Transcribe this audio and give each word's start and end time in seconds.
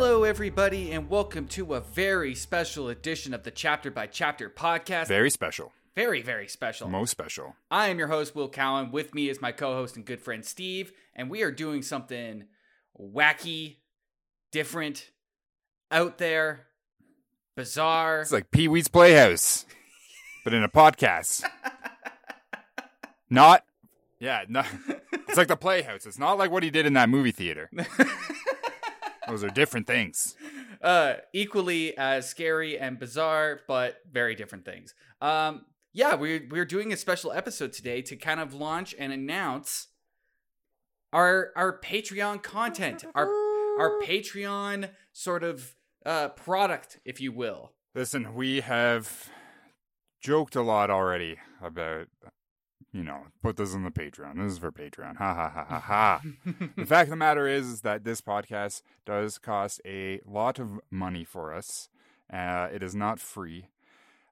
Hello, 0.00 0.22
everybody, 0.22 0.92
and 0.92 1.10
welcome 1.10 1.48
to 1.48 1.74
a 1.74 1.80
very 1.80 2.32
special 2.32 2.88
edition 2.88 3.34
of 3.34 3.42
the 3.42 3.50
Chapter 3.50 3.90
by 3.90 4.06
Chapter 4.06 4.48
podcast. 4.48 5.08
Very 5.08 5.28
special. 5.28 5.72
Very, 5.96 6.22
very 6.22 6.46
special. 6.46 6.88
Most 6.88 7.10
special. 7.10 7.56
I 7.68 7.88
am 7.88 7.98
your 7.98 8.06
host, 8.06 8.36
Will 8.36 8.48
Cowan. 8.48 8.92
With 8.92 9.12
me 9.12 9.28
is 9.28 9.42
my 9.42 9.50
co 9.50 9.74
host 9.74 9.96
and 9.96 10.04
good 10.04 10.22
friend, 10.22 10.44
Steve, 10.44 10.92
and 11.16 11.28
we 11.28 11.42
are 11.42 11.50
doing 11.50 11.82
something 11.82 12.44
wacky, 12.96 13.78
different, 14.52 15.10
out 15.90 16.18
there, 16.18 16.68
bizarre. 17.56 18.20
It's 18.20 18.30
like 18.30 18.52
Pee 18.52 18.68
Wee's 18.68 18.86
Playhouse, 18.86 19.66
but 20.44 20.54
in 20.54 20.62
a 20.62 20.68
podcast. 20.68 21.42
not, 23.28 23.64
yeah, 24.20 24.44
no. 24.48 24.62
It's 25.26 25.36
like 25.36 25.48
the 25.48 25.56
Playhouse. 25.56 26.06
It's 26.06 26.20
not 26.20 26.38
like 26.38 26.52
what 26.52 26.62
he 26.62 26.70
did 26.70 26.86
in 26.86 26.92
that 26.92 27.08
movie 27.08 27.32
theater. 27.32 27.68
Those 29.28 29.44
are 29.44 29.50
different 29.50 29.86
things. 29.86 30.34
uh, 30.82 31.14
equally 31.32 31.96
as 31.96 32.28
scary 32.28 32.78
and 32.78 32.98
bizarre, 32.98 33.60
but 33.68 33.98
very 34.10 34.34
different 34.34 34.64
things. 34.64 34.94
Um, 35.20 35.66
yeah, 35.92 36.14
we're 36.14 36.46
we're 36.50 36.64
doing 36.64 36.92
a 36.92 36.96
special 36.96 37.32
episode 37.32 37.72
today 37.72 38.02
to 38.02 38.16
kind 38.16 38.40
of 38.40 38.54
launch 38.54 38.94
and 38.98 39.12
announce 39.12 39.88
our 41.12 41.50
our 41.56 41.78
Patreon 41.78 42.42
content, 42.42 43.04
our 43.14 43.26
our 43.26 44.00
Patreon 44.02 44.90
sort 45.12 45.42
of 45.42 45.74
uh, 46.06 46.28
product, 46.28 47.00
if 47.04 47.20
you 47.20 47.32
will. 47.32 47.72
Listen, 47.94 48.34
we 48.34 48.60
have 48.60 49.30
joked 50.20 50.56
a 50.56 50.62
lot 50.62 50.90
already 50.90 51.36
about, 51.62 52.06
you 52.92 53.02
know, 53.02 53.26
put 53.42 53.56
this 53.56 53.74
on 53.74 53.84
the 53.84 53.90
Patreon. 53.90 54.36
This 54.36 54.52
is 54.52 54.58
for 54.58 54.72
Patreon. 54.72 55.16
Ha 55.16 55.34
ha 55.34 55.48
ha 55.48 55.64
ha 55.64 55.80
ha. 55.80 56.20
the 56.76 56.86
fact 56.86 57.08
of 57.08 57.10
the 57.10 57.16
matter 57.16 57.46
is, 57.46 57.66
is 57.66 57.80
that 57.82 58.04
this 58.04 58.20
podcast 58.20 58.82
does 59.04 59.38
cost 59.38 59.80
a 59.84 60.20
lot 60.24 60.58
of 60.58 60.80
money 60.90 61.24
for 61.24 61.52
us. 61.52 61.88
Uh, 62.32 62.68
it 62.72 62.82
is 62.82 62.94
not 62.94 63.20
free. 63.20 63.68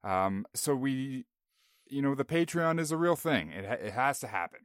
Um, 0.03 0.47
so 0.55 0.75
we, 0.75 1.27
you 1.89 2.03
know, 2.03 2.15
the 2.15 2.25
Patreon 2.25 2.79
is 2.81 2.93
a 2.93 2.97
real 2.97 3.17
thing. 3.17 3.51
It 3.51 3.67
ha- 3.67 3.87
it 3.87 3.93
has 3.93 4.21
to 4.21 4.27
happen. 4.29 4.61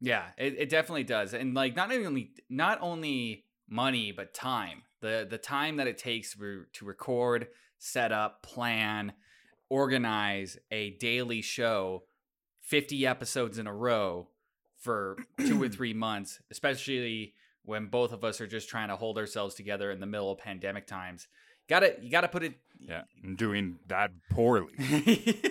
Yeah, 0.00 0.24
it, 0.36 0.54
it 0.58 0.68
definitely 0.68 1.04
does, 1.04 1.34
and 1.34 1.54
like 1.54 1.74
not 1.74 1.92
only 1.92 2.30
not 2.48 2.78
only 2.80 3.44
money 3.68 4.12
but 4.12 4.32
time. 4.32 4.82
The 5.00 5.26
the 5.28 5.38
time 5.38 5.76
that 5.76 5.86
it 5.86 5.98
takes 5.98 6.36
re- 6.36 6.64
to 6.74 6.84
record, 6.84 7.48
set 7.78 8.12
up, 8.12 8.42
plan, 8.42 9.12
organize 9.68 10.58
a 10.70 10.90
daily 10.90 11.42
show, 11.42 12.04
fifty 12.68 13.06
episodes 13.06 13.58
in 13.58 13.66
a 13.66 13.74
row 13.74 14.28
for 14.76 15.16
two 15.38 15.62
or 15.62 15.68
three 15.76 15.94
months, 15.94 16.40
especially 16.50 17.34
when 17.64 17.86
both 17.86 18.12
of 18.12 18.24
us 18.24 18.40
are 18.40 18.46
just 18.46 18.68
trying 18.68 18.88
to 18.88 18.96
hold 18.96 19.18
ourselves 19.18 19.54
together 19.54 19.90
in 19.90 20.00
the 20.00 20.06
middle 20.06 20.30
of 20.30 20.38
pandemic 20.38 20.86
times. 20.86 21.26
Got 21.68 21.80
to 21.80 21.96
you 22.00 22.10
got 22.10 22.22
to 22.22 22.28
put 22.28 22.42
it. 22.42 22.54
Yeah, 22.78 23.02
I'm 23.24 23.36
doing 23.36 23.78
that 23.88 24.12
poorly. 24.30 24.72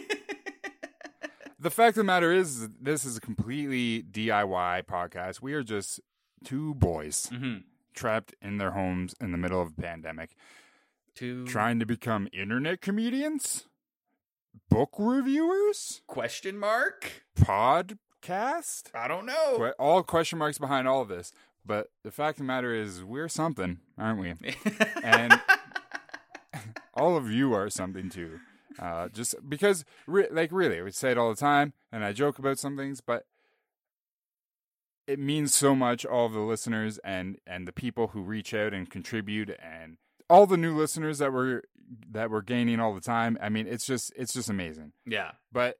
the 1.59 1.69
fact 1.71 1.97
of 1.97 2.01
the 2.01 2.05
matter 2.05 2.31
is, 2.31 2.69
this 2.81 3.05
is 3.05 3.17
a 3.17 3.21
completely 3.21 4.03
DIY 4.03 4.83
podcast. 4.85 5.41
We 5.41 5.53
are 5.53 5.63
just 5.63 5.99
two 6.43 6.73
boys 6.75 7.27
Mhm. 7.31 7.63
trapped 7.93 8.33
in 8.41 8.57
their 8.57 8.71
homes 8.71 9.15
in 9.19 9.31
the 9.31 9.37
middle 9.37 9.61
of 9.61 9.69
a 9.77 9.81
pandemic, 9.81 10.35
To 11.15 11.45
trying 11.45 11.79
to 11.79 11.85
become 11.85 12.27
internet 12.31 12.81
comedians, 12.81 13.66
book 14.69 14.91
reviewers, 14.97 16.01
question 16.07 16.57
mark? 16.57 17.23
podcast. 17.39 18.93
I 18.93 19.07
don't 19.07 19.25
know. 19.25 19.57
Que- 19.57 19.73
all 19.79 20.03
question 20.03 20.39
marks 20.39 20.57
behind 20.57 20.87
all 20.87 21.01
of 21.01 21.07
this. 21.09 21.31
But 21.65 21.87
the 22.03 22.11
fact 22.11 22.35
of 22.37 22.39
the 22.39 22.43
matter 22.45 22.73
is, 22.73 23.03
we're 23.03 23.27
something, 23.27 23.79
aren't 23.97 24.19
we? 24.19 24.33
And 25.03 25.41
all 26.93 27.17
of 27.17 27.29
you 27.29 27.53
are 27.53 27.69
something 27.69 28.09
too. 28.09 28.39
Uh, 28.79 29.09
just 29.09 29.35
because, 29.49 29.83
re- 30.05 30.27
like, 30.31 30.51
really, 30.51 30.81
we 30.81 30.91
say 30.91 31.11
it 31.11 31.17
all 31.17 31.29
the 31.29 31.35
time, 31.35 31.73
and 31.91 32.05
I 32.05 32.13
joke 32.13 32.39
about 32.39 32.59
some 32.59 32.77
things, 32.77 33.01
but 33.01 33.25
it 35.07 35.19
means 35.19 35.53
so 35.55 35.75
much. 35.75 36.05
All 36.05 36.25
of 36.27 36.33
the 36.33 36.39
listeners 36.41 36.99
and 36.99 37.37
and 37.47 37.67
the 37.67 37.73
people 37.73 38.07
who 38.09 38.21
reach 38.21 38.53
out 38.53 38.73
and 38.73 38.89
contribute, 38.89 39.49
and 39.61 39.97
all 40.29 40.45
the 40.45 40.57
new 40.57 40.75
listeners 40.75 41.19
that 41.19 41.31
we're 41.33 41.61
that 42.11 42.29
we're 42.29 42.41
gaining 42.41 42.79
all 42.79 42.93
the 42.93 43.01
time. 43.01 43.37
I 43.41 43.49
mean, 43.49 43.67
it's 43.67 43.85
just 43.85 44.11
it's 44.15 44.33
just 44.33 44.49
amazing. 44.49 44.93
yeah. 45.05 45.31
But 45.51 45.77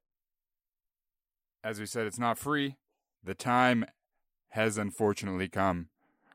as 1.63 1.79
we 1.79 1.85
said, 1.85 2.07
it's 2.07 2.19
not 2.19 2.37
free. 2.37 2.77
The 3.23 3.33
time 3.33 3.85
has 4.49 4.77
unfortunately 4.77 5.49
come 5.49 5.89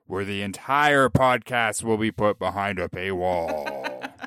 where 0.06 0.25
the 0.25 0.43
entire 0.43 1.09
podcast 1.09 1.83
will 1.83 1.97
be 1.97 2.11
put 2.11 2.39
behind 2.39 2.78
a 2.78 2.89
paywall. 2.89 4.11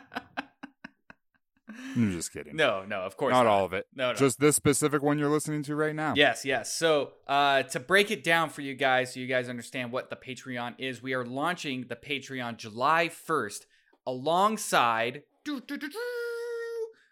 I'm 1.95 2.11
just 2.11 2.33
kidding. 2.33 2.55
No, 2.55 2.83
no, 2.85 3.01
of 3.01 3.15
course 3.15 3.31
not 3.31 3.45
all 3.45 3.63
of 3.65 3.73
it. 3.73 3.85
No, 3.95 4.09
no. 4.09 4.15
Just 4.15 4.39
this 4.39 4.55
specific 4.55 5.01
one 5.01 5.17
you're 5.17 5.29
listening 5.29 5.63
to 5.63 5.75
right 5.75 5.95
now. 5.95 6.13
Yes, 6.15 6.43
yes. 6.43 6.73
So, 6.73 7.13
uh, 7.27 7.63
to 7.63 7.79
break 7.79 8.11
it 8.11 8.23
down 8.23 8.49
for 8.49 8.61
you 8.61 8.73
guys, 8.75 9.13
so 9.13 9.19
you 9.21 9.27
guys 9.27 9.47
understand 9.47 9.91
what 9.91 10.09
the 10.09 10.15
Patreon 10.17 10.75
is, 10.77 11.01
we 11.01 11.13
are 11.13 11.25
launching 11.25 11.85
the 11.87 11.95
Patreon 11.95 12.57
July 12.57 13.09
1st 13.09 13.65
alongside 14.07 15.23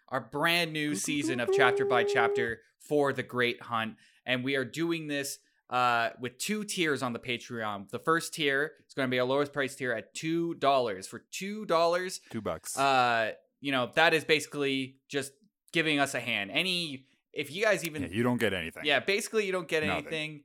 our 0.08 0.20
brand 0.20 0.72
new 0.72 0.94
season 0.94 1.40
of 1.40 1.50
Chapter 1.54 1.84
by 1.84 2.04
Chapter 2.04 2.60
for 2.78 3.12
The 3.12 3.22
Great 3.22 3.62
Hunt. 3.62 3.96
And 4.26 4.44
we 4.44 4.56
are 4.56 4.64
doing 4.64 5.06
this 5.06 5.38
uh, 5.70 6.10
with 6.20 6.38
two 6.38 6.64
tiers 6.64 7.02
on 7.02 7.12
the 7.12 7.18
Patreon. 7.18 7.90
The 7.90 7.98
first 7.98 8.34
tier 8.34 8.72
is 8.86 8.94
going 8.94 9.08
to 9.08 9.10
be 9.10 9.18
our 9.18 9.26
lowest 9.26 9.52
price 9.52 9.74
tier 9.74 9.92
at 9.92 10.14
$2. 10.14 11.06
For 11.06 11.24
$2, 11.32 12.20
Two 12.30 12.40
bucks. 12.40 12.78
uh, 12.78 13.32
you 13.60 13.72
know, 13.72 13.90
that 13.94 14.12
is 14.12 14.24
basically 14.24 14.96
just 15.08 15.32
giving 15.72 15.98
us 15.98 16.14
a 16.14 16.20
hand. 16.20 16.50
Any, 16.52 17.06
if 17.32 17.50
you 17.54 17.64
guys 17.64 17.84
even 17.84 18.02
yeah, 18.02 18.08
you 18.10 18.22
don't 18.22 18.38
get 18.38 18.52
anything. 18.52 18.84
yeah, 18.84 19.00
basically 19.00 19.46
you 19.46 19.52
don't 19.52 19.68
get 19.68 19.82
anything. 19.82 20.42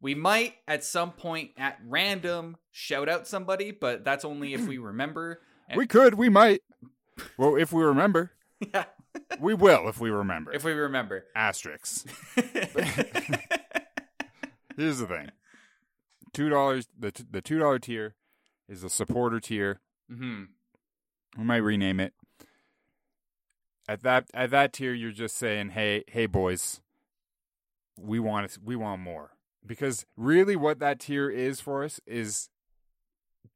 we 0.00 0.14
might 0.14 0.54
at 0.66 0.82
some 0.82 1.12
point 1.12 1.50
at 1.58 1.78
random 1.86 2.56
shout 2.70 3.08
out 3.08 3.28
somebody, 3.28 3.70
but 3.72 4.04
that's 4.04 4.24
only 4.24 4.54
if 4.54 4.66
we 4.66 4.78
remember. 4.78 5.40
We 5.76 5.86
could, 5.86 6.14
we 6.14 6.28
might. 6.28 6.62
Well, 7.36 7.56
if 7.56 7.72
we 7.72 7.82
remember. 7.82 8.32
Yeah. 8.72 8.84
We 9.40 9.54
will 9.54 9.88
if 9.88 9.98
we 10.00 10.08
remember. 10.10 10.52
if 10.52 10.62
we 10.62 10.70
remember. 10.72 11.24
Asterisks. 11.34 12.04
Here's 14.76 14.98
the 14.98 15.06
thing. 15.06 15.30
Two 16.32 16.48
dollars. 16.48 16.86
The 16.98 17.10
t- 17.12 17.24
the 17.30 17.40
two 17.42 17.58
dollar 17.58 17.78
tier 17.78 18.14
is 18.68 18.84
a 18.84 18.88
supporter 18.88 19.40
tier. 19.40 19.80
hmm 20.08 20.44
We 21.36 21.44
might 21.44 21.56
rename 21.58 22.00
it. 22.00 22.14
At 23.88 24.02
that 24.02 24.26
at 24.32 24.50
that 24.50 24.72
tier, 24.72 24.94
you're 24.94 25.10
just 25.10 25.36
saying, 25.36 25.70
"Hey, 25.70 26.04
hey, 26.06 26.26
boys, 26.26 26.80
we 27.98 28.18
want 28.20 28.56
we 28.64 28.76
want 28.76 29.02
more." 29.02 29.32
Because 29.66 30.06
really, 30.16 30.56
what 30.56 30.78
that 30.78 31.00
tier 31.00 31.28
is 31.28 31.60
for 31.60 31.84
us 31.84 32.00
is 32.06 32.48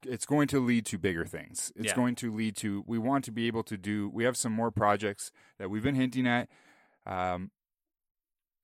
it's 0.08 0.26
going 0.26 0.48
to 0.48 0.60
lead 0.60 0.86
to 0.86 0.98
bigger 0.98 1.24
things. 1.24 1.72
It's 1.76 1.88
Yeah. 1.88 1.94
going 1.96 2.14
to 2.16 2.32
lead 2.34 2.56
to 2.56 2.84
we 2.86 2.98
want 2.98 3.24
to 3.26 3.32
be 3.32 3.46
able 3.46 3.62
to 3.64 3.76
do. 3.76 4.08
We 4.08 4.24
have 4.24 4.36
some 4.36 4.52
more 4.52 4.70
projects 4.70 5.30
that 5.58 5.70
we've 5.70 5.82
been 5.82 5.94
hinting 5.94 6.26
at. 6.26 6.48
Um, 7.06 7.50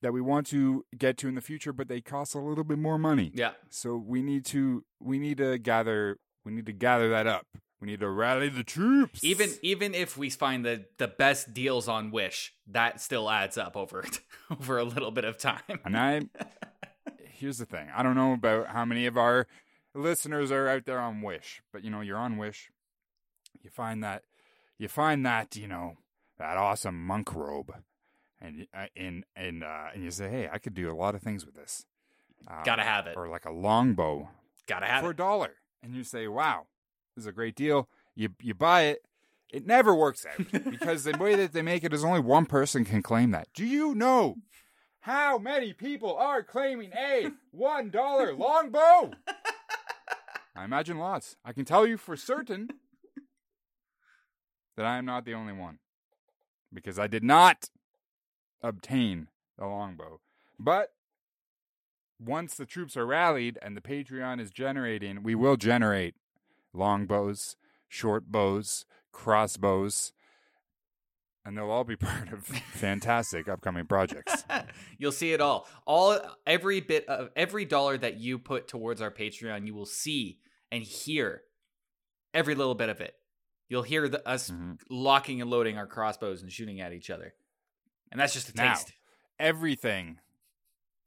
that 0.03 0.13
we 0.13 0.21
want 0.21 0.49
to 0.49 0.85
get 0.99 1.17
to 1.19 1.29
in 1.29 1.37
the 1.37 1.41
future, 1.41 1.73
but 1.73 1.87
they 1.87 2.01
cost 2.01 2.35
a 2.35 2.41
little 2.41 2.65
bit 2.65 2.79
more 2.79 2.99
money. 2.99 3.31
Yeah. 3.35 3.53
So 3.71 3.97
we 3.97 4.21
need 4.23 4.45
to 4.47 4.85
we 5.01 5.19
need 5.19 5.39
to 5.39 5.59
gather 5.59 6.19
we 6.45 6.53
need 6.53 6.67
to 6.67 6.73
gather 6.73 7.09
that 7.11 7.27
up. 7.29 7.47
We 7.81 7.87
need 7.87 8.01
to 8.01 8.09
rally 8.09 8.49
the 8.49 8.65
troops. 8.65 9.23
Even 9.23 9.51
even 9.63 9.95
if 9.95 10.17
we 10.17 10.29
find 10.31 10.65
the 10.65 10.87
the 10.99 11.07
best 11.09 11.55
deals 11.55 11.87
on 11.89 12.11
Wish, 12.11 12.53
that 12.67 13.01
still 13.01 13.31
adds 13.31 13.57
up 13.57 13.77
over 13.77 14.05
over 14.51 14.79
a 14.79 14.85
little 14.85 15.13
bit 15.13 15.25
of 15.25 15.39
time. 15.39 15.63
and 15.85 15.97
I 15.97 16.23
here's 17.25 17.59
the 17.59 17.67
thing. 17.67 17.89
I 17.95 18.03
don't 18.03 18.17
know 18.17 18.33
about 18.33 18.69
how 18.69 18.85
many 18.85 19.07
of 19.07 19.17
our 19.17 19.47
listeners 19.95 20.51
are 20.51 20.69
out 20.69 20.85
there 20.87 20.99
on 21.01 21.23
Wish, 21.23 21.63
but 21.73 21.85
you 21.85 21.91
know, 21.91 22.01
you're 22.01 22.19
on 22.19 22.37
Wish. 22.37 22.71
You 23.63 23.71
find 23.71 24.03
that 24.03 24.23
you 24.79 24.89
find 24.89 25.25
that, 25.27 25.55
you 25.57 25.69
know, 25.69 25.97
that 26.39 26.57
awesome 26.57 27.07
monk 27.07 27.35
robe. 27.35 27.73
And 28.41 28.67
uh, 28.75 28.87
and 28.97 29.25
and 29.37 29.63
uh, 29.63 29.89
and 29.95 30.03
you 30.03 30.11
say, 30.11 30.29
"Hey, 30.29 30.49
I 30.53 30.59
could 30.59 30.75
do 30.75 30.91
a 30.91 30.97
lot 30.97 31.15
of 31.15 31.23
things 31.23 31.47
with 31.47 31.55
this." 31.55 31.85
Um, 32.49 32.57
Gotta 32.65 32.83
have 32.83 33.07
it. 33.07 33.17
Or 33.17 33.29
like 33.29 33.45
a 33.45 33.53
longbow 33.53 34.29
Gotta 34.67 34.87
have 34.87 35.05
it. 35.05 35.07
for 35.07 35.11
a 35.13 35.17
dollar, 35.17 35.53
and 35.83 35.95
you 35.95 36.03
say, 36.03 36.27
"Wow, 36.27 36.67
this 37.15 37.23
is 37.23 37.29
a 37.29 37.33
great 37.33 37.55
deal." 37.55 37.89
You 38.17 38.31
you 38.41 38.55
buy 38.55 38.83
it. 38.83 39.03
It 39.53 39.65
never 39.65 39.95
works 39.95 40.27
out 40.27 40.51
because 40.71 41.05
the 41.05 41.17
way 41.19 41.37
that 41.37 41.53
they 41.53 41.63
make 41.63 41.85
it 41.85 41.93
is 41.93 42.03
only 42.05 42.19
one 42.19 42.47
person 42.47 42.85
can 42.85 43.01
claim 43.03 43.31
that. 43.31 43.47
Do 43.55 43.65
you 43.65 43.95
know 43.95 44.37
how 45.01 45.39
many 45.39 45.73
people 45.73 46.17
are 46.17 46.43
claiming 46.43 46.91
a 46.99 47.31
one 47.53 47.91
dollar 47.91 48.35
longbow? 48.35 49.13
I 50.55 50.65
imagine 50.65 50.99
lots. 50.99 51.37
I 51.45 51.53
can 51.53 51.65
tell 51.65 51.87
you 51.87 51.97
for 51.97 52.17
certain 52.17 52.69
that 54.77 54.87
I 54.87 54.99
am 54.99 55.05
not 55.05 55.25
the 55.25 55.35
only 55.35 55.53
one 55.53 55.79
because 56.73 56.99
I 56.99 57.07
did 57.07 57.25
not 57.25 57.71
obtain 58.63 59.29
the 59.59 59.67
longbow. 59.67 60.21
But 60.59 60.93
once 62.19 62.55
the 62.55 62.67
troops 62.67 62.97
are 62.97 63.07
rallied 63.07 63.59
and 63.63 63.77
the 63.77 63.81
Patreon 63.81 64.41
is 64.41 64.51
generating, 64.51 65.23
we 65.23 65.35
will 65.35 65.57
generate 65.57 66.15
longbows, 66.73 67.57
short 67.89 68.31
bows, 68.31 68.85
crossbows, 69.11 70.13
and 71.45 71.57
they'll 71.57 71.71
all 71.71 71.85
be 71.85 71.97
part 72.11 72.33
of 72.33 72.45
fantastic 72.47 73.49
upcoming 73.49 73.87
projects. 73.87 74.45
You'll 74.99 75.13
see 75.13 75.33
it 75.33 75.41
all. 75.41 75.67
All 75.87 76.19
every 76.47 76.81
bit 76.81 77.09
of 77.09 77.31
every 77.37 77.65
dollar 77.65 77.99
that 77.99 78.19
you 78.19 78.39
put 78.39 78.69
towards 78.69 79.01
our 79.01 79.11
Patreon, 79.11 79.67
you 79.67 79.75
will 79.75 79.87
see 79.87 80.39
and 80.71 80.83
hear 80.83 81.43
every 82.33 82.55
little 82.55 82.75
bit 82.75 82.89
of 82.89 83.01
it. 83.01 83.15
You'll 83.69 83.83
hear 83.83 84.09
the, 84.09 84.27
us 84.29 84.51
Mhm. 84.51 84.79
locking 84.91 85.41
and 85.41 85.51
loading 85.51 85.79
our 85.79 85.87
crossbows 85.87 86.43
and 86.43 86.53
shooting 86.53 86.81
at 86.81 86.93
each 86.93 87.11
other. 87.11 87.35
And 88.11 88.21
that's 88.21 88.35
just 88.35 88.51
a 88.51 88.55
Now. 88.57 88.75
taste. 88.75 88.93
Everything, 89.39 90.19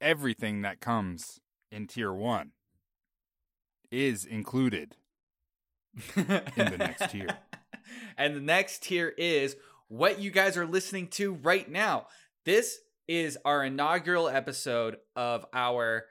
everything 0.02 0.62
that 0.64 0.80
comes 0.81 1.40
in 1.72 1.88
tier 1.88 2.12
one 2.12 2.52
is 3.92 4.26
included. 4.26 4.96
in 6.18 6.26
the 6.28 6.76
next 6.78 7.10
tier. 7.12 7.30
And 8.18 8.36
the 8.36 8.42
next 8.42 8.84
tier 8.84 9.08
is 9.18 9.56
what 9.88 10.20
you 10.20 10.32
guys 10.32 10.58
are 10.58 10.66
listening 10.66 11.08
to 11.10 11.34
right 11.34 11.70
now. 11.70 12.08
This 12.46 12.80
is 13.08 13.38
our 13.46 13.64
inaugural 13.64 14.28
episode 14.28 14.98
of 15.16 15.46
our 15.54 16.06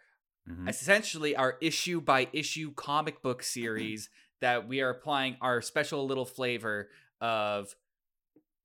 Mhm. 0.48 0.68
essentially 0.68 1.34
our 1.34 1.56
issue 1.62 2.02
by 2.02 2.28
issue 2.32 2.70
comic 2.74 3.22
book 3.22 3.42
series 3.42 4.10
that 4.40 4.68
we 4.68 4.82
are 4.82 4.90
applying 4.90 5.38
our 5.40 5.62
special 5.62 6.06
little 6.06 6.26
flavor 6.26 6.90
of 7.20 7.74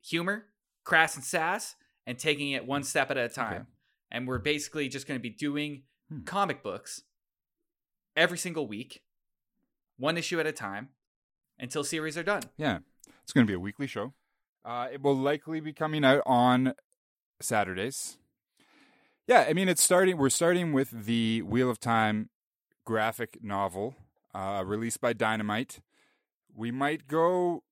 humor, 0.02 0.48
crass 0.84 1.16
and 1.16 1.24
sass, 1.24 1.76
and 2.06 2.20
taking 2.20 2.52
it 2.52 2.66
one 2.66 2.84
step 2.84 3.10
at 3.12 3.18
a 3.18 3.30
time. 3.30 3.62
Okay. 3.62 3.70
And 4.12 4.28
we're 4.28 4.40
basically 4.40 4.90
just 4.90 5.08
going 5.08 5.18
to 5.18 5.22
be 5.22 5.30
doing 5.30 5.84
Hmm. 6.10 6.24
comic 6.26 6.62
books 6.64 7.04
every 8.16 8.38
single 8.38 8.68
week, 8.68 9.04
one 9.98 10.18
issue 10.18 10.40
at 10.40 10.46
a 10.48 10.52
time, 10.52 10.90
until 11.58 11.84
series 11.84 12.18
are 12.18 12.24
done. 12.24 12.44
Yeah, 12.58 12.80
it's 13.24 13.32
going 13.32 13.46
to 13.48 13.50
be 13.50 13.56
a 13.56 13.60
weekly 13.60 13.88
show. 13.88 14.14
Uh, 14.66 14.88
it 14.92 15.02
will 15.02 15.16
likely 15.16 15.60
be 15.60 15.74
coming 15.74 16.04
out 16.04 16.22
on 16.26 16.74
Saturdays. 17.42 18.18
Yeah, 19.28 19.46
I 19.48 19.54
mean, 19.54 19.70
it's 19.70 19.82
starting. 19.84 20.18
We're 20.18 20.30
starting 20.30 20.74
with 20.74 20.90
the 21.06 21.42
Wheel 21.44 21.70
of 21.70 21.80
Time 21.80 22.30
graphic 22.86 23.38
novel 23.44 23.96
uh, 24.34 24.64
released 24.66 25.00
by 25.02 25.14
Dynamite. 25.14 25.80
We 26.56 26.72
might 26.72 27.08
go. 27.08 27.64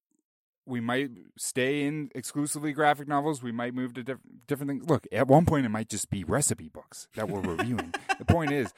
We 0.65 0.81
might 0.81 1.11
stay 1.37 1.83
in 1.83 2.11
exclusively 2.13 2.73
graphic 2.73 3.07
novels. 3.07 3.41
We 3.41 3.51
might 3.53 3.73
move 3.73 3.93
to 3.93 4.03
diff- 4.03 4.19
different 4.47 4.69
things. 4.69 4.89
Look, 4.89 5.07
at 5.11 5.27
one 5.27 5.45
point, 5.45 5.65
it 5.65 5.69
might 5.69 5.89
just 5.89 6.09
be 6.09 6.23
recipe 6.25 6.67
books 6.69 7.07
that 7.15 7.29
we're 7.29 7.39
reviewing. 7.41 7.93
the 8.19 8.25
point 8.25 8.51
is, 8.51 8.73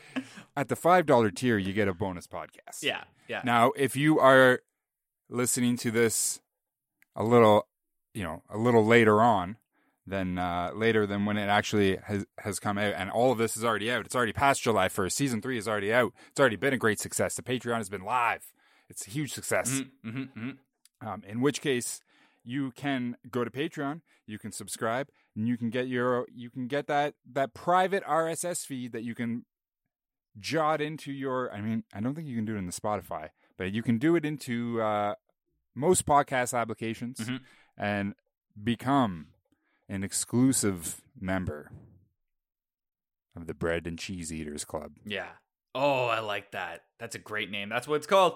at 0.55 0.67
the 0.69 0.75
five 0.75 1.05
dollar 1.05 1.31
tier, 1.31 1.57
you 1.57 1.73
get 1.73 1.87
a 1.87 1.93
bonus 1.93 2.27
podcast. 2.27 2.81
Yeah, 2.81 3.03
yeah. 3.27 3.41
Now, 3.43 3.71
if 3.75 3.95
you 3.95 4.19
are 4.19 4.61
listening 5.29 5.77
to 5.77 5.91
this 5.91 6.39
a 7.15 7.23
little, 7.23 7.67
you 8.13 8.23
know, 8.23 8.43
a 8.49 8.57
little 8.57 8.85
later 8.85 9.21
on 9.21 9.57
than 10.07 10.37
uh, 10.39 10.71
later 10.73 11.05
than 11.05 11.25
when 11.25 11.37
it 11.37 11.47
actually 11.47 11.97
has 12.05 12.25
has 12.39 12.59
come 12.59 12.77
out, 12.77 12.93
and 12.95 13.09
all 13.11 13.31
of 13.31 13.37
this 13.37 13.55
is 13.55 13.63
already 13.63 13.91
out. 13.91 14.05
It's 14.05 14.15
already 14.15 14.33
past 14.33 14.61
July 14.63 14.89
first. 14.89 15.15
Season 15.17 15.41
three 15.41 15.57
is 15.57 15.67
already 15.67 15.93
out. 15.93 16.13
It's 16.29 16.39
already 16.39 16.55
been 16.55 16.73
a 16.73 16.77
great 16.77 16.99
success. 16.99 17.35
The 17.35 17.43
Patreon 17.43 17.77
has 17.77 17.89
been 17.89 18.03
live. 18.03 18.43
It's 18.89 19.05
a 19.07 19.11
huge 19.11 19.31
success. 19.33 19.81
Mhm, 19.81 19.89
mhm, 20.05 20.29
mhm. 20.35 20.57
Um, 21.07 21.23
in 21.27 21.41
which 21.41 21.61
case, 21.61 22.01
you 22.43 22.71
can 22.71 23.15
go 23.29 23.43
to 23.43 23.51
Patreon, 23.51 24.01
you 24.25 24.39
can 24.39 24.51
subscribe, 24.51 25.09
and 25.35 25.47
you 25.47 25.57
can 25.57 25.69
get 25.69 25.87
your 25.87 26.25
you 26.33 26.49
can 26.49 26.67
get 26.67 26.87
that 26.87 27.13
that 27.31 27.53
private 27.53 28.03
RSS 28.05 28.65
feed 28.65 28.91
that 28.93 29.03
you 29.03 29.13
can 29.13 29.45
jot 30.39 30.81
into 30.81 31.11
your. 31.11 31.53
I 31.53 31.61
mean, 31.61 31.83
I 31.93 31.99
don't 31.99 32.15
think 32.15 32.27
you 32.27 32.35
can 32.35 32.45
do 32.45 32.55
it 32.55 32.59
in 32.59 32.65
the 32.65 32.71
Spotify, 32.71 33.29
but 33.57 33.71
you 33.73 33.83
can 33.83 33.97
do 33.97 34.15
it 34.15 34.25
into 34.25 34.81
uh, 34.81 35.15
most 35.75 36.05
podcast 36.05 36.57
applications 36.57 37.19
Mhm. 37.19 37.41
And 37.79 38.13
become 38.61 39.27
an 39.87 40.03
exclusive 40.03 41.01
member 41.19 41.71
of 43.35 43.47
the 43.47 43.53
Bread 43.53 43.87
and 43.87 43.97
Cheese 43.97 44.31
Eaters 44.31 44.65
Club. 44.65 44.91
Yeah. 45.05 45.29
Oh, 45.73 46.05
I 46.05 46.19
like 46.19 46.51
that. 46.51 46.81
That's 46.99 47.15
a 47.15 47.19
great 47.19 47.49
name. 47.49 47.69
That's 47.69 47.87
what 47.87 47.95
it's 47.95 48.07
called. 48.07 48.35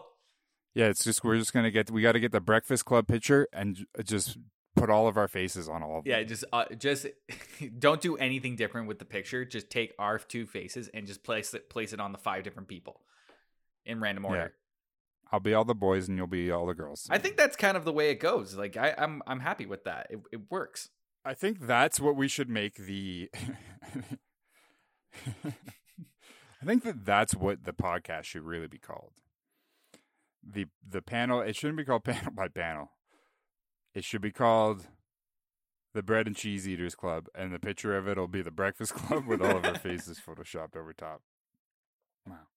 Yeah, 0.75 0.87
it's 0.87 1.03
just 1.03 1.23
we're 1.23 1.37
just 1.37 1.53
gonna 1.53 1.69
get 1.69 1.91
we 1.91 2.01
got 2.01 2.13
to 2.13 2.19
get 2.19 2.31
the 2.31 2.39
Breakfast 2.39 2.85
Club 2.85 3.07
picture 3.07 3.47
and 3.53 3.85
just 4.03 4.37
put 4.75 4.89
all 4.89 5.07
of 5.07 5.17
our 5.17 5.27
faces 5.27 5.69
on 5.69 5.83
all 5.83 5.99
of 5.99 6.03
them. 6.03 6.11
Yeah, 6.11 6.23
just 6.23 6.45
uh, 6.51 6.65
just 6.77 7.05
don't 7.79 8.01
do 8.01 8.17
anything 8.17 8.55
different 8.55 8.87
with 8.87 8.97
the 8.97 9.05
picture. 9.05 9.45
Just 9.45 9.69
take 9.69 9.93
our 9.99 10.17
two 10.17 10.47
faces 10.47 10.89
and 10.93 11.05
just 11.05 11.23
place 11.23 11.53
it 11.53 11.69
place 11.69 11.93
it 11.93 11.99
on 11.99 12.11
the 12.11 12.17
five 12.17 12.43
different 12.43 12.69
people 12.69 13.01
in 13.85 13.99
random 13.99 14.25
order. 14.25 14.53
I'll 15.33 15.39
be 15.39 15.55
all 15.55 15.65
the 15.65 15.73
boys 15.73 16.07
and 16.07 16.15
you'll 16.15 16.27
be 16.27 16.51
all 16.51 16.67
the 16.67 16.75
girls. 16.75 17.07
I 17.09 17.17
think 17.17 17.37
that's 17.37 17.55
kind 17.55 17.75
of 17.75 17.85
the 17.85 17.91
way 17.91 18.11
it 18.11 18.19
goes. 18.19 18.55
Like 18.55 18.77
I, 18.77 18.93
I'm 18.95 19.23
I'm 19.25 19.39
happy 19.39 19.65
with 19.65 19.83
that. 19.85 20.05
It, 20.11 20.19
it 20.31 20.51
works. 20.51 20.91
I 21.25 21.33
think 21.33 21.65
that's 21.65 21.99
what 21.99 22.15
we 22.15 22.27
should 22.27 22.49
make 22.49 22.75
the. 22.75 23.31
I 25.45 26.65
think 26.65 26.83
that 26.83 27.03
that's 27.03 27.33
what 27.33 27.63
the 27.63 27.73
podcast 27.73 28.25
should 28.25 28.43
really 28.43 28.67
be 28.67 28.77
called. 28.77 29.13
the 30.47 30.67
The 30.87 31.01
panel. 31.01 31.41
It 31.41 31.55
shouldn't 31.55 31.77
be 31.77 31.85
called 31.85 32.03
panel 32.05 32.31
by 32.31 32.47
panel. 32.47 32.91
It 33.95 34.03
should 34.03 34.21
be 34.21 34.31
called 34.31 34.85
the 35.95 36.03
Bread 36.03 36.27
and 36.27 36.35
Cheese 36.35 36.67
Eaters 36.69 36.93
Club, 36.93 37.25
and 37.33 37.51
the 37.51 37.59
picture 37.59 37.97
of 37.97 38.07
it 38.07 38.17
will 38.17 38.27
be 38.27 38.43
the 38.43 38.51
Breakfast 38.51 38.93
Club 38.95 39.25
with 39.25 39.41
all 39.41 39.57
of 39.57 39.65
our 39.65 39.79
faces 39.79 40.21
photoshopped 40.23 40.75
over 40.77 40.93
top. 40.93 41.23
Wow, 42.27 42.47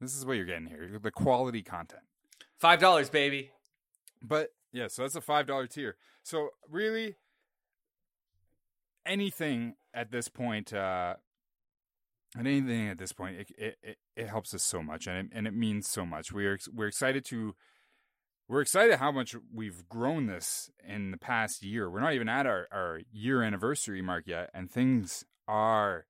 this 0.00 0.14
is 0.16 0.24
what 0.24 0.34
you're 0.36 0.46
getting 0.46 0.66
here. 0.66 1.00
The 1.02 1.10
quality 1.10 1.62
content. 1.62 2.02
Five 2.62 2.78
dollars, 2.78 3.10
baby. 3.10 3.50
But 4.22 4.50
yeah, 4.72 4.86
so 4.86 5.02
that's 5.02 5.16
a 5.16 5.20
five 5.20 5.48
dollar 5.48 5.66
tier. 5.66 5.96
So 6.22 6.50
really, 6.70 7.16
anything 9.04 9.74
at 9.92 10.12
this 10.12 10.28
point, 10.28 10.72
uh, 10.72 11.14
and 12.38 12.46
anything 12.46 12.86
at 12.86 12.98
this 12.98 13.12
point, 13.12 13.40
it, 13.58 13.76
it 13.82 13.98
it 14.14 14.28
helps 14.28 14.54
us 14.54 14.62
so 14.62 14.80
much, 14.80 15.08
and 15.08 15.26
it, 15.26 15.36
and 15.36 15.48
it 15.48 15.54
means 15.54 15.88
so 15.88 16.06
much. 16.06 16.30
We 16.30 16.46
are 16.46 16.56
we're 16.72 16.86
excited 16.86 17.24
to. 17.30 17.56
We're 18.46 18.60
excited 18.60 19.00
how 19.00 19.10
much 19.10 19.34
we've 19.52 19.88
grown 19.88 20.26
this 20.26 20.70
in 20.86 21.10
the 21.10 21.16
past 21.16 21.64
year. 21.64 21.90
We're 21.90 22.00
not 22.00 22.12
even 22.12 22.28
at 22.28 22.46
our, 22.46 22.68
our 22.70 23.00
year 23.10 23.42
anniversary 23.42 24.02
mark 24.02 24.28
yet, 24.28 24.50
and 24.54 24.70
things 24.70 25.24
are 25.48 26.06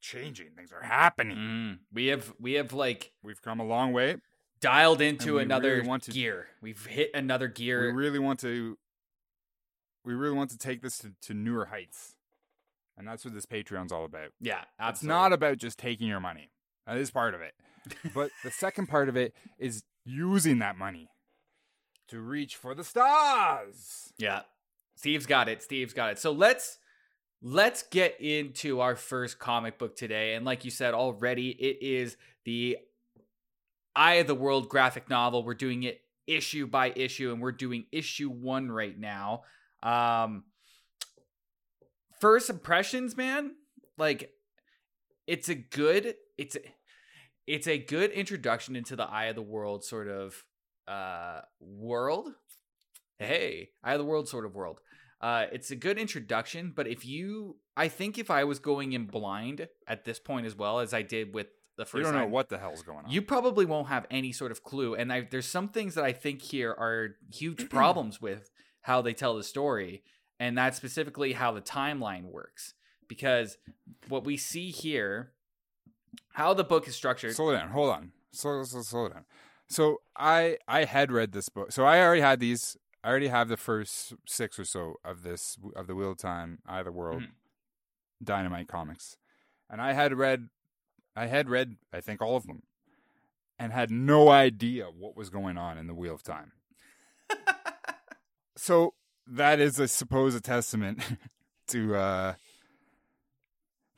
changing. 0.00 0.52
Things 0.56 0.72
are 0.72 0.82
happening. 0.82 1.36
Mm, 1.36 1.78
we 1.92 2.06
have 2.06 2.32
we 2.40 2.54
have 2.54 2.72
like 2.72 3.12
We've 3.22 3.42
come 3.42 3.60
a 3.60 3.66
long 3.66 3.92
way. 3.92 4.16
Dialed 4.64 5.00
into 5.00 5.38
another 5.38 5.82
really 5.82 5.98
to- 6.00 6.10
gear. 6.10 6.46
We've 6.62 6.84
hit 6.86 7.10
another 7.14 7.48
gear. 7.48 7.86
we 7.86 7.92
really 8.02 8.18
want 8.18 8.40
to 8.40 8.76
we 10.04 10.14
really 10.14 10.36
want 10.36 10.50
to 10.50 10.58
take 10.58 10.82
this 10.82 10.98
to, 10.98 11.12
to 11.22 11.34
newer 11.34 11.66
heights 11.66 12.16
and 12.96 13.06
that's 13.08 13.24
what 13.24 13.34
this 13.34 13.46
patreon's 13.46 13.90
all 13.92 14.04
about 14.04 14.30
yeah, 14.40 14.64
it's 14.80 15.02
not 15.02 15.32
about 15.32 15.58
just 15.58 15.78
taking 15.78 16.06
your 16.06 16.20
money 16.20 16.50
that 16.86 16.96
is 16.98 17.10
part 17.10 17.34
of 17.34 17.40
it 17.40 17.54
but 18.14 18.30
the 18.42 18.50
second 18.50 18.86
part 18.86 19.08
of 19.08 19.16
it 19.16 19.34
is 19.58 19.82
using 20.04 20.58
that 20.58 20.76
money 20.76 21.08
to 22.08 22.20
reach 22.20 22.56
for 22.56 22.74
the 22.74 22.84
stars 22.84 24.12
Yeah. 24.18 24.42
Steve's 24.96 25.26
got 25.26 25.48
it. 25.48 25.60
Steve's 25.62 25.92
got 25.92 26.12
it. 26.12 26.18
So 26.20 26.30
let's 26.30 26.78
let's 27.42 27.82
get 27.82 28.20
into 28.20 28.80
our 28.80 28.94
first 28.94 29.38
comic 29.40 29.76
book 29.78 29.96
today. 29.96 30.34
And 30.34 30.44
like 30.46 30.64
you 30.64 30.70
said 30.70 30.94
already, 30.94 31.50
it 31.50 31.78
is 31.82 32.16
the 32.44 32.78
Eye 33.96 34.14
of 34.14 34.26
the 34.26 34.34
World 34.34 34.68
graphic 34.68 35.08
novel. 35.08 35.44
We're 35.44 35.54
doing 35.54 35.82
it 35.84 36.00
issue 36.26 36.66
by 36.66 36.92
issue, 36.94 37.32
and 37.32 37.40
we're 37.40 37.52
doing 37.52 37.86
issue 37.92 38.30
one 38.30 38.70
right 38.70 38.98
now. 38.98 39.42
Um 39.82 40.44
first 42.20 42.50
impressions, 42.50 43.16
man, 43.16 43.52
like 43.98 44.30
it's 45.26 45.48
a 45.48 45.54
good 45.54 46.14
it's 46.38 46.56
a, 46.56 46.60
it's 47.46 47.68
a 47.68 47.78
good 47.78 48.10
introduction 48.10 48.76
into 48.76 48.96
the 48.96 49.04
Eye 49.04 49.26
of 49.26 49.36
the 49.36 49.42
World 49.42 49.84
sort 49.84 50.08
of 50.08 50.44
uh 50.86 51.40
world 51.60 52.28
hey 53.18 53.70
eye 53.82 53.92
of 53.92 53.98
the 53.98 54.04
world 54.04 54.28
sort 54.28 54.44
of 54.44 54.54
world 54.54 54.80
uh 55.20 55.46
it's 55.50 55.70
a 55.70 55.76
good 55.76 55.98
introduction 55.98 56.72
but 56.74 56.86
if 56.86 57.06
you 57.06 57.56
i 57.76 57.88
think 57.88 58.18
if 58.18 58.30
i 58.30 58.44
was 58.44 58.58
going 58.58 58.92
in 58.92 59.06
blind 59.06 59.66
at 59.88 60.04
this 60.04 60.18
point 60.18 60.44
as 60.44 60.54
well 60.54 60.80
as 60.80 60.92
i 60.92 61.00
did 61.00 61.34
with 61.34 61.46
the 61.76 61.84
first 61.84 61.94
you 61.98 62.02
don't 62.04 62.12
know 62.14 62.20
time, 62.20 62.30
what 62.30 62.48
the 62.48 62.58
hell's 62.58 62.82
going 62.82 63.04
on. 63.04 63.10
you 63.10 63.20
probably 63.22 63.64
won't 63.64 63.88
have 63.88 64.06
any 64.10 64.32
sort 64.32 64.50
of 64.52 64.62
clue 64.62 64.94
and 64.94 65.12
I, 65.12 65.26
there's 65.30 65.46
some 65.46 65.68
things 65.68 65.94
that 65.96 66.04
i 66.04 66.12
think 66.12 66.40
here 66.42 66.70
are 66.70 67.16
huge 67.32 67.68
problems 67.70 68.20
with 68.20 68.50
how 68.82 69.02
they 69.02 69.12
tell 69.14 69.36
the 69.36 69.42
story 69.44 70.02
and 70.38 70.56
that's 70.58 70.76
specifically 70.76 71.32
how 71.32 71.52
the 71.52 71.60
timeline 71.60 72.24
works 72.24 72.74
because 73.08 73.56
what 74.08 74.24
we 74.24 74.36
see 74.36 74.70
here 74.70 75.32
how 76.34 76.54
the 76.54 76.64
book 76.64 76.86
is 76.88 76.94
structured 76.94 77.34
slow 77.34 77.52
down 77.52 77.70
hold 77.70 77.90
on. 77.90 78.12
Slow, 78.32 78.64
slow, 78.64 78.82
slow 78.82 79.08
down. 79.08 79.24
So 79.68 79.98
i 80.16 80.58
i 80.68 80.84
had 80.84 81.10
read 81.12 81.32
this 81.32 81.48
book 81.48 81.72
so 81.72 81.84
i 81.84 82.00
already 82.00 82.20
had 82.20 82.38
these 82.40 82.76
i 83.02 83.08
already 83.08 83.28
have 83.28 83.48
the 83.48 83.56
first 83.56 84.14
six 84.26 84.58
or 84.58 84.64
so 84.64 84.94
of 85.04 85.22
this 85.22 85.56
of 85.76 85.86
the 85.86 85.94
wheel 85.94 86.12
of 86.12 86.18
time 86.18 86.58
eye 86.66 86.80
of 86.80 86.84
the 86.84 86.92
world 86.92 87.22
Mhm. 87.22 87.28
dynamite 88.22 88.68
comics 88.68 89.16
and 89.70 89.80
i 89.80 89.92
had 89.92 90.14
read 90.14 90.48
i 91.16 91.26
had 91.26 91.48
read 91.48 91.76
i 91.92 92.00
think 92.00 92.20
all 92.20 92.36
of 92.36 92.46
them 92.46 92.62
and 93.58 93.72
had 93.72 93.90
no 93.90 94.28
idea 94.30 94.86
what 94.86 95.16
was 95.16 95.30
going 95.30 95.56
on 95.56 95.78
in 95.78 95.86
the 95.86 95.94
wheel 95.94 96.14
of 96.14 96.22
time 96.22 96.52
so 98.56 98.94
that 99.26 99.60
is, 99.60 99.80
I 99.80 99.86
suppose, 99.86 100.34
a 100.34 100.40
testament 100.40 101.00
to 101.68 101.96
uh, 101.96 102.34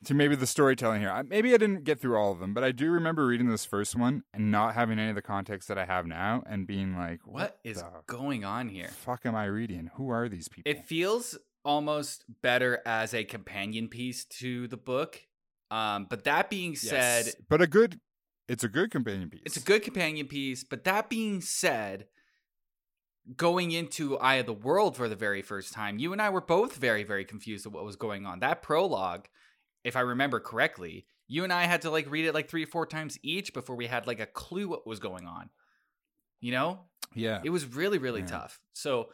to 0.05 0.13
maybe 0.13 0.35
the 0.35 0.47
storytelling 0.47 1.01
here. 1.01 1.09
I, 1.09 1.23
maybe 1.23 1.53
I 1.53 1.57
didn't 1.57 1.83
get 1.83 1.99
through 1.99 2.17
all 2.17 2.31
of 2.31 2.39
them, 2.39 2.53
but 2.53 2.63
I 2.63 2.71
do 2.71 2.91
remember 2.91 3.25
reading 3.25 3.49
this 3.49 3.65
first 3.65 3.95
one 3.95 4.23
and 4.33 4.51
not 4.51 4.75
having 4.75 4.99
any 4.99 5.09
of 5.09 5.15
the 5.15 5.21
context 5.21 5.67
that 5.67 5.77
I 5.77 5.85
have 5.85 6.05
now, 6.05 6.43
and 6.47 6.65
being 6.67 6.95
like, 6.95 7.19
what 7.25 7.59
is 7.63 7.83
going 8.05 8.45
on 8.45 8.69
here? 8.69 8.87
fuck 8.87 9.25
am 9.25 9.35
I 9.35 9.45
reading? 9.45 9.91
Who 9.95 10.09
are 10.09 10.29
these 10.29 10.47
people?" 10.47 10.71
It 10.71 10.85
feels 10.85 11.37
almost 11.65 12.23
better 12.41 12.81
as 12.85 13.13
a 13.13 13.25
companion 13.25 13.89
piece 13.89 14.23
to 14.23 14.67
the 14.67 14.77
book. 14.77 15.23
Um, 15.69 16.07
but 16.09 16.23
that 16.25 16.49
being 16.49 16.75
said, 16.75 17.25
Yes. 17.25 17.35
but 17.49 17.61
a 17.61 17.67
good, 17.67 17.99
it's 18.47 18.63
a 18.63 18.69
good 18.69 18.91
companion 18.91 19.29
piece. 19.29 19.41
It's 19.45 19.57
a 19.57 19.61
good 19.61 19.83
companion 19.83 20.27
piece, 20.27 20.63
but 20.63 20.83
that 20.85 21.09
being 21.09 21.41
said, 21.41 22.07
going 23.35 23.71
into 23.71 24.17
Eye 24.17 24.35
of 24.35 24.45
the 24.45 24.53
World 24.53 24.95
for 24.95 25.09
the 25.09 25.15
very 25.15 25.41
first 25.41 25.73
time, 25.73 25.99
you 25.99 26.13
and 26.13 26.21
I 26.21 26.29
were 26.29 26.41
both 26.41 26.77
very, 26.77 27.03
very 27.03 27.25
confused 27.25 27.65
at 27.65 27.73
what 27.73 27.83
was 27.83 27.97
going 27.97 28.25
on. 28.25 28.39
That 28.39 28.61
prologue, 28.61 29.27
if 29.83 29.95
I 29.95 30.01
remember 30.01 30.39
correctly, 30.39 31.05
you 31.27 31.43
and 31.43 31.51
I 31.51 31.63
had 31.65 31.81
to 31.81 31.89
like 31.91 32.09
read 32.09 32.25
it 32.25 32.33
like 32.33 32.49
three 32.49 32.63
or 32.63 32.67
four 32.67 32.85
times 32.85 33.19
each 33.21 33.53
before 33.53 33.75
we 33.75 33.87
had 33.87 34.07
like 34.07 34.21
a 34.21 34.25
clue 34.25 34.69
what 34.69 34.87
was 34.87 34.99
going 34.99 35.25
on. 35.25 35.49
You 36.39 36.51
know? 36.53 36.79
Yeah, 37.15 37.41
It 37.43 37.49
was 37.49 37.65
really, 37.65 37.97
really 37.97 38.21
Yeah. 38.21 38.27
tough. 38.27 38.59
So 38.73 39.09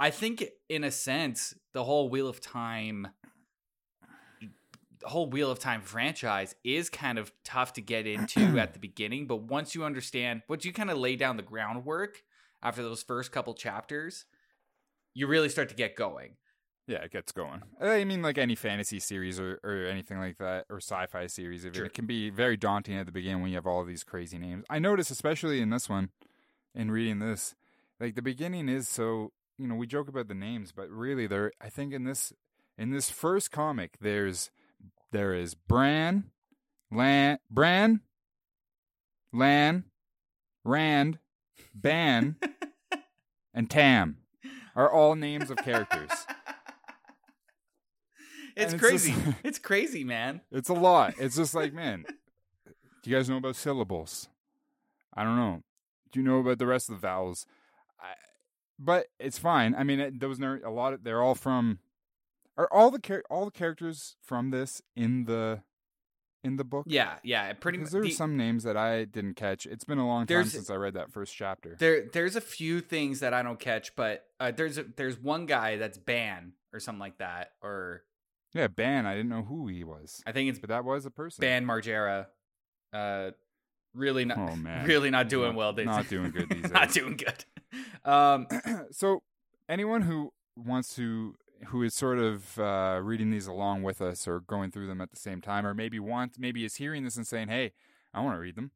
I 0.00 0.10
think 0.10 0.44
in 0.68 0.84
a 0.84 0.90
sense, 0.90 1.54
the 1.72 1.84
whole 1.84 2.08
Wheel 2.10 2.28
of 2.28 2.40
Time 2.40 3.08
the 5.00 5.08
whole 5.08 5.28
Wheel 5.28 5.50
of 5.50 5.58
Time 5.58 5.80
franchise 5.82 6.54
is 6.64 6.90
kind 6.90 7.18
of 7.18 7.32
tough 7.44 7.74
to 7.74 7.80
get 7.80 8.06
into 8.14 8.58
at 8.58 8.72
the 8.72 8.78
beginning, 8.78 9.26
but 9.26 9.42
once 9.42 9.74
you 9.74 9.84
understand 9.84 10.42
once 10.48 10.64
you 10.64 10.72
kind 10.72 10.90
of 10.90 10.98
lay 10.98 11.16
down 11.16 11.36
the 11.36 11.42
groundwork 11.42 12.22
after 12.62 12.82
those 12.82 13.02
first 13.02 13.30
couple 13.32 13.54
chapters, 13.54 14.24
you 15.14 15.26
really 15.26 15.48
start 15.48 15.68
to 15.68 15.74
get 15.74 15.96
going. 15.96 16.32
Yeah, 16.86 17.02
it 17.02 17.12
gets 17.12 17.32
going. 17.32 17.62
Uh, 17.80 17.86
I 17.88 18.04
mean, 18.04 18.22
like 18.22 18.38
any 18.38 18.54
fantasy 18.54 18.98
series 18.98 19.38
or, 19.38 19.60
or 19.62 19.84
anything 19.86 20.18
like 20.18 20.38
that, 20.38 20.64
or 20.70 20.78
sci-fi 20.78 21.26
series, 21.26 21.66
Sure. 21.70 21.84
it 21.84 21.92
can 21.92 22.06
be 22.06 22.30
very 22.30 22.56
daunting 22.56 22.96
at 22.96 23.04
the 23.04 23.12
beginning 23.12 23.42
when 23.42 23.50
you 23.50 23.56
have 23.56 23.66
all 23.66 23.84
these 23.84 24.04
crazy 24.04 24.38
names. 24.38 24.64
I 24.70 24.78
notice, 24.78 25.10
especially 25.10 25.60
in 25.60 25.68
this 25.68 25.88
one, 25.88 26.08
in 26.74 26.90
reading 26.90 27.18
this, 27.18 27.54
like 28.00 28.14
the 28.14 28.22
beginning 28.22 28.68
is 28.68 28.88
so. 28.88 29.32
You 29.60 29.66
know, 29.66 29.74
we 29.74 29.88
joke 29.88 30.08
about 30.08 30.28
the 30.28 30.34
names, 30.34 30.70
but 30.70 30.88
really, 30.88 31.26
there. 31.26 31.50
I 31.60 31.68
think 31.68 31.92
in 31.92 32.04
this 32.04 32.32
in 32.78 32.90
this 32.90 33.10
first 33.10 33.50
comic, 33.50 33.96
there's 34.00 34.50
there 35.12 35.34
is 35.34 35.54
Bran, 35.54 36.24
Lan, 36.90 37.38
Bran, 37.50 38.00
Lan, 39.32 39.84
Rand, 40.64 41.18
Ban, 41.74 42.36
and 43.54 43.70
Tam 43.70 44.18
are 44.76 44.90
all 44.90 45.14
names 45.14 45.50
of 45.50 45.56
characters. 45.58 46.10
It's 48.56 48.72
it's 48.72 48.82
crazy. 48.82 49.12
just- 49.12 49.36
it's 49.44 49.58
crazy, 49.60 50.02
man. 50.02 50.40
It's 50.50 50.68
a 50.68 50.74
lot. 50.74 51.14
It's 51.18 51.36
just 51.36 51.54
like, 51.54 51.72
man, 51.72 52.04
do 53.04 53.08
you 53.10 53.14
guys 53.16 53.30
know 53.30 53.36
about 53.36 53.54
syllables? 53.54 54.28
I 55.14 55.22
don't 55.22 55.36
know. 55.36 55.62
Do 56.10 56.18
you 56.18 56.26
know 56.26 56.40
about 56.40 56.58
the 56.58 56.66
rest 56.66 56.88
of 56.88 56.96
the 56.96 57.00
vowels? 57.00 57.46
I, 58.00 58.14
but 58.76 59.06
it's 59.20 59.38
fine. 59.38 59.76
I 59.76 59.84
mean, 59.84 60.00
it, 60.00 60.18
those 60.18 60.40
ner- 60.40 60.60
a 60.64 60.70
lot. 60.72 60.92
Of, 60.92 61.04
they're 61.04 61.22
all 61.22 61.36
from. 61.36 61.78
Are 62.58 62.68
all 62.72 62.90
the 62.90 62.98
char- 62.98 63.22
all 63.30 63.44
the 63.46 63.50
characters 63.52 64.16
from 64.22 64.50
this 64.50 64.82
in 64.96 65.24
the 65.24 65.62
in 66.44 66.56
the 66.56 66.64
book? 66.64 66.84
Yeah, 66.88 67.14
yeah. 67.22 67.52
Pretty 67.54 67.78
much. 67.78 67.84
Because 67.86 67.92
there 67.92 68.02
were 68.02 68.10
some 68.10 68.36
names 68.36 68.64
that 68.64 68.76
I 68.76 69.04
didn't 69.04 69.34
catch. 69.34 69.64
It's 69.64 69.84
been 69.84 69.98
a 69.98 70.06
long 70.06 70.26
time 70.26 70.44
since 70.44 70.68
I 70.68 70.74
read 70.74 70.94
that 70.94 71.10
first 71.12 71.34
chapter. 71.34 71.76
There, 71.78 72.06
there's 72.12 72.34
a 72.36 72.40
few 72.40 72.80
things 72.80 73.20
that 73.20 73.32
I 73.32 73.42
don't 73.42 73.58
catch, 73.60 73.94
but 73.96 74.24
uh, 74.40 74.50
there's 74.50 74.76
a, 74.76 74.84
there's 74.96 75.18
one 75.18 75.46
guy 75.46 75.76
that's 75.76 75.98
Ban 75.98 76.52
or 76.72 76.80
something 76.80 77.00
like 77.00 77.18
that, 77.18 77.52
or 77.62 78.02
yeah, 78.54 78.66
Ban. 78.66 79.06
I 79.06 79.14
didn't 79.14 79.30
know 79.30 79.42
who 79.42 79.68
he 79.68 79.84
was, 79.84 80.20
I 80.26 80.32
think 80.32 80.50
it's 80.50 80.58
but 80.58 80.68
that 80.70 80.84
was 80.84 81.06
a 81.06 81.10
person. 81.10 81.40
Ban 81.42 81.64
Margera. 81.64 82.26
Uh, 82.92 83.30
really 83.94 84.24
not, 84.24 84.38
Oh 84.38 84.56
man, 84.56 84.84
really 84.86 85.10
not 85.10 85.28
doing 85.28 85.50
Not- 85.50 85.56
well. 85.56 85.72
These 85.72 85.86
Not 85.86 86.08
doing 86.10 86.30
good 86.32 86.48
these 86.50 86.70
not 86.72 86.84
days. 86.88 86.94
doing 86.94 87.16
good. 87.16 87.44
Um, 88.04 88.46
so 88.90 89.22
anyone 89.68 90.00
who 90.02 90.32
wants 90.56 90.94
to 90.96 91.34
who 91.66 91.82
is 91.82 91.94
sort 91.94 92.18
of 92.18 92.58
uh, 92.58 93.00
reading 93.02 93.30
these 93.30 93.46
along 93.46 93.82
with 93.82 94.00
us 94.00 94.26
or 94.28 94.40
going 94.40 94.70
through 94.70 94.86
them 94.86 95.00
at 95.00 95.10
the 95.10 95.16
same 95.16 95.40
time 95.40 95.66
or 95.66 95.74
maybe 95.74 95.98
wants 95.98 96.38
maybe 96.38 96.64
is 96.64 96.76
hearing 96.76 97.04
this 97.04 97.16
and 97.16 97.26
saying 97.26 97.48
hey 97.48 97.72
i 98.14 98.20
want 98.20 98.34
to 98.34 98.40
read 98.40 98.56
them 98.56 98.70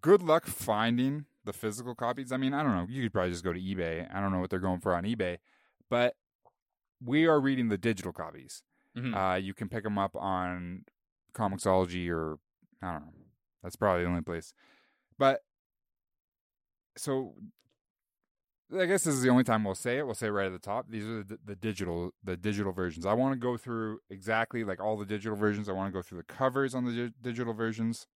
good 0.00 0.22
luck 0.22 0.46
finding 0.46 1.26
the 1.44 1.52
physical 1.52 1.94
copies 1.94 2.32
i 2.32 2.36
mean 2.36 2.54
i 2.54 2.62
don't 2.62 2.74
know 2.74 2.86
you 2.88 3.02
could 3.02 3.12
probably 3.12 3.30
just 3.30 3.44
go 3.44 3.52
to 3.52 3.60
ebay 3.60 4.12
i 4.14 4.20
don't 4.20 4.32
know 4.32 4.40
what 4.40 4.50
they're 4.50 4.58
going 4.58 4.80
for 4.80 4.94
on 4.94 5.04
ebay 5.04 5.38
but 5.88 6.14
we 7.04 7.26
are 7.26 7.38
reading 7.40 7.68
the 7.68 7.78
digital 7.78 8.12
copies 8.12 8.62
mhm. 8.96 9.14
uh, 9.14 9.36
you 9.36 9.54
can 9.54 9.68
pick 9.68 9.84
them 9.84 9.98
up 9.98 10.16
on 10.16 10.84
Comixology 11.36 12.10
or 12.10 12.38
I 12.82 12.92
don't 12.92 13.02
know. 13.02 13.12
That's 13.62 13.76
probably 13.76 14.02
the 14.02 14.08
only 14.08 14.22
place. 14.22 14.54
But 15.18 15.40
so 16.96 17.34
I 18.74 18.86
guess 18.86 19.04
this 19.04 19.14
is 19.14 19.22
the 19.22 19.28
only 19.28 19.44
time 19.44 19.62
we'll 19.62 19.74
say 19.76 19.98
it. 19.98 20.06
We'll 20.06 20.14
say 20.14 20.26
it 20.26 20.30
right 20.30 20.46
at 20.46 20.52
the 20.52 20.58
top. 20.58 20.86
These 20.88 21.06
are 21.06 21.22
the, 21.22 21.38
the 21.44 21.54
digital 21.54 22.12
the 22.24 22.36
digital 22.36 22.72
versions. 22.72 23.06
I 23.06 23.12
want 23.12 23.32
to 23.32 23.38
go 23.38 23.56
through 23.56 24.00
exactly 24.10 24.64
like 24.64 24.80
all 24.80 24.96
the 24.96 25.04
digital 25.04 25.36
versions. 25.36 25.68
I 25.68 25.72
want 25.72 25.92
to 25.92 25.96
go 25.96 26.02
through 26.02 26.18
the 26.18 26.24
covers 26.24 26.74
on 26.74 26.84
the 26.84 26.92
di- 26.92 27.14
digital 27.22 27.54
versions. 27.54 28.06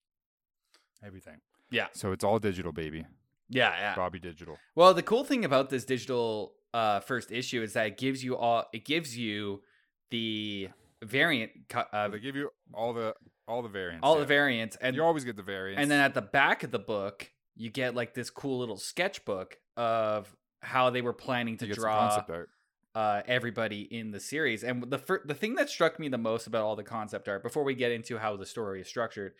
Everything. 1.04 1.36
Yeah. 1.70 1.86
So 1.92 2.12
it's 2.12 2.24
all 2.24 2.38
digital, 2.38 2.72
baby. 2.72 3.06
yeah, 3.48 3.72
yeah. 3.78 3.94
Bobby 3.94 4.18
Digital. 4.18 4.58
Well, 4.74 4.92
the 4.92 5.02
cool 5.02 5.24
thing 5.24 5.44
about 5.44 5.70
this 5.70 5.84
digital 5.84 6.54
uh, 6.74 7.00
first 7.00 7.30
issue 7.30 7.62
is 7.62 7.72
that 7.74 7.86
it 7.86 7.98
gives 7.98 8.24
you 8.24 8.36
all. 8.36 8.64
It 8.72 8.84
gives 8.84 9.16
you 9.16 9.62
the 10.10 10.68
variant, 11.02 11.52
uh, 11.72 12.08
they 12.08 12.18
give 12.18 12.36
you 12.36 12.50
all 12.74 12.92
the 12.92 13.14
all 13.46 13.62
the 13.62 13.68
variants. 13.68 14.00
all 14.02 14.14
yeah. 14.14 14.20
the 14.20 14.26
variants, 14.26 14.76
and 14.80 14.96
you 14.96 15.02
always 15.02 15.24
get 15.24 15.36
the 15.36 15.42
variants. 15.42 15.80
and 15.80 15.90
then 15.90 16.00
at 16.00 16.14
the 16.14 16.22
back 16.22 16.62
of 16.62 16.70
the 16.70 16.78
book, 16.78 17.30
you 17.56 17.70
get 17.70 17.94
like 17.94 18.14
this 18.14 18.30
cool 18.30 18.58
little 18.58 18.76
sketchbook 18.76 19.56
of 19.76 20.36
how 20.60 20.90
they 20.90 21.02
were 21.02 21.12
planning 21.12 21.56
to 21.58 21.64
you 21.66 21.68
get 21.68 21.76
some 21.76 21.82
draw 21.84 21.98
concept 22.08 22.30
art. 22.30 22.48
uh, 22.94 23.22
everybody 23.26 23.82
in 23.82 24.10
the 24.10 24.20
series. 24.20 24.62
And 24.64 24.82
the 24.90 24.98
fir- 24.98 25.22
the 25.24 25.34
thing 25.34 25.54
that 25.56 25.68
struck 25.70 25.98
me 25.98 26.08
the 26.08 26.18
most 26.18 26.46
about 26.46 26.62
all 26.62 26.76
the 26.76 26.82
concept 26.84 27.28
art, 27.28 27.42
before 27.42 27.64
we 27.64 27.74
get 27.74 27.92
into 27.92 28.18
how 28.18 28.36
the 28.36 28.46
story 28.46 28.80
is 28.80 28.88
structured, 28.88 29.32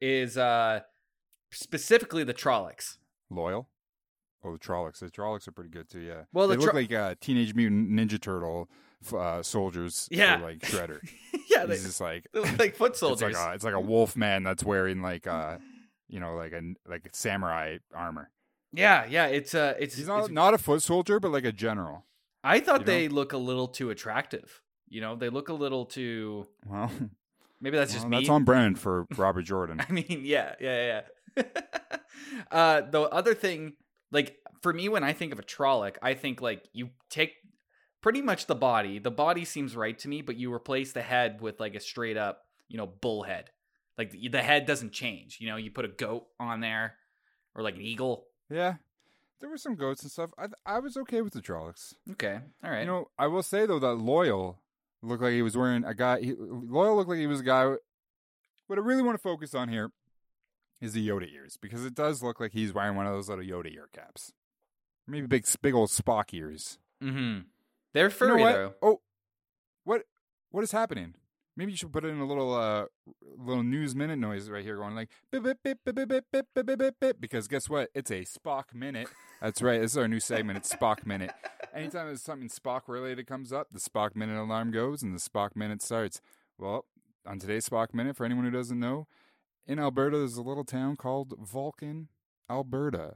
is 0.00 0.36
uh, 0.38 0.80
specifically 1.52 2.24
the 2.24 2.34
Trollocs. 2.34 2.96
Loial. 3.32 3.66
Oh, 4.44 4.52
the 4.52 4.58
Trollocs. 4.58 4.98
The 4.98 5.10
Trollocs 5.10 5.48
are 5.48 5.52
pretty 5.52 5.70
good 5.70 5.88
too. 5.88 6.00
Yeah. 6.00 6.22
Well, 6.32 6.48
they 6.48 6.56
the 6.56 6.60
look 6.62 6.70
Tro- 6.72 6.80
like 6.80 6.92
uh, 6.92 7.14
Teenage 7.20 7.54
Mutant 7.54 7.90
Ninja 7.90 8.20
Turtle 8.20 8.68
f- 9.04 9.14
uh, 9.14 9.42
soldiers. 9.42 10.08
Yeah. 10.10 10.36
like 10.42 10.58
Shredder. 10.60 11.00
yeah, 11.50 11.64
they, 11.66 11.74
He's 11.74 11.84
just 11.84 12.00
like 12.00 12.26
like 12.58 12.76
foot 12.76 12.90
it's 12.90 13.00
soldiers. 13.00 13.34
like 13.34 13.52
a, 13.52 13.54
it's 13.54 13.64
like 13.64 13.74
a 13.74 13.80
wolf 13.80 14.16
man 14.16 14.42
that's 14.42 14.62
wearing 14.64 15.00
like 15.00 15.26
uh 15.26 15.56
you 16.08 16.20
know 16.20 16.34
like 16.34 16.52
a 16.52 16.60
like 16.86 17.06
a 17.06 17.16
samurai 17.16 17.78
armor. 17.94 18.30
Yeah, 18.76 19.06
yeah. 19.08 19.26
It's 19.26 19.54
uh, 19.54 19.74
it's, 19.78 19.96
He's 19.96 20.06
not 20.06 20.20
it's 20.20 20.30
not 20.30 20.54
a 20.54 20.58
foot 20.58 20.82
soldier, 20.82 21.20
but 21.20 21.30
like 21.32 21.44
a 21.44 21.52
general. 21.52 22.04
I 22.42 22.60
thought 22.60 22.80
you 22.80 22.86
know? 22.86 22.92
they 22.92 23.08
look 23.08 23.32
a 23.32 23.38
little 23.38 23.68
too 23.68 23.90
attractive. 23.90 24.62
You 24.88 25.00
know, 25.00 25.16
they 25.16 25.28
look 25.28 25.48
a 25.48 25.54
little 25.54 25.86
too. 25.86 26.46
Well, 26.66 26.90
Maybe 27.60 27.78
that's 27.78 27.92
just 27.92 28.04
well, 28.04 28.10
me. 28.10 28.16
that's 28.18 28.28
on 28.28 28.44
brand 28.44 28.78
for 28.78 29.06
Robert 29.16 29.42
Jordan. 29.42 29.80
I 29.88 29.90
mean, 29.90 30.22
yeah, 30.24 30.54
yeah, 30.60 31.02
yeah. 31.36 31.42
uh, 32.50 32.82
the 32.82 33.00
other 33.02 33.34
thing, 33.34 33.74
like 34.12 34.36
for 34.60 34.72
me, 34.72 34.88
when 34.88 35.02
I 35.02 35.14
think 35.14 35.32
of 35.32 35.38
a 35.38 35.42
Trolloc, 35.42 35.96
I 36.02 36.14
think 36.14 36.42
like 36.42 36.68
you 36.72 36.90
take 37.08 37.32
pretty 38.02 38.20
much 38.20 38.46
the 38.46 38.54
body. 38.54 38.98
The 38.98 39.10
body 39.10 39.46
seems 39.46 39.74
right 39.74 39.98
to 40.00 40.08
me, 40.08 40.20
but 40.20 40.36
you 40.36 40.52
replace 40.52 40.92
the 40.92 41.00
head 41.00 41.40
with 41.40 41.58
like 41.58 41.74
a 41.74 41.80
straight 41.80 42.18
up, 42.18 42.42
you 42.68 42.76
know, 42.76 42.86
bull 42.86 43.22
head. 43.22 43.48
Like 43.96 44.10
the, 44.10 44.28
the 44.28 44.42
head 44.42 44.66
doesn't 44.66 44.92
change. 44.92 45.38
You 45.40 45.48
know, 45.48 45.56
you 45.56 45.70
put 45.70 45.86
a 45.86 45.88
goat 45.88 46.26
on 46.38 46.60
there, 46.60 46.96
or 47.54 47.62
like 47.62 47.76
an 47.76 47.82
eagle. 47.82 48.26
Yeah, 48.54 48.74
there 49.40 49.50
were 49.50 49.58
some 49.58 49.74
goats 49.74 50.02
and 50.02 50.12
stuff. 50.12 50.30
I 50.38 50.46
I 50.64 50.78
was 50.78 50.96
okay 50.96 51.22
with 51.22 51.32
the 51.32 51.40
Trollocs. 51.40 51.94
Okay, 52.12 52.38
all 52.62 52.70
right. 52.70 52.80
You 52.80 52.86
know, 52.86 53.08
I 53.18 53.26
will 53.26 53.42
say 53.42 53.66
though 53.66 53.80
that 53.80 53.98
Loial 53.98 54.56
looked 55.02 55.22
like 55.22 55.32
he 55.32 55.42
was 55.42 55.56
wearing 55.56 55.84
a 55.84 55.94
guy. 55.94 56.20
He, 56.20 56.32
Loial 56.34 56.96
looked 56.96 57.10
like 57.10 57.18
he 57.18 57.26
was 57.26 57.40
a 57.40 57.44
guy. 57.44 57.74
What 58.66 58.78
I 58.78 58.82
really 58.82 59.02
want 59.02 59.16
to 59.18 59.22
focus 59.22 59.54
on 59.54 59.68
here 59.68 59.90
is 60.80 60.92
the 60.92 61.06
Yoda 61.06 61.30
ears 61.32 61.58
because 61.60 61.84
it 61.84 61.94
does 61.94 62.22
look 62.22 62.38
like 62.38 62.52
he's 62.52 62.72
wearing 62.72 62.96
one 62.96 63.06
of 63.06 63.12
those 63.12 63.28
little 63.28 63.44
Yoda 63.44 63.72
ear 63.74 63.88
caps, 63.92 64.32
maybe 65.06 65.26
big, 65.26 65.46
big 65.60 65.74
old 65.74 65.90
Spock 65.90 66.32
ears. 66.32 66.78
mm-hmm. 67.02 67.40
They're 67.92 68.04
You 68.04 68.08
know 68.08 68.16
furry 68.16 68.42
though. 68.44 68.74
Oh, 68.82 69.00
what 69.84 70.02
what 70.50 70.62
is 70.62 70.72
happening? 70.72 71.14
Maybe 71.56 71.72
you 71.72 71.76
should 71.76 71.92
put 71.92 72.04
in 72.04 72.18
a 72.18 72.26
little 72.26 72.54
uh 72.54 72.86
little 73.36 73.62
news 73.62 73.94
minute 73.94 74.18
noise 74.18 74.50
right 74.50 74.64
here, 74.64 74.76
going 74.76 74.94
like 74.94 75.10
bip 75.30 75.42
bip 75.44 75.58
bip 75.62 75.78
bip 75.84 75.94
bip 75.94 76.08
bip 76.08 76.24
bip 76.32 76.46
bip 76.54 76.66
bip 76.66 76.78
bip 76.78 76.94
bip. 77.00 77.20
Because 77.20 77.46
guess 77.48 77.68
what? 77.68 77.90
It's 77.94 78.10
a 78.10 78.24
Spock 78.24 78.74
minute. 78.74 79.08
That's 79.40 79.62
right. 79.62 79.80
This 79.80 79.92
is 79.92 79.98
our 79.98 80.08
new 80.08 80.20
segment. 80.20 80.58
It's 80.58 80.74
Spock 80.74 81.06
minute. 81.06 81.32
Anytime 81.74 82.06
there's 82.06 82.22
something 82.22 82.48
Spock 82.48 82.82
related 82.88 83.26
comes 83.26 83.52
up, 83.52 83.68
the 83.72 83.80
Spock 83.80 84.16
minute 84.16 84.40
alarm 84.40 84.70
goes 84.70 85.02
and 85.02 85.14
the 85.14 85.20
Spock 85.20 85.54
minute 85.54 85.82
starts. 85.82 86.20
Well, 86.58 86.86
on 87.26 87.38
today's 87.38 87.68
Spock 87.68 87.94
minute, 87.94 88.16
for 88.16 88.24
anyone 88.24 88.44
who 88.44 88.50
doesn't 88.50 88.78
know, 88.78 89.06
in 89.66 89.78
Alberta 89.78 90.18
there's 90.18 90.36
a 90.36 90.42
little 90.42 90.64
town 90.64 90.96
called 90.96 91.34
Vulcan, 91.38 92.08
Alberta. 92.50 93.14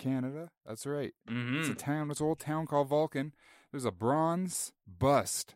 Canada. 0.00 0.48
That's 0.66 0.86
right. 0.86 1.12
It's 1.28 1.68
a 1.68 1.72
hmm 1.72 1.76
town. 1.76 2.10
It's 2.10 2.20
an 2.20 2.26
old 2.26 2.40
town 2.40 2.66
called 2.66 2.88
Vulcan. 2.88 3.34
There's 3.70 3.84
a 3.84 3.92
bronze 3.92 4.72
bust 4.86 5.54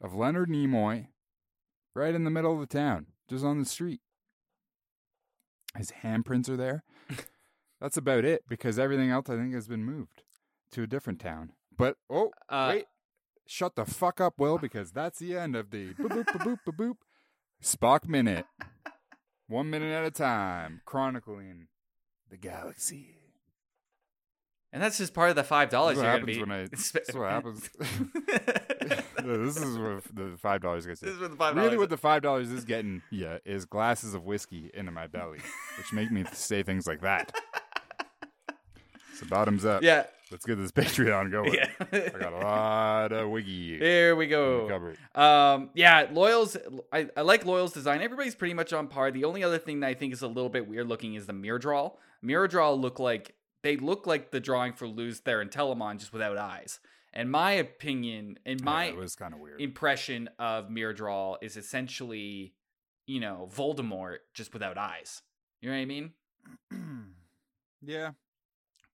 of 0.00 0.14
Leonard 0.14 0.50
Nimoy 0.50 1.06
right 1.94 2.14
in 2.14 2.24
the 2.24 2.30
middle 2.30 2.52
of 2.54 2.60
the 2.60 2.66
town, 2.66 3.06
just 3.28 3.44
on 3.44 3.58
the 3.58 3.64
street. 3.64 4.00
His 5.76 5.90
handprints 6.02 6.48
are 6.48 6.56
there. 6.56 6.84
That's 7.80 7.96
about 7.96 8.24
it 8.24 8.42
because 8.48 8.78
everything 8.78 9.10
else 9.10 9.28
I 9.28 9.36
think 9.36 9.54
has 9.54 9.68
been 9.68 9.84
moved 9.84 10.22
to 10.72 10.82
a 10.82 10.86
different 10.86 11.20
town. 11.20 11.52
But 11.76 11.96
oh, 12.08 12.30
Uh, 12.48 12.70
wait. 12.76 12.84
Shut 13.46 13.74
the 13.76 13.84
fuck 13.84 14.20
up, 14.22 14.34
Will, 14.38 14.56
because 14.56 14.90
that's 14.90 15.18
the 15.18 15.36
end 15.36 15.54
of 15.54 15.70
the 15.70 15.92
boop 15.94 16.08
boop 16.08 16.24
boop 16.24 16.40
boop 16.40 16.58
boop 16.66 16.76
boop 16.76 16.94
Spock 17.62 18.08
minute. 18.08 18.46
One 19.48 19.68
minute 19.68 19.92
at 19.92 20.04
a 20.06 20.10
time, 20.10 20.80
chronicling 20.86 21.66
the 22.30 22.38
galaxy. 22.38 23.18
And 24.72 24.82
that's 24.82 24.96
just 24.96 25.12
part 25.12 25.28
of 25.28 25.36
the 25.36 25.44
five 25.44 25.68
dollars 25.68 25.98
you're 25.98 26.04
gonna 26.06 26.24
be. 26.24 26.38
happens 26.38 26.48
when 26.48 26.58
I- 26.58 26.66
this 26.68 26.92
what 27.14 27.30
happens. 27.30 27.68
this 29.44 29.56
is 29.56 29.78
what 29.78 30.04
the 30.14 30.36
five 30.38 30.60
dollars 30.60 30.86
gets. 30.86 31.00
This 31.00 31.14
is 31.14 31.20
what 31.20 31.30
the 31.30 31.36
five 31.36 31.56
Really, 31.56 31.78
what 31.78 31.90
the 31.90 31.96
five 31.96 32.22
dollars 32.22 32.50
is 32.50 32.64
getting 32.64 33.02
yeah 33.10 33.38
is 33.44 33.64
glasses 33.64 34.14
of 34.14 34.24
whiskey 34.24 34.70
into 34.74 34.92
my 34.92 35.06
belly, 35.06 35.38
which 35.78 35.92
make 35.92 36.10
me 36.10 36.24
say 36.32 36.62
things 36.62 36.86
like 36.86 37.00
that. 37.00 37.32
So 39.14 39.26
bottoms 39.26 39.64
up. 39.64 39.82
yeah, 39.82 40.06
Let's 40.30 40.44
get 40.44 40.56
this 40.58 40.72
Patreon 40.72 41.30
going. 41.30 41.54
yeah. 41.54 41.68
I 41.92 42.18
got 42.18 42.32
a 42.32 42.38
lot 42.38 43.12
of 43.12 43.30
wiggy. 43.30 43.78
Here 43.78 44.16
we 44.16 44.26
go. 44.26 44.96
the. 45.14 45.20
Um, 45.22 45.70
yeah, 45.74 46.06
Loial's. 46.06 46.56
I, 46.92 47.08
I 47.16 47.20
like 47.20 47.44
Loial's 47.44 47.72
design. 47.72 48.02
Everybody's 48.02 48.34
pretty 48.34 48.54
much 48.54 48.72
on 48.72 48.88
par. 48.88 49.12
The 49.12 49.24
only 49.24 49.44
other 49.44 49.58
thing 49.58 49.80
that 49.80 49.86
I 49.86 49.94
think 49.94 50.12
is 50.12 50.22
a 50.22 50.26
little 50.26 50.48
bit 50.48 50.66
weird 50.66 50.88
looking 50.88 51.14
is 51.14 51.26
the 51.26 51.32
Myrddraal. 51.32 51.92
Mirror 52.20 52.48
draw 52.48 52.72
look 52.72 52.98
like 52.98 53.34
they 53.62 53.76
look 53.76 54.06
like 54.06 54.30
the 54.30 54.40
drawing 54.40 54.72
for 54.72 54.88
Lews 54.88 55.20
Therin 55.20 55.50
Telamon 55.50 55.98
just 55.98 56.12
without 56.12 56.36
eyes. 56.36 56.80
In 57.14 57.30
my 57.30 57.52
opinion, 57.52 58.38
and 58.44 58.62
my 58.62 58.86
Yeah, 58.86 58.90
it 58.92 58.96
was 58.96 59.14
kind 59.14 59.32
of 59.34 59.40
weird. 59.40 59.60
impression 59.60 60.28
of 60.38 60.68
Myrddraal 60.68 61.36
is 61.42 61.56
essentially, 61.56 62.54
you 63.06 63.20
know, 63.20 63.48
Voldemort 63.54 64.18
just 64.34 64.52
without 64.52 64.76
eyes. 64.76 65.22
You 65.60 65.70
know 65.70 65.76
what 65.76 65.82
I 65.82 65.84
mean? 65.84 66.12
yeah. 67.82 68.10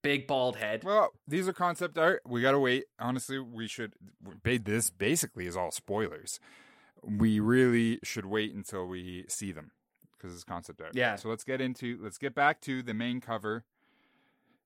Big 0.03 0.27
bald 0.27 0.57
head. 0.57 0.83
Well, 0.85 1.11
these 1.27 1.47
are 1.49 1.53
concept 1.53 1.99
art. 1.99 2.23
We 2.27 2.41
gotta 2.41 2.59
wait. 2.59 2.85
Honestly, 2.99 3.39
we 3.39 3.67
should. 3.69 3.95
This 4.45 4.91
basically 4.91 5.47
is 5.47 5.57
all 5.57 5.71
spoilers. 5.71 6.41
We 7.03 7.41
really 7.41 7.99
should 8.03 8.27
wait 8.27 8.55
until 8.55 8.87
we 8.87 9.25
see 9.29 9.53
them 9.53 9.73
because 10.17 10.35
it's 10.35 10.45
concept 10.45 10.81
art. 10.81 10.93
Yeah. 10.95 11.17
So 11.17 11.29
let's 11.29 11.45
get 11.45 11.61
into. 11.61 11.99
Let's 12.03 12.19
get 12.19 12.35
back 12.35 12.61
to 12.63 12.83
the 12.83 12.95
main 12.95 13.21
cover 13.21 13.65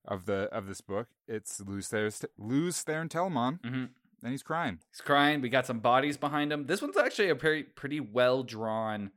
of 0.06 0.26
the 0.26 0.48
of 0.52 0.66
this 0.66 0.80
book. 0.80 1.08
It's 1.26 1.60
Lews 1.60 1.88
Therin, 1.88 2.24
Lews 2.38 2.84
Therin 2.84 3.08
Telamon, 3.08 3.58
hmm 3.64 3.84
and 4.22 4.32
he's 4.32 4.42
crying. 4.42 4.78
He's 4.90 5.02
crying. 5.02 5.42
We 5.42 5.50
got 5.50 5.66
some 5.66 5.80
bodies 5.80 6.16
behind 6.16 6.50
him. 6.50 6.66
This 6.66 6.80
one's 6.80 6.96
actually 6.96 7.28
a 7.28 7.36
pretty 7.36 7.62
pretty 7.62 8.00
well 8.00 8.42
drawn 8.42 9.10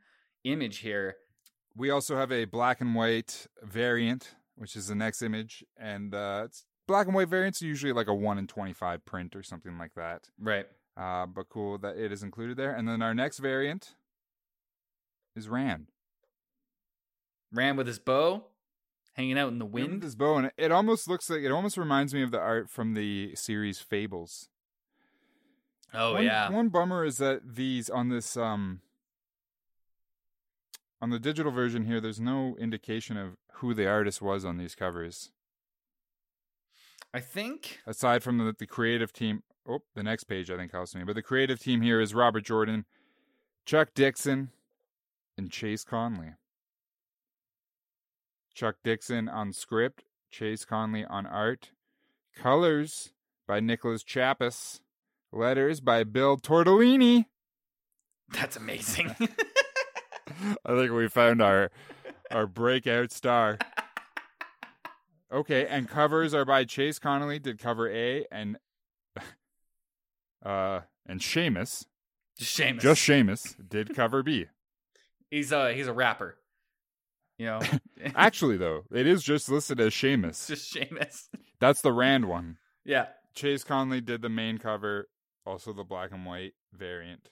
image 0.43 0.79
here. 0.79 1.15
We 1.75 1.89
also 1.89 2.17
have 2.17 2.31
a 2.31 2.45
black 2.45 2.81
and 2.81 2.93
white 2.93 3.47
variant, 3.63 4.35
which 4.55 4.75
is 4.75 4.87
the 4.87 4.95
next 4.95 5.21
image, 5.21 5.63
and 5.77 6.13
uh, 6.13 6.43
it's 6.45 6.65
black 6.87 7.05
and 7.05 7.15
white 7.15 7.29
variants 7.29 7.61
are 7.61 7.65
usually 7.67 7.93
like 7.93 8.07
a 8.07 8.13
one 8.13 8.37
in 8.37 8.47
twenty 8.47 8.73
five 8.73 9.05
print 9.05 9.35
or 9.35 9.43
something 9.43 9.77
like 9.77 9.93
that. 9.95 10.29
Right. 10.39 10.65
Uh, 10.97 11.27
but 11.27 11.47
cool 11.49 11.77
that 11.77 11.95
it 11.95 12.11
is 12.11 12.23
included 12.23 12.57
there. 12.57 12.73
And 12.73 12.87
then 12.87 13.03
our 13.03 13.13
next 13.13 13.37
variant 13.37 13.93
is 15.35 15.47
Rand. 15.47 15.91
Ran 17.53 17.77
with 17.77 17.85
his 17.85 17.99
bow, 17.99 18.45
hanging 19.17 19.37
out 19.37 19.51
in 19.51 19.59
the 19.59 19.65
wind. 19.65 20.01
This 20.01 20.15
bow, 20.15 20.37
and 20.37 20.51
it 20.55 20.71
almost 20.71 21.09
looks 21.09 21.29
like 21.29 21.41
it 21.41 21.51
almost 21.51 21.77
reminds 21.77 22.13
me 22.13 22.21
of 22.21 22.31
the 22.31 22.39
art 22.39 22.69
from 22.69 22.93
the 22.93 23.35
series 23.35 23.79
Fables. 23.79 24.47
Oh 25.93 26.13
one, 26.13 26.23
yeah. 26.23 26.49
One 26.49 26.69
bummer 26.69 27.03
is 27.03 27.17
that 27.17 27.55
these 27.55 27.89
on 27.89 28.09
this 28.09 28.37
um 28.37 28.81
on 31.01 31.09
the 31.09 31.19
digital 31.19 31.51
version 31.51 31.85
here, 31.85 31.99
there's 31.99 32.19
no 32.19 32.55
indication 32.59 33.17
of 33.17 33.37
who 33.53 33.73
the 33.73 33.87
artist 33.87 34.21
was 34.21 34.45
on 34.45 34.57
these 34.57 34.75
covers. 34.75 35.31
I 37.13 37.19
think 37.19 37.79
Aside 37.87 38.21
from 38.21 38.37
the, 38.37 38.53
the 38.57 38.67
creative 38.67 39.13
team, 39.13 39.43
oh, 39.67 39.79
the 39.95 40.03
next 40.03 40.25
page 40.25 40.51
I 40.51 40.57
think 40.57 40.71
helps 40.71 40.93
me. 40.93 41.03
But 41.03 41.15
the 41.15 41.21
creative 41.21 41.59
team 41.59 41.81
here 41.81 41.99
is 41.99 42.13
Robert 42.13 42.43
Jordan, 42.43 42.85
Chuck 43.65 43.89
Dixon, 43.95 44.51
and 45.37 45.51
Chase 45.51 45.83
Conley. 45.83 46.33
Chuck 48.57 48.77
Dixon 48.83 49.29
on 49.29 49.53
script, 49.53 50.03
Chase 50.31 50.65
Conley 50.65 51.05
on 51.05 51.27
art, 51.27 51.69
colors 52.35 53.13
by 53.47 53.59
Nicolas 53.59 54.03
Chapuis, 54.03 54.79
letters 55.31 55.79
by 55.79 56.03
Bill 56.03 56.37
Tortellini. 56.37 57.25
that's 58.31 58.55
amazing. 58.57 59.15
I 60.65 60.75
think 60.75 60.91
we 60.91 61.07
found 61.07 61.39
our 61.39 61.69
our 62.31 62.47
breakout 62.47 63.11
star. 63.11 63.59
Okay, 65.31 65.67
and 65.67 65.87
covers 65.87 66.33
are 66.33 66.43
by 66.43 66.63
Chase 66.63 66.97
Conley, 66.97 67.37
did 67.37 67.59
cover 67.59 67.87
A, 67.87 68.25
and 68.31 68.57
uh 70.43 70.79
and 71.05 71.19
Seamus, 71.19 71.85
just 72.39 72.57
Seamus. 72.57 72.79
just 72.81 73.07
Seamus, 73.07 73.55
did 73.69 73.93
cover 73.95 74.23
B. 74.23 74.47
he's 75.29 75.51
a 75.51 75.73
he's 75.75 75.85
a 75.87 75.93
rapper. 75.93 76.37
You 77.37 77.45
know, 77.47 77.59
Actually, 78.15 78.57
though, 78.57 78.83
it 78.91 79.05
is 79.05 79.23
just 79.23 79.49
listed 79.49 79.79
as 79.79 79.93
Seamus. 79.93 80.47
just 80.47 80.73
Seamus. 80.73 81.27
That's 81.59 81.81
the 81.81 81.93
Rand 81.93 82.25
one. 82.25 82.57
Yeah. 82.83 83.07
Chase 83.35 83.63
Conley 83.63 84.01
did 84.01 84.21
the 84.21 84.29
main 84.29 84.57
cover, 84.57 85.07
also 85.45 85.71
the 85.71 85.83
black 85.83 86.11
and 86.11 86.25
white 86.25 86.53
variant, 86.73 87.29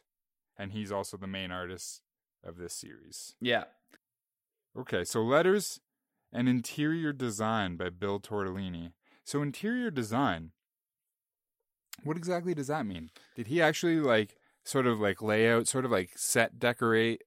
and 0.58 0.72
he's 0.72 0.92
also 0.92 1.18
the 1.18 1.26
main 1.28 1.52
artist 1.52 2.02
of 2.44 2.58
this 2.58 2.74
series. 2.74 3.34
Yeah. 3.42 3.64
Okay, 4.78 5.04
so 5.04 5.22
letters 5.22 5.80
and 6.32 6.48
interior 6.48 7.12
design 7.14 7.76
by 7.78 7.90
Bill 7.90 8.20
Tortellini. 8.20 8.92
So 9.24 9.42
interior 9.42 9.90
design, 9.90 10.52
what 12.04 12.18
exactly 12.18 12.54
does 12.54 12.68
that 12.68 12.86
mean? 12.86 13.10
Did 13.36 13.48
he 13.48 13.62
actually 13.62 14.00
like 14.00 14.36
sort 14.64 14.86
of 14.86 15.00
like 15.00 15.22
lay 15.22 15.50
out, 15.50 15.68
sort 15.68 15.86
of 15.86 15.92
like 15.92 16.12
set 16.16 16.60
decorate 16.60 17.24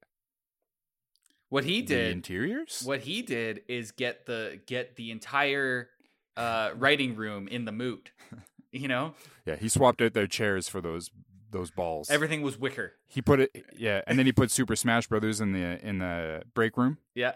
What 1.51 1.65
he 1.65 1.81
the 1.81 1.87
did 1.95 2.13
interiors? 2.13 2.83
what 2.85 3.01
he 3.01 3.23
did 3.23 3.63
is 3.69 3.91
get 3.93 4.27
the 4.27 4.61
get 4.67 4.97
the 4.97 5.11
entire 5.11 5.89
uh 6.37 6.71
writing 6.77 7.17
room 7.17 7.49
in 7.49 7.65
the 7.65 7.73
mood. 7.73 8.11
You 8.71 8.87
know? 8.87 9.15
Yeah, 9.47 9.57
he 9.57 9.69
swapped 9.71 10.03
out 10.03 10.13
their 10.13 10.27
chairs 10.27 10.69
for 10.69 10.83
those 10.83 11.11
those 11.51 11.71
balls. 11.71 12.11
Everything 12.11 12.43
was 12.43 12.59
wicker. 12.59 12.93
he 13.07 13.23
put 13.23 13.41
it 13.41 13.65
yeah, 13.75 14.03
and 14.07 14.19
then 14.19 14.27
he 14.27 14.33
put 14.33 14.51
Super 14.51 14.77
Smash 14.77 15.07
Brothers 15.07 15.41
in 15.41 15.53
the 15.53 15.83
in 15.87 15.99
the 16.01 16.43
break 16.55 16.77
room 16.77 16.99
Yeah. 17.15 17.33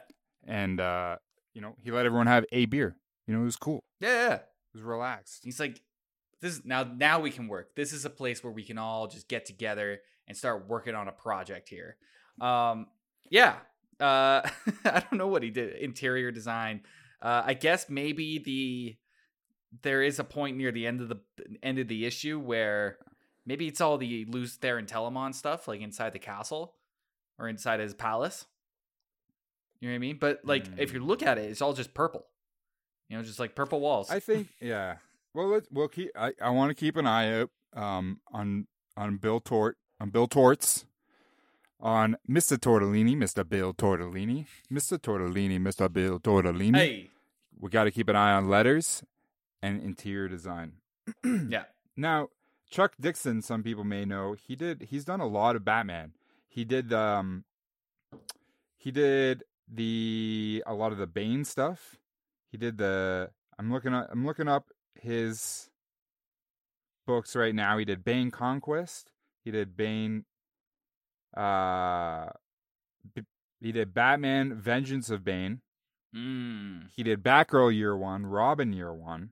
and 0.47 0.79
uh 0.79 1.17
you 1.55 1.61
know, 1.63 1.75
he 1.83 1.91
let 1.91 2.05
everyone 2.07 2.27
have 2.27 2.45
a 2.53 2.67
beer. 2.67 2.97
You 3.27 3.35
know, 3.35 3.41
it 3.41 3.45
was 3.45 3.57
cool. 3.57 3.83
Yeah. 4.01 4.09
yeah. 4.29 4.35
It 4.35 4.43
was 4.75 4.83
relaxed. 4.83 5.41
He's 5.43 5.59
like, 5.61 5.81
this 6.43 6.53
is 6.59 6.65
now 6.67 6.83
now 6.85 7.21
we 7.21 7.31
can 7.31 7.49
work. 7.49 7.75
This 7.75 7.93
is 7.95 8.05
a 8.05 8.11
place 8.11 8.45
where 8.45 8.53
we 8.53 8.63
can 8.65 8.77
all 8.77 9.07
just 9.07 9.27
get 9.29 9.47
together 9.47 10.01
and 10.29 10.37
start 10.37 10.69
working 10.69 10.95
on 10.95 11.09
a 11.09 11.13
project 11.13 11.69
here. 11.71 11.97
Um, 12.43 12.87
yeah. 13.31 13.55
Uh, 14.03 14.43
I 14.85 15.01
don't 15.01 15.15
know 15.19 15.29
what 15.29 15.43
he 15.43 15.51
did. 15.51 15.77
Interior 15.77 16.31
design. 16.31 16.81
Uh, 17.21 17.43
I 17.47 17.55
guess 17.55 17.89
maybe 17.89 18.39
the 18.39 18.97
there 19.83 20.03
is 20.03 20.19
a 20.19 20.25
point 20.25 20.57
near 20.57 20.73
the 20.73 20.87
end 20.87 21.01
of 21.01 21.09
the 21.09 21.21
end 21.63 21.79
of 21.79 21.89
the 21.89 22.05
issue 22.05 22.39
where 22.39 22.99
maybe 23.47 23.69
it's 23.69 23.81
all 23.81 23.97
the 23.97 24.27
Lews 24.29 24.59
Therin 24.59 24.87
Telamon 24.87 25.35
stuff, 25.35 25.69
like 25.69 25.81
inside 25.81 26.13
the 26.13 26.19
castle 26.19 26.75
or 27.39 27.49
inside 27.49 27.81
his 27.81 27.95
palace. 27.95 28.45
You 29.81 29.89
know 29.89 29.95
what 29.95 29.97
I 29.97 29.99
mean? 29.99 30.19
But 30.21 30.41
like, 30.45 30.67
if 30.77 30.93
you 30.93 31.01
look 31.01 31.23
at 31.23 31.39
it, 31.39 31.51
it's 31.51 31.63
all 31.63 31.73
just 31.73 31.95
purple. 31.95 32.27
You 33.09 33.17
know, 33.17 33.23
just 33.23 33.39
like 33.39 33.55
purple 33.55 33.81
walls. 33.81 34.11
I 34.11 34.21
think 34.21 34.49
yeah. 34.61 34.97
Well, 35.35 35.49
let's 35.49 35.69
we'll 35.71 35.89
keep. 35.89 36.11
I, 36.17 36.33
I 36.41 36.51
want 36.51 36.71
to 36.71 36.75
keep 36.75 36.97
an 36.97 37.07
eye 37.07 37.41
out 37.41 37.51
um 37.75 38.21
on 38.33 38.67
on 38.97 39.17
Bill 39.17 39.41
Tort 39.41 39.77
on 40.01 40.11
Bill 40.11 40.27
Torts 40.27 40.85
on 41.83 42.17
Mr. 42.31 42.57
Tortellini, 42.57 43.17
Mr. 43.17 43.47
Bill 43.47 43.75
Tortellini, 43.75 44.47
Mr. 44.73 44.99
Tortellini, 44.99 45.59
Mr. 45.59 45.93
Bill 45.93 46.21
Tortellini. 46.21 46.77
hey, 46.77 47.11
We 47.59 47.69
got 47.69 47.85
to 47.85 47.91
keep 47.91 48.09
an 48.09 48.17
eye 48.17 48.33
on 48.33 48.49
letters 48.49 49.03
and 49.61 49.83
interior 49.83 50.29
design. 50.29 50.75
yeah. 51.25 51.65
Now, 51.97 52.29
Chuck 52.71 52.95
Dixon, 53.01 53.43
some 53.43 53.63
people 53.63 53.85
may 53.85 54.05
know, 54.05 54.35
he 54.35 54.57
did 54.57 54.87
he's 54.89 55.05
done 55.05 55.21
a 55.21 55.27
lot 55.27 55.57
of 55.57 55.65
Batman. 55.65 56.13
He 56.49 56.65
did 56.65 56.93
um 56.93 57.45
he 58.79 58.91
did 58.91 59.43
the 59.69 60.63
a 60.67 60.75
lot 60.75 60.93
of 60.93 60.99
the 60.99 61.07
Bane 61.07 61.45
stuff. 61.45 61.97
He 62.51 62.57
did 62.57 62.79
the 62.79 63.31
I'm 63.59 63.71
looking 63.73 63.93
up 63.93 64.09
I'm 64.11 64.25
looking 64.25 64.49
up 64.49 64.69
his 64.95 65.69
books 67.07 67.35
right 67.37 67.55
now. 67.55 67.77
He 67.77 67.85
did 67.85 68.05
Bane 68.05 68.31
Conquest. 68.31 69.11
He 69.45 69.51
did 69.51 69.77
Bane 69.77 70.25
uh 71.37 72.31
B- 73.15 73.23
he 73.61 73.73
did 73.73 73.95
Batman 73.95 74.55
Vengeance 74.55 75.11
of 75.11 75.25
Bane. 75.25 75.61
Mm. 76.15 76.89
He 76.95 77.03
did 77.03 77.23
Batgirl 77.23 77.75
year 77.75 77.97
one, 77.97 78.27
Robin 78.27 78.73
year 78.73 78.93
one, 78.93 79.31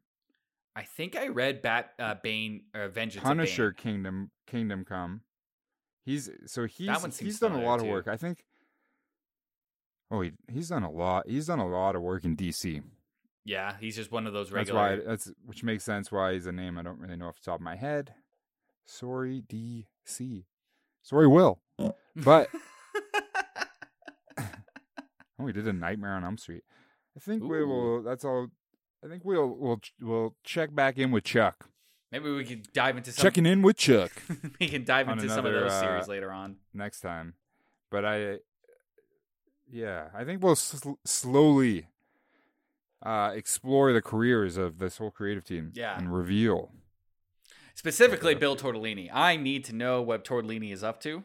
I 0.81 0.83
think 0.85 1.17
I 1.17 1.29
read 1.29 1.63
Bat 1.63 1.91
uh, 1.99 2.15
Bane 2.23 2.63
or 2.75 2.89
Vengeance 2.89 3.23
Punisher 3.23 3.69
of 3.69 3.77
Bane. 3.77 3.83
Kingdom 3.93 4.31
Kingdom 4.47 4.85
Come. 4.85 5.23
He's 6.05 6.31
so 6.47 6.67
he's 6.67 7.19
he's 7.19 7.39
done 7.39 7.53
a 7.53 7.61
lot 7.61 7.81
of 7.81 7.87
work. 7.87 8.09
I 8.09 8.17
think. 8.17 8.45
Oh, 10.11 10.23
he, 10.23 10.33
he's 10.51 10.69
done 10.69 10.83
a 10.83 10.91
lot. 10.91 11.29
He's 11.29 11.47
done 11.47 11.61
a 11.61 11.69
lot 11.69 11.95
of 11.95 12.03
work 12.03 12.25
in 12.25 12.37
DC. 12.37 12.83
Yeah, 13.45 13.75
he's 13.79 13.95
just 13.95 14.11
one 14.11 14.27
of 14.27 14.33
those 14.33 14.51
That's 14.51 14.73
why 14.73 14.97
that's 15.07 15.31
which 15.45 15.63
makes 15.63 15.85
sense 15.85 16.11
why 16.11 16.35
he's 16.35 16.47
a 16.47 16.53
name 16.53 16.79
I 16.79 16.83
don't 16.83 16.99
really 16.99 17.17
know 17.17 17.29
off 17.29 17.41
the 17.41 17.51
top 17.51 17.61
of 17.61 17.65
my 17.65 17.77
head. 17.77 18.15
Sorry, 18.87 19.43
DC. 19.49 20.45
Sorry, 21.03 21.27
Will. 21.27 21.61
But 22.17 22.49
oh, 24.39 24.45
we 25.39 25.53
did 25.53 25.67
a 25.67 25.73
Nightmare 25.73 26.13
on 26.13 26.25
Elm 26.25 26.39
Street. 26.39 26.63
I 27.17 27.21
think 27.21 27.43
we 27.43 27.65
will. 27.65 28.03
That's 28.03 28.25
all. 28.25 28.49
I 29.05 29.09
think 29.09 29.25
we'll 29.25 29.49
we'll 29.49 29.81
we'll 30.01 30.37
check 30.45 30.75
back 30.75 30.99
in 30.99 31.11
with 31.11 31.25
Chuck. 31.25 31.67
Maybe 32.13 32.31
we 32.31 32.45
could 32.45 32.73
dive 32.73 32.97
into 32.97 33.13
some. 33.13 33.23
Checking 33.23 33.47
in 33.47 33.63
with 33.63 33.77
Chuck 33.77 34.11
we 34.61 34.69
can 34.69 34.85
dive 34.85 35.09
into 35.09 35.29
some 35.29 35.41
of 35.41 35.45
another, 35.47 35.69
those 35.69 35.79
series 35.79 36.09
uh, 36.09 36.11
later 36.11 36.33
on. 36.33 36.57
next 36.75 37.01
time. 37.01 37.35
But 37.91 38.05
I, 38.05 38.39
yeah, 39.71 40.09
I 40.15 40.25
think 40.25 40.43
we'll 40.43 40.57
sl- 40.57 40.95
slowly 41.05 41.87
uh, 43.03 43.33
explore 43.35 43.93
the 43.93 44.03
careers 44.03 44.57
of 44.57 44.79
this 44.79 44.99
whole 44.99 45.11
creative 45.11 45.45
team. 45.45 45.73
Yeah. 45.75 45.97
and 45.97 46.13
reveal. 46.13 46.73
Specifically, 47.75 48.35
Bill 48.35 48.57
Tortellini. 48.57 49.09
I 49.13 49.37
need 49.37 49.65
to 49.67 49.73
know 49.75 50.03
what 50.03 50.25
Tortellini 50.25 50.73
is 50.73 50.85
up 50.85 51.01
to. 51.03 51.25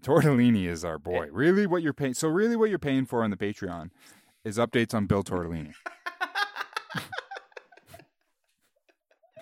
Tortellini 0.00 0.66
is 0.66 0.84
our 0.84 0.98
boy. 0.98 1.24
Yeah. 1.24 1.30
Really, 1.32 1.66
what 1.66 1.82
you're 1.82 1.92
paying? 1.92 2.14
So, 2.14 2.28
really, 2.28 2.56
what 2.56 2.70
you're 2.70 2.78
paying 2.78 3.04
for 3.06 3.22
on 3.22 3.30
the 3.30 3.36
Patreon 3.36 3.90
is 4.44 4.58
updates 4.58 4.94
on 4.94 5.06
Bill 5.06 5.22
Tortellini. 5.22 5.74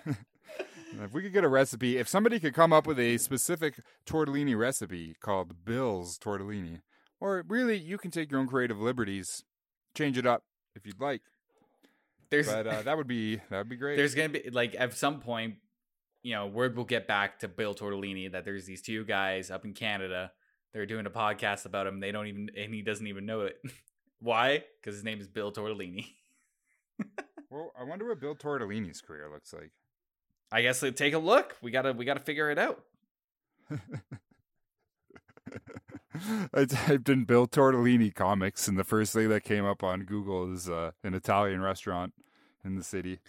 if 1.03 1.13
we 1.13 1.21
could 1.21 1.33
get 1.33 1.43
a 1.43 1.49
recipe, 1.49 1.97
if 1.97 2.07
somebody 2.07 2.39
could 2.39 2.53
come 2.53 2.73
up 2.73 2.87
with 2.87 2.99
a 2.99 3.17
specific 3.17 3.79
tortellini 4.05 4.57
recipe 4.57 5.15
called 5.21 5.65
Bill's 5.65 6.17
Tortellini, 6.17 6.81
or 7.19 7.43
really, 7.47 7.77
you 7.77 7.97
can 7.97 8.11
take 8.11 8.31
your 8.31 8.39
own 8.39 8.47
creative 8.47 8.79
liberties, 8.79 9.43
change 9.95 10.17
it 10.17 10.25
up 10.25 10.43
if 10.75 10.85
you'd 10.85 10.99
like. 10.99 11.21
There's 12.29 12.47
But 12.47 12.67
uh, 12.67 12.81
that 12.81 12.97
would 12.97 13.07
be 13.07 13.37
that 13.49 13.59
would 13.59 13.69
be 13.69 13.75
great. 13.75 13.97
there's 13.97 14.15
gonna 14.15 14.29
be 14.29 14.49
like 14.49 14.75
at 14.77 14.93
some 14.93 15.19
point, 15.19 15.55
you 16.25 16.33
know, 16.33 16.47
word 16.47 16.75
will 16.75 16.85
get 16.85 17.07
back 17.07 17.37
to 17.41 17.47
Bill 17.47 17.75
Tortellini 17.75 18.31
that 18.31 18.43
there's 18.45 18.65
these 18.65 18.81
two 18.81 19.05
guys 19.05 19.51
up 19.51 19.63
in 19.63 19.73
Canada. 19.73 20.31
They're 20.73 20.87
doing 20.87 21.05
a 21.05 21.11
podcast 21.11 21.67
about 21.67 21.85
him. 21.85 21.99
They 21.99 22.11
don't 22.11 22.25
even 22.25 22.49
and 22.57 22.73
he 22.73 22.81
doesn't 22.81 23.05
even 23.05 23.27
know 23.27 23.41
it. 23.41 23.61
Why? 24.19 24.63
Because 24.81 24.95
his 24.95 25.03
name 25.03 25.21
is 25.21 25.27
Bill 25.27 25.51
Tortellini. 25.51 26.07
well, 27.51 27.71
I 27.79 27.83
wonder 27.83 28.07
what 28.07 28.19
Bill 28.19 28.33
Tortellini's 28.33 29.01
career 29.01 29.29
looks 29.31 29.53
like. 29.53 29.69
I 30.51 30.63
guess 30.63 30.81
uh, 30.81 30.89
take 30.89 31.13
a 31.13 31.19
look. 31.19 31.57
We 31.61 31.69
gotta 31.69 31.93
we 31.93 32.05
gotta 32.05 32.21
figure 32.21 32.49
it 32.49 32.57
out. 32.57 32.83
I 36.55 36.65
typed 36.65 37.07
in 37.07 37.25
Bill 37.25 37.45
Tortellini 37.45 38.15
comics, 38.15 38.67
and 38.67 38.79
the 38.79 38.83
first 38.83 39.13
thing 39.13 39.29
that 39.29 39.43
came 39.43 39.63
up 39.63 39.83
on 39.83 40.05
Google 40.05 40.51
is 40.51 40.67
uh, 40.67 40.89
an 41.03 41.13
Italian 41.13 41.61
restaurant 41.61 42.13
in 42.63 42.77
the 42.77 42.83
city. 42.83 43.19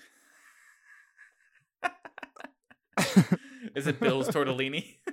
Is 3.74 3.86
it 3.86 4.00
Bill's 4.00 4.28
Tortellini? 4.28 4.94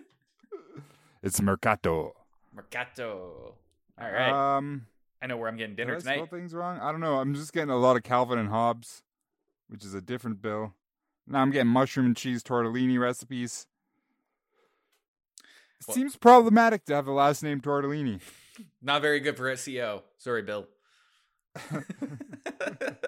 It's 1.21 1.41
Mercato. 1.41 2.15
Mercato. 2.53 3.55
All 3.97 4.11
right. 4.11 4.57
Um, 4.57 4.87
I 5.21 5.27
know 5.27 5.37
where 5.37 5.47
I'm 5.47 5.55
getting 5.55 5.73
did 5.75 5.83
dinner 5.85 5.95
I 5.95 5.99
spell 5.99 6.13
tonight. 6.15 6.29
things 6.31 6.53
wrong? 6.53 6.79
I 6.81 6.91
don't 6.91 6.99
know. 6.99 7.15
I'm 7.19 7.33
just 7.33 7.53
getting 7.53 7.69
a 7.69 7.77
lot 7.77 7.95
of 7.95 8.03
Calvin 8.03 8.37
and 8.37 8.49
Hobbes, 8.49 9.03
which 9.69 9.85
is 9.85 9.93
a 9.93 10.01
different 10.01 10.41
Bill. 10.41 10.73
Now 11.25 11.39
I'm 11.41 11.49
getting 11.51 11.69
mushroom 11.71 12.07
and 12.07 12.17
cheese 12.17 12.43
tortellini 12.43 12.99
recipes. 12.99 13.67
Well- 15.87 15.95
seems 15.95 16.17
problematic 16.17 16.83
to 16.87 16.95
have 16.95 17.05
the 17.05 17.13
last 17.13 17.41
name 17.41 17.61
Tortellini. 17.61 18.19
Not 18.81 19.01
very 19.01 19.21
good 19.21 19.37
for 19.37 19.43
SEO. 19.53 20.01
Sorry, 20.17 20.41
Bill. 20.41 20.67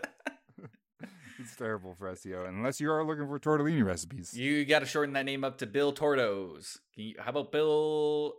It's 1.55 1.61
terrible 1.61 1.93
for 1.93 2.11
SEO, 2.11 2.49
unless 2.49 2.81
you 2.81 2.91
are 2.91 3.05
looking 3.05 3.29
for 3.29 3.39
tortellini 3.39 3.81
recipes. 3.81 4.37
you 4.37 4.65
got 4.65 4.79
to 4.79 4.85
shorten 4.85 5.13
that 5.13 5.23
name 5.23 5.45
up 5.45 5.57
to 5.59 5.65
Bill 5.65 5.93
Tortos. 5.93 6.79
Can 6.93 7.05
you, 7.05 7.15
how 7.17 7.29
about 7.29 7.53
Bill 7.53 8.33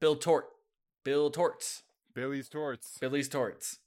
Bill 0.00 0.16
Tort? 0.16 0.48
Bill 1.02 1.30
Torts. 1.30 1.82
Billy's 2.14 2.50
Torts. 2.50 2.98
Billy's 3.00 3.30
Torts. 3.30 3.78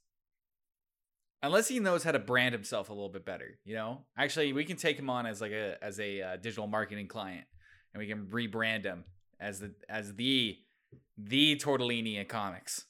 Unless 1.44 1.68
he 1.68 1.78
knows 1.78 2.02
how 2.02 2.10
to 2.10 2.18
brand 2.18 2.54
himself 2.54 2.90
a 2.90 2.92
little 2.92 3.08
bit 3.08 3.24
better, 3.24 3.56
you 3.64 3.76
know. 3.76 3.98
Actually, 4.18 4.52
we 4.52 4.64
can 4.64 4.76
take 4.76 4.98
him 4.98 5.08
on 5.08 5.26
as 5.26 5.40
like 5.40 5.52
a 5.52 5.76
as 5.80 6.00
a 6.00 6.20
uh, 6.20 6.36
digital 6.38 6.66
marketing 6.66 7.06
client, 7.06 7.44
and 7.94 8.00
we 8.00 8.08
can 8.08 8.26
rebrand 8.32 8.84
him 8.84 9.04
as 9.38 9.60
the 9.60 9.76
as 9.88 10.16
the 10.16 10.58
the 11.16 11.54
Tortellini 11.54 12.16
in 12.16 12.26
comics, 12.26 12.86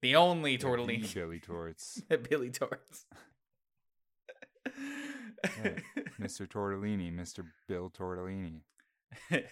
the 0.00 0.16
only 0.16 0.56
The 0.56 0.64
Tortellini, 0.66 1.14
Billy 1.14 1.40
Torts. 1.40 2.00
Billy 2.30 2.48
Torts. 2.48 3.04
Mr. 6.20 6.46
Tortellini, 6.46 7.12
Mr. 7.12 7.44
Bill 7.68 7.90
Tortellini. 7.90 8.60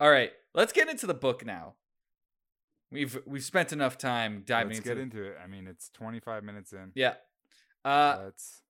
All 0.00 0.10
right, 0.10 0.32
let's 0.54 0.72
get 0.72 0.88
into 0.88 1.06
the 1.06 1.14
book 1.14 1.44
now. 1.44 1.74
We've 2.90 3.18
we've 3.26 3.44
spent 3.44 3.72
enough 3.72 3.98
time 3.98 4.44
diving 4.46 4.68
Let's 4.68 4.78
into 4.78 4.88
get 4.88 4.98
into 4.98 5.22
it. 5.24 5.36
I 5.42 5.46
mean, 5.46 5.66
it's 5.66 5.90
25 5.90 6.42
minutes 6.42 6.72
in. 6.72 6.92
Yeah. 6.94 7.14
Uh 7.84 8.18
Let's 8.24 8.62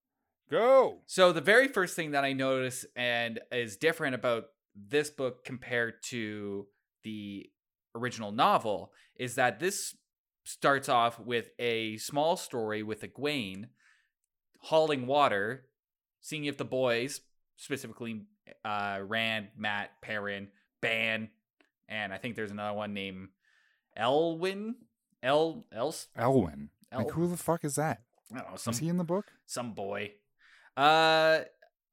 go. 0.51 1.03
so 1.07 1.33
the 1.33 1.41
very 1.41 1.69
first 1.69 1.95
thing 1.95 2.11
that 2.13 2.25
I 2.25 2.33
notice 2.33 2.85
and 2.97 3.39
is 3.53 3.77
different 3.77 4.15
about 4.17 4.47
this 4.75 5.11
book 5.11 5.45
compared 5.45 6.03
to 6.05 6.67
the 7.05 7.49
original 7.95 8.33
novel 8.33 8.93
is 9.17 9.37
that 9.37 9.61
this 9.61 9.95
starts 10.45 10.89
off 10.89 11.21
with 11.21 11.51
a 11.59 11.97
small 11.99 12.37
story 12.37 12.83
with 12.83 13.03
Egwene 13.03 13.67
hauling 14.61 15.07
water, 15.07 15.67
seeing 16.21 16.45
if 16.45 16.57
the 16.57 16.65
boys, 16.65 17.21
specifically 17.57 18.23
uh, 18.65 19.01
Rand, 19.03 19.49
Mat, 19.57 19.91
Perrin, 20.03 20.49
Ban, 20.81 21.29
and 21.89 22.13
I 22.13 22.19
think 22.19 22.37
there's 22.37 22.51
another 22.51 22.77
one 22.77 22.95
named 22.95 23.29
Elwyn. 23.97 24.75
El 25.23 25.65
Else 25.73 26.07
Elwyn. 26.17 26.69
El 26.93 27.01
Like, 27.01 27.11
who 27.11 27.27
the 27.27 27.37
fuck 27.37 27.65
is 27.65 27.75
that? 27.75 28.03
I 28.33 28.39
don't 28.39 28.51
know, 28.51 28.57
some 28.57 28.73
Is 28.73 28.79
he 28.79 28.89
in 28.89 28.99
the 28.99 29.05
book? 29.05 29.27
some 29.47 29.73
boy. 29.73 30.13
Uh 30.77 31.41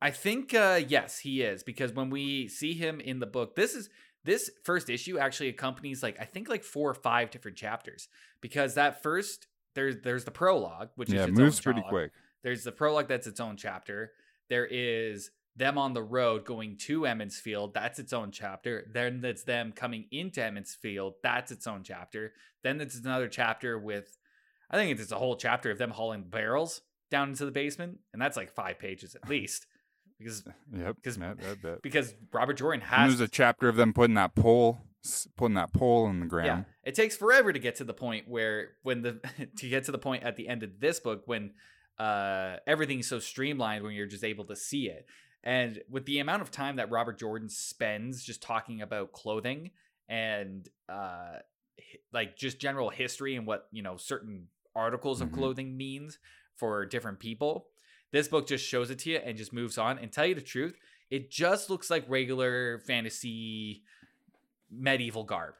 I 0.01 0.11
think 0.11 0.53
uh 0.53 0.81
yes, 0.87 1.19
he 1.19 1.41
is 1.41 1.63
because 1.63 1.93
when 1.93 2.09
we 2.09 2.47
see 2.47 2.73
him 2.73 2.99
in 2.99 3.19
the 3.19 3.25
book, 3.25 3.55
this 3.55 3.73
is 3.73 3.89
this 4.23 4.51
first 4.63 4.89
issue 4.89 5.17
actually 5.17 5.49
accompanies 5.49 6.03
like 6.03 6.17
I 6.19 6.25
think 6.25 6.49
like 6.49 6.63
four 6.63 6.89
or 6.89 6.93
five 6.93 7.31
different 7.31 7.57
chapters 7.57 8.07
because 8.41 8.75
that 8.75 9.01
first 9.01 9.47
there's 9.73 10.01
there's 10.03 10.25
the 10.25 10.31
prologue 10.31 10.89
which 10.95 11.09
yeah, 11.09 11.25
is 11.25 11.31
moves 11.31 11.59
pretty 11.59 11.83
quick. 11.89 12.11
There's 12.45 12.63
the 12.63 12.71
prologue 12.71 13.09
that's 13.09 13.27
its 13.27 13.41
own 13.41 13.57
chapter. 13.57 14.11
There 14.49 14.65
is 14.65 15.31
them 15.57 15.77
on 15.77 15.93
the 15.93 16.03
road 16.03 16.45
going 16.45 16.77
to 16.77 17.05
Emond's 17.05 17.39
Field. 17.39 17.73
That's 17.73 17.97
its 17.99 18.13
own 18.13 18.31
chapter. 18.31 18.87
Then 18.93 19.21
it's 19.25 19.43
them 19.43 19.73
coming 19.73 20.05
into 20.11 20.41
Emond's 20.43 20.75
Field. 20.75 21.15
That's 21.23 21.51
its 21.51 21.65
own 21.65 21.81
chapter. 21.83 22.33
Then 22.63 22.79
it's 22.81 22.97
another 22.99 23.27
chapter 23.27 23.77
with, 23.79 24.17
I 24.69 24.77
think 24.77 24.97
it's 24.99 25.11
a 25.11 25.17
whole 25.17 25.35
chapter 25.37 25.71
of 25.71 25.77
them 25.77 25.91
hauling 25.91 26.23
barrels 26.29 26.81
down 27.11 27.29
into 27.29 27.45
the 27.45 27.51
basement, 27.51 27.99
and 28.13 28.21
that's 28.21 28.35
like 28.37 28.51
five 28.51 28.79
pages 28.79 29.15
at 29.15 29.29
least, 29.29 29.65
because 30.19 30.43
Yep. 30.75 30.97
'Cause- 31.03 31.17
that, 31.17 31.39
that, 31.39 31.61
that. 31.61 31.81
because 31.81 32.13
Robert 32.33 32.55
Jordan 32.57 32.81
And 32.81 32.89
has 32.89 33.17
there's 33.17 33.27
a 33.27 33.31
chapter 33.31 33.67
of 33.69 33.75
them 33.75 33.93
putting 33.93 34.15
that 34.15 34.35
pole, 34.35 34.79
putting 35.37 35.55
that 35.55 35.71
pole 35.73 36.07
in 36.09 36.19
the 36.19 36.25
ground. 36.25 36.45
yeah. 36.47 36.51
ground. 36.53 36.65
It 36.83 36.95
takes 36.95 37.15
forever 37.15 37.53
to 37.53 37.59
get 37.59 37.75
to 37.77 37.83
the 37.83 37.93
point 37.93 38.27
where 38.27 38.69
when 38.83 39.01
the 39.03 39.19
to 39.57 39.69
get 39.69 39.85
to 39.85 39.91
the 39.91 39.97
point 39.99 40.23
at 40.23 40.35
the 40.35 40.47
end 40.47 40.63
of 40.63 40.79
this 40.79 40.99
book 40.99 41.23
when 41.25 41.53
uh 41.97 42.57
everything's 42.67 43.07
so 43.07 43.19
streamlined 43.19 43.83
when 43.83 43.93
you're 43.93 44.05
just 44.05 44.23
able 44.23 44.45
to 44.45 44.55
see 44.55 44.87
it. 44.89 45.05
And 45.43 45.81
with 45.89 46.05
the 46.05 46.19
amount 46.19 46.41
of 46.41 46.51
time 46.51 46.77
that 46.77 46.89
Robert 46.91 47.19
Jordan 47.19 47.49
spends 47.49 48.23
just 48.23 48.41
talking 48.41 48.81
about 48.81 49.11
clothing 49.13 49.71
and 50.09 50.67
uh 50.89 51.37
like 52.11 52.35
just 52.37 52.59
general 52.59 52.89
history 52.89 53.35
and 53.35 53.45
what, 53.45 53.67
you 53.71 53.81
know, 53.81 53.97
certain 53.97 54.47
articles 54.75 55.21
of 55.21 55.29
Mhm. 55.29 55.33
clothing 55.33 55.77
means 55.77 56.19
for 56.55 56.85
different 56.85 57.19
people. 57.19 57.67
This 58.11 58.27
book 58.27 58.47
just 58.47 58.65
shows 58.65 58.89
it 58.89 58.99
to 58.99 59.11
you 59.11 59.17
and 59.17 59.37
just 59.37 59.53
moves 59.53 59.77
on. 59.77 59.97
And 59.99 60.11
tell 60.11 60.25
you 60.25 60.35
the 60.35 60.41
truth, 60.41 60.75
it 61.09 61.29
just 61.29 61.69
looks 61.69 61.89
like 61.89 62.05
regular 62.09 62.79
fantasy 62.79 63.83
medieval 64.71 65.23
garb. 65.23 65.55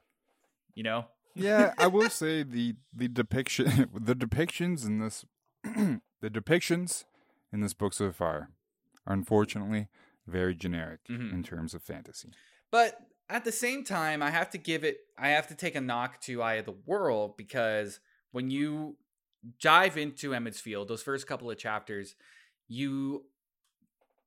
You 0.74 0.84
know? 0.84 1.06
yeah, 1.36 1.74
I 1.78 1.88
will 1.88 2.10
say 2.22 2.44
the 2.44 2.76
the 2.94 3.08
depiction, 3.08 3.90
the 3.94 4.16
depictions 4.16 4.86
in 4.86 5.00
this, 5.00 5.26
the 6.26 6.42
depictions 6.42 7.04
in 7.54 7.62
this 7.62 7.76
book 7.76 7.94
so 7.94 8.12
far 8.12 8.50
are 9.06 9.14
unfortunately 9.14 9.88
very 10.26 10.56
generic 10.56 11.02
Mhm. 11.08 11.32
in 11.32 11.44
terms 11.44 11.76
of 11.76 11.84
fantasy. 11.84 12.32
But 12.72 13.00
at 13.30 13.46
the 13.46 13.52
same 13.52 13.84
time, 13.84 14.24
I 14.24 14.32
have 14.32 14.50
to 14.52 14.58
give 14.58 14.84
it, 14.84 15.08
I 15.20 15.30
have 15.30 15.48
to 15.50 15.56
take 15.56 15.76
a 15.76 15.82
knock 15.82 16.20
to 16.22 16.42
Eye 16.42 16.56
of 16.56 16.66
the 16.66 16.72
World 16.72 17.38
because 17.38 18.00
when 18.32 18.50
you 18.50 18.98
dive 19.60 19.98
into 19.98 20.34
Emond's 20.34 20.60
Field, 20.60 20.88
those 20.88 21.04
first 21.04 21.28
couple 21.28 21.52
of 21.52 21.60
chapters, 21.60 22.16
you 22.68 23.28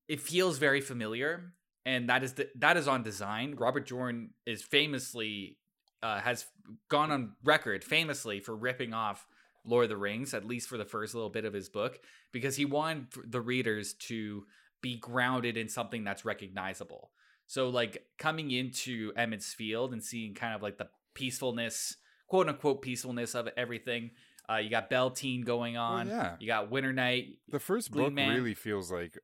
it 0.07 0.21
feels 0.21 0.57
very 0.59 0.81
familiar, 0.81 1.53
and 1.85 2.09
that 2.09 2.23
is 2.23 2.35
the, 2.35 2.49
that 2.55 2.77
is 2.77 2.87
on 2.87 3.03
design. 3.03 3.57
Robert 3.57 3.87
Jordan 3.87 4.33
is 4.47 4.63
famously 4.63 5.59
uh, 6.01 6.21
has 6.21 6.47
gone 6.89 7.11
on 7.11 7.35
record 7.43 7.83
famously 7.83 8.39
for 8.39 8.55
ripping 8.55 8.95
off 8.95 9.27
Lord 9.65 9.85
of 9.85 9.91
the 9.91 9.97
Rings, 9.97 10.35
at 10.35 10.45
least 10.45 10.69
for 10.69 10.79
the 10.79 10.85
first 10.85 11.15
little 11.15 11.31
bit 11.31 11.45
of 11.45 11.53
his 11.53 11.69
book, 11.69 11.99
because 12.33 12.57
he 12.57 12.65
wanted 12.65 13.07
the 13.25 13.41
readers 13.41 13.95
to 13.95 14.45
be 14.81 14.97
grounded 14.97 15.57
in 15.57 15.69
something 15.69 16.05
that's 16.05 16.25
recognizable. 16.25 17.11
So, 17.47 17.69
like 17.69 18.05
coming 18.19 18.51
into 18.51 19.13
Emond's 19.17 19.55
Field 19.55 19.93
and 19.93 20.03
seeing 20.03 20.35
kind 20.35 20.55
of 20.55 20.63
like 20.63 20.79
the 20.79 20.89
peacefulness, 21.15 21.97
quote 22.29 22.49
unquote 22.49 22.83
peacefulness 22.83 23.35
of 23.35 23.49
everything. 23.57 24.11
Uh, 24.51 24.57
you 24.57 24.71
got 24.71 24.89
Bel 24.89 25.11
Tine 25.11 25.43
going 25.43 25.77
on. 25.77 26.09
Well, 26.09 26.17
yeah. 26.17 26.37
You 26.41 26.47
got 26.47 26.71
Winternight. 26.71 27.39
The 27.49 27.59
first 27.59 27.91
Blue 27.91 28.05
book 28.05 28.15
Man. 28.15 28.35
really 28.35 28.55
feels 28.55 28.91
like 28.91 29.19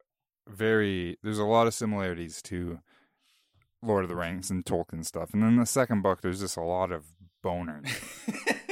very. 0.48 1.18
There's 1.22 1.38
a 1.38 1.44
lot 1.44 1.66
of 1.66 1.74
similarities 1.74 2.42
to 2.42 2.80
Lord 3.82 4.04
of 4.04 4.10
the 4.10 4.16
Rings 4.16 4.50
and 4.50 4.64
Tolkien 4.64 5.04
stuff, 5.04 5.32
and 5.32 5.42
then 5.42 5.56
the 5.56 5.66
second 5.66 6.02
book 6.02 6.20
there's 6.20 6.40
just 6.40 6.56
a 6.56 6.62
lot 6.62 6.92
of 6.92 7.04
boners. 7.42 7.88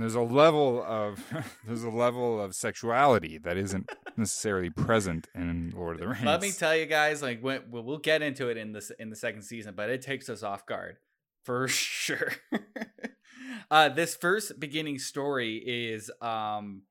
and 0.00 0.04
there's 0.08 0.14
a 0.14 0.22
level 0.22 0.82
of 0.82 1.22
there's 1.66 1.82
a 1.82 1.90
level 1.90 2.40
of 2.40 2.54
sexuality 2.54 3.36
that 3.36 3.58
isn't 3.58 3.90
necessarily 4.16 4.70
present 4.70 5.28
in 5.34 5.74
Lord 5.76 5.96
of 5.96 6.00
the 6.00 6.08
Rings. 6.08 6.24
Let 6.24 6.40
me 6.40 6.52
tell 6.52 6.74
you 6.74 6.86
guys, 6.86 7.20
like 7.20 7.42
when, 7.42 7.64
we'll 7.68 7.82
we'll 7.82 7.98
get 7.98 8.22
into 8.22 8.48
it 8.48 8.56
in 8.56 8.72
this 8.72 8.90
in 8.98 9.10
the 9.10 9.16
second 9.16 9.42
season, 9.42 9.74
but 9.76 9.90
it 9.90 10.00
takes 10.00 10.30
us 10.30 10.42
off 10.42 10.64
guard 10.64 10.96
for 11.44 11.68
sure. 11.68 12.32
uh, 13.70 13.90
this 13.90 14.16
first 14.16 14.58
beginning 14.58 14.98
story 14.98 15.56
is 15.58 16.10
um, 16.22 16.84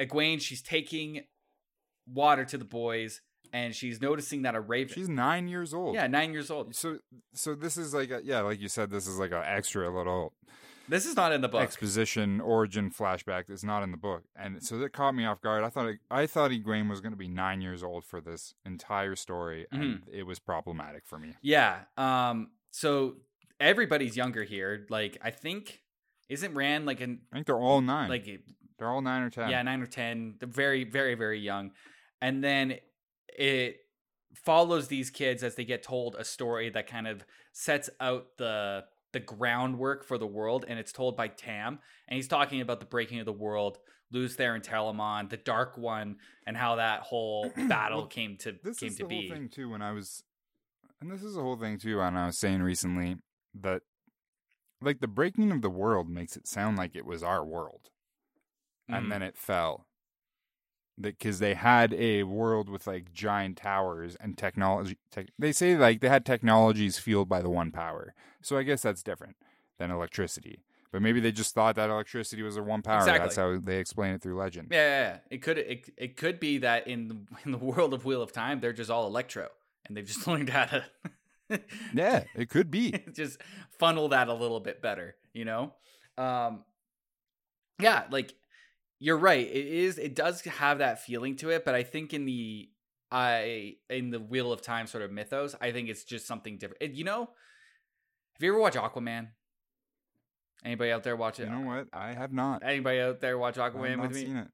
Egwene. 0.00 0.40
She's 0.40 0.60
taking 0.60 1.22
water 2.04 2.44
to 2.46 2.58
the 2.58 2.64
boys, 2.64 3.20
and 3.52 3.76
she's 3.76 4.02
noticing 4.02 4.42
that 4.42 4.56
a 4.56 4.60
raven. 4.60 4.92
She's 4.92 5.08
nine 5.08 5.46
years 5.46 5.72
old. 5.72 5.94
yeah, 5.94 6.08
nine 6.08 6.32
years 6.32 6.50
old. 6.50 6.74
So 6.74 6.98
so 7.32 7.54
this 7.54 7.76
is 7.76 7.94
like 7.94 8.10
a, 8.10 8.22
yeah, 8.24 8.40
like 8.40 8.60
you 8.60 8.68
said, 8.68 8.90
this 8.90 9.06
is 9.06 9.20
like 9.20 9.30
an 9.30 9.44
extra 9.46 9.88
little 9.88 10.32
This 10.88 11.06
is 11.06 11.16
not 11.16 11.32
in 11.32 11.40
the 11.40 11.48
book. 11.48 11.62
exposition 11.62 12.40
origin 12.40 12.90
flashback 12.90 13.46
that's 13.48 13.64
not 13.64 13.82
in 13.82 13.90
the 13.90 13.96
book, 13.96 14.24
and 14.36 14.62
so 14.62 14.78
that 14.78 14.92
caught 14.92 15.12
me 15.14 15.24
off 15.24 15.40
guard. 15.40 15.64
I 15.64 15.68
thought 15.70 15.86
it, 15.86 15.98
I 16.10 16.26
thought 16.26 16.50
Egwene 16.50 16.90
was 16.90 17.00
going 17.00 17.12
to 17.12 17.18
be 17.18 17.28
nine 17.28 17.60
years 17.60 17.82
old 17.82 18.04
for 18.04 18.20
this 18.20 18.54
entire 18.66 19.16
story, 19.16 19.66
and 19.72 19.82
Mm-hmm. 19.82 20.10
it 20.12 20.24
was 20.24 20.38
problematic 20.38 21.06
for 21.06 21.18
me. 21.18 21.34
Yeah. 21.42 21.80
Um. 21.96 22.50
So 22.70 23.16
everybody's 23.60 24.16
younger 24.16 24.44
here. 24.44 24.86
Like 24.90 25.18
I 25.22 25.30
think 25.30 25.80
isn't 26.28 26.54
Rand 26.54 26.86
like 26.86 27.00
an 27.00 27.20
I 27.32 27.36
think 27.36 27.46
they're 27.46 27.56
all 27.58 27.80
nine. 27.80 28.08
like 28.10 28.26
they're 28.78 28.90
all 28.90 29.00
nine 29.02 29.22
or 29.22 29.30
ten. 29.30 29.48
yeah 29.50 29.62
nine 29.62 29.80
or 29.80 29.86
ten. 29.86 30.34
They're 30.38 30.48
very 30.48 30.84
very 30.84 31.14
very 31.14 31.40
young, 31.40 31.70
and 32.20 32.42
then 32.44 32.76
it 33.28 33.78
follows 34.34 34.88
these 34.88 35.10
kids 35.10 35.42
as 35.42 35.54
they 35.54 35.64
get 35.64 35.82
told 35.82 36.16
a 36.18 36.24
story 36.24 36.68
that 36.70 36.86
kind 36.88 37.06
of 37.06 37.24
sets 37.52 37.88
out 38.00 38.36
the 38.36 38.84
the 39.14 39.20
groundwork 39.20 40.04
for 40.04 40.18
the 40.18 40.26
world, 40.26 40.66
and 40.68 40.78
it's 40.78 40.92
told 40.92 41.16
by 41.16 41.28
Tam, 41.28 41.78
and 42.08 42.16
he's 42.16 42.28
talking 42.28 42.60
about 42.60 42.80
the 42.80 42.86
breaking 42.86 43.20
of 43.20 43.24
the 43.24 43.32
world. 43.32 43.78
Lews 44.10 44.36
Therin 44.36 44.62
Telamon, 44.62 45.30
the 45.30 45.38
Dark 45.38 45.78
One, 45.78 46.16
and 46.46 46.56
how 46.56 46.76
that 46.76 47.00
whole 47.00 47.50
battle 47.68 48.00
Well, 48.00 48.06
came 48.08 48.36
to 48.38 48.54
this 48.62 48.78
came 48.78 48.90
is 48.90 48.96
to 48.96 49.04
the 49.04 49.08
be. 49.08 49.28
whole 49.28 49.36
thing 49.38 49.48
too. 49.48 49.70
When 49.70 49.80
I 49.82 49.92
was, 49.92 50.22
and 51.00 51.10
this 51.10 51.22
is 51.22 51.34
the 51.34 51.40
whole 51.42 51.56
thing 51.56 51.78
too. 51.78 51.98
When 51.98 52.16
I 52.16 52.26
was 52.26 52.38
saying 52.38 52.62
recently 52.62 53.16
that, 53.60 53.82
like, 54.80 55.00
the 55.00 55.08
breaking 55.08 55.50
of 55.50 55.62
the 55.62 55.70
world 55.70 56.08
makes 56.10 56.36
it 56.36 56.46
sound 56.46 56.76
like 56.76 56.94
it 56.94 57.06
was 57.06 57.22
our 57.22 57.44
world, 57.44 57.88
Mhm. 58.90 58.98
and 58.98 59.10
then 59.12 59.22
it 59.22 59.36
fell. 59.38 59.86
Because 61.00 61.40
they 61.40 61.54
had 61.54 61.92
a 61.94 62.22
world 62.22 62.68
with 62.68 62.86
like 62.86 63.12
giant 63.12 63.56
towers 63.56 64.16
and 64.20 64.38
technology. 64.38 64.96
Tech, 65.10 65.26
they 65.38 65.50
say 65.50 65.76
like 65.76 66.00
they 66.00 66.08
had 66.08 66.24
technologies 66.24 66.98
fueled 66.98 67.28
by 67.28 67.42
the 67.42 67.50
one 67.50 67.72
power. 67.72 68.14
So 68.42 68.56
I 68.56 68.62
guess 68.62 68.82
that's 68.82 69.02
different 69.02 69.36
than 69.78 69.90
electricity. 69.90 70.62
But 70.92 71.02
maybe 71.02 71.18
they 71.18 71.32
just 71.32 71.52
thought 71.54 71.74
that 71.74 71.90
electricity 71.90 72.42
was 72.42 72.54
their 72.54 72.62
one 72.62 72.80
power. 72.80 72.98
Exactly. 72.98 73.24
That's 73.24 73.34
how 73.34 73.58
they 73.58 73.78
explain 73.78 74.14
it 74.14 74.22
through 74.22 74.36
legend. 74.36 74.68
Yeah, 74.70 74.76
yeah, 74.78 75.00
yeah. 75.08 75.18
it 75.28 75.42
could 75.42 75.58
it, 75.58 75.90
it 75.96 76.16
could 76.16 76.38
be 76.38 76.58
that 76.58 76.86
in 76.86 77.08
the, 77.08 77.16
in 77.44 77.50
the 77.50 77.58
world 77.58 77.92
of 77.92 78.04
Wheel 78.04 78.22
of 78.22 78.30
Time, 78.30 78.60
they're 78.60 78.72
just 78.72 78.90
all 78.90 79.06
electro, 79.08 79.48
and 79.86 79.96
they've 79.96 80.06
just 80.06 80.24
learned 80.28 80.50
how 80.50 80.66
to 80.66 80.84
Yeah, 81.92 82.24
it 82.36 82.48
could 82.48 82.70
be. 82.70 82.94
just 83.12 83.40
funnel 83.78 84.08
that 84.10 84.28
a 84.28 84.34
little 84.34 84.60
bit 84.60 84.80
better, 84.80 85.16
you 85.32 85.44
know. 85.44 85.72
Um, 86.16 86.64
yeah, 87.80 88.04
like 88.10 88.32
you're 88.98 89.18
right. 89.18 89.46
It 89.46 89.66
is. 89.66 89.98
It 89.98 90.14
does 90.14 90.42
have 90.42 90.78
that 90.78 91.02
feeling 91.02 91.36
to 91.36 91.50
it, 91.50 91.64
but 91.64 91.74
I 91.74 91.82
think 91.82 92.14
in 92.14 92.24
the 92.24 92.68
I 93.10 93.74
in 93.90 94.10
the 94.10 94.20
Wheel 94.20 94.52
of 94.52 94.62
Time 94.62 94.86
sort 94.86 95.02
of 95.02 95.12
mythos, 95.12 95.54
I 95.60 95.72
think 95.72 95.88
it's 95.88 96.04
just 96.04 96.26
something 96.26 96.58
different. 96.58 96.82
And, 96.82 96.96
you 96.96 97.04
know, 97.04 97.20
have 97.20 98.42
you 98.42 98.50
ever 98.50 98.58
watched 98.58 98.76
Aquaman? 98.76 99.28
Anybody 100.64 100.90
out 100.90 101.02
there 101.02 101.14
watch 101.14 101.38
it? 101.38 101.44
You 101.44 101.50
know 101.50 101.66
what? 101.66 101.88
I 101.92 102.14
have 102.14 102.32
not. 102.32 102.62
Anybody 102.64 103.00
out 103.00 103.20
there 103.20 103.36
watch 103.36 103.56
Aquaman 103.56 104.00
with 104.00 104.12
me? 104.12 104.24
seen 104.24 104.36
it. 104.36 104.48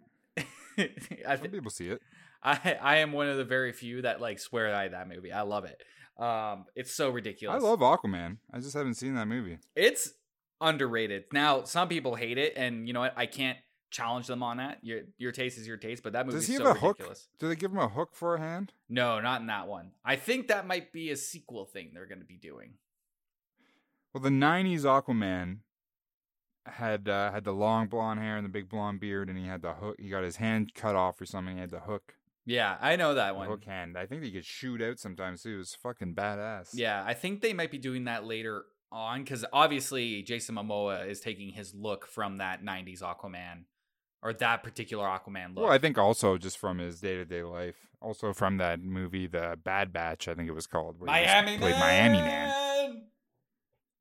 I, 1.29 1.37
th- 1.37 1.53
people 1.53 1.71
see 1.71 1.89
it. 1.89 2.01
I 2.43 2.79
I 2.81 2.97
am 2.97 3.13
one 3.13 3.29
of 3.29 3.37
the 3.37 3.45
very 3.45 3.73
few 3.73 4.03
that 4.03 4.21
like 4.21 4.41
swear 4.41 4.73
by 4.73 4.89
that 4.89 5.09
movie. 5.09 5.33
I 5.33 5.43
love 5.43 5.65
it. 5.65 5.81
Um, 6.23 6.65
it's 6.75 6.93
so 6.93 7.11
ridiculous. 7.11 7.63
I 7.63 7.67
love 7.67 7.81
Aquaman. 7.81 8.39
I 8.53 8.59
just 8.61 8.75
haven't 8.75 8.95
seen 8.95 9.15
that 9.15 9.27
movie. 9.27 9.59
it's 9.75 10.13
underrated. 10.61 11.25
Now, 11.33 11.63
some 11.65 11.89
people 11.89 12.15
hate 12.15 12.37
it, 12.37 12.53
and 12.57 12.87
you 12.87 12.93
know 12.93 13.01
what? 13.01 13.15
I 13.17 13.27
can't 13.27 13.57
challenge 13.91 14.27
them 14.27 14.43
on 14.43 14.57
that. 14.59 14.79
Your 14.83 15.01
your 15.19 15.33
taste 15.33 15.59
is 15.59 15.67
your 15.67 15.77
taste, 15.77 16.03
but 16.03 16.13
that 16.15 16.27
movie 16.27 16.39
Does 16.39 16.49
is 16.49 16.57
so 16.57 16.67
have 16.67 16.77
a 16.77 16.79
hook? 16.81 16.99
ridiculous. 16.99 17.29
Do 17.39 17.49
they 17.49 17.57
give 17.57 17.71
him 17.73 17.79
a 17.79 17.89
hook 17.89 18.11
for 18.15 18.35
a 18.37 18.41
hand? 18.41 18.73
No, 18.89 19.21
not 19.21 19.41
in 19.41 19.47
that 19.49 19.69
one. 19.69 19.91
I 20.05 20.17
think 20.17 20.49
that 20.49 20.67
might 20.67 20.93
be 20.93 21.11
a 21.11 21.17
sequel 21.17 21.65
thing 21.65 21.91
they're 21.95 22.07
going 22.07 22.21
to 22.21 22.25
be 22.25 22.37
doing. 22.37 22.75
Well, 24.13 24.23
the 24.23 24.31
'90s 24.31 24.83
Aquaman 24.83 25.59
had 26.67 27.09
uh, 27.09 27.31
had 27.33 27.45
the 27.45 27.53
long 27.53 27.87
blonde 27.89 28.21
hair 28.21 28.37
and 28.37 28.45
the 28.45 28.51
big 28.51 28.69
blonde 28.69 29.01
beard, 29.01 29.29
and 29.29 29.39
he 29.39 29.47
had 29.47 29.63
the 29.63 29.75
hook. 29.75 29.97
He 29.99 30.09
got 30.09 30.25
his 30.25 30.37
hand 30.37 30.73
cut 30.75 30.97
off 30.97 31.21
or 31.21 31.27
something. 31.27 31.55
He 31.55 31.61
had 31.61 31.71
the 31.71 31.81
hook, 31.81 32.15
Yeah, 32.45 32.77
I 32.81 32.97
know 32.97 33.15
that 33.15 33.37
one. 33.37 33.47
hook 33.49 33.65
hand. 33.65 33.97
I 33.97 34.07
think 34.07 34.23
he 34.23 34.31
could 34.33 34.45
shoot 34.45 34.83
out 34.83 34.99
sometimes 34.99 35.43
too. 35.43 35.55
It 35.55 35.59
was 35.59 35.75
fucking 35.75 36.15
badass. 36.15 36.71
Yeah, 36.75 37.03
I 37.07 37.15
think 37.15 37.41
they 37.41 37.53
might 37.53 37.71
be 37.71 37.79
doing 37.79 38.05
that 38.05 38.25
later 38.25 38.65
on 38.93 39.23
because 39.23 39.45
obviously 39.53 40.23
Jason 40.23 40.57
Momoa 40.57 41.09
is 41.09 41.21
taking 41.21 41.53
his 41.53 41.73
look 41.75 42.07
from 42.07 42.39
that 42.39 42.65
'90s 42.65 43.03
Aquaman 43.03 43.65
or 44.23 44.33
that 44.35 44.63
particular 44.63 45.05
Aquaman 45.05 45.55
look. 45.55 45.65
Well, 45.65 45.73
I 45.73 45.79
think 45.79 45.99
also 45.99 46.39
just 46.39 46.59
from 46.59 46.79
his 46.79 47.01
day 47.01 47.17
to 47.17 47.25
day 47.25 47.43
life, 47.43 47.77
also 48.01 48.33
from 48.33 48.59
that 48.59 48.83
movie, 48.83 49.27
The 49.27 49.59
Bad 49.63 49.93
Batch, 49.93 50.29
I 50.29 50.35
think 50.35 50.49
it 50.49 50.55
was 50.55 50.67
called, 50.67 50.99
where 50.99 51.07
he 51.15 51.25
Miami 51.25 51.59
played 51.59 51.73
Man. 51.73 52.13
Miami 52.13 52.19
Man. 52.19 53.03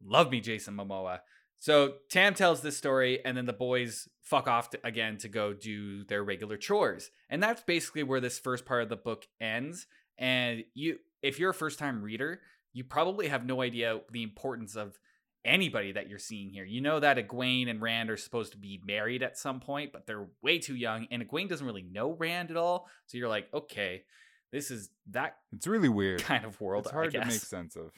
Love 0.04 0.32
me, 0.32 0.40
Jason 0.40 0.76
Momoa. 0.76 1.20
So 1.60 1.96
Tam 2.10 2.34
tells 2.34 2.62
this 2.62 2.78
story, 2.78 3.24
and 3.26 3.36
then 3.36 3.46
the 3.46 3.54
boys 3.54 4.08
fuck 4.22 4.48
off 4.48 4.70
to, 4.70 4.80
again 4.86 5.18
to 5.18 5.28
go 5.28 5.54
do 5.54 6.06
their 6.06 6.24
regular 6.24 6.56
chores, 6.56 7.12
and 7.30 7.44
that's 7.44 7.62
basically 7.64 8.04
where 8.04 8.22
this 8.22 8.40
first 8.40 8.66
part 8.66 8.84
of 8.84 8.90
the 8.90 8.96
book 8.96 9.28
ends. 9.42 9.86
And 10.18 10.64
you, 10.74 11.00
if 11.22 11.38
you're 11.38 11.50
a 11.50 11.54
first 11.54 11.78
time 11.78 12.02
reader, 12.02 12.40
you 12.72 12.86
probably 12.86 13.28
have 13.28 13.46
no 13.46 13.62
idea 13.62 14.00
the 14.12 14.24
importance 14.24 14.76
of 14.76 15.00
anybody 15.46 15.92
that 15.94 16.10
you're 16.10 16.20
seeing 16.20 16.50
here. 16.50 16.66
You 16.66 16.82
know 16.82 17.00
that 17.00 17.18
Egwene 17.18 17.70
and 17.70 17.82
Rand 17.82 18.10
are 18.10 18.18
supposed 18.18 18.52
to 18.52 18.58
be 18.58 18.82
married 18.86 19.24
at 19.24 19.38
some 19.38 19.60
point, 19.60 19.92
but 19.92 20.06
they're 20.06 20.28
way 20.42 20.60
too 20.60 20.76
young, 20.76 21.08
and 21.12 21.28
Egwene 21.28 21.48
doesn't 21.50 21.66
really 21.66 21.82
know 21.84 22.12
Rand 22.12 22.52
at 22.52 22.58
all. 22.58 22.88
So 23.08 23.18
you're 23.18 23.30
like, 23.30 23.48
okay, 23.54 24.04
this 24.52 24.72
is 24.72 24.90
that 25.12 25.38
It's 25.54 25.68
really 25.68 25.90
weird. 25.90 26.22
kind 26.22 26.46
of 26.46 26.60
world. 26.60 26.86
It's 26.86 26.92
hard 26.92 27.12
to 27.12 27.20
make 27.20 27.32
sense 27.32 27.76
of. 27.76 27.92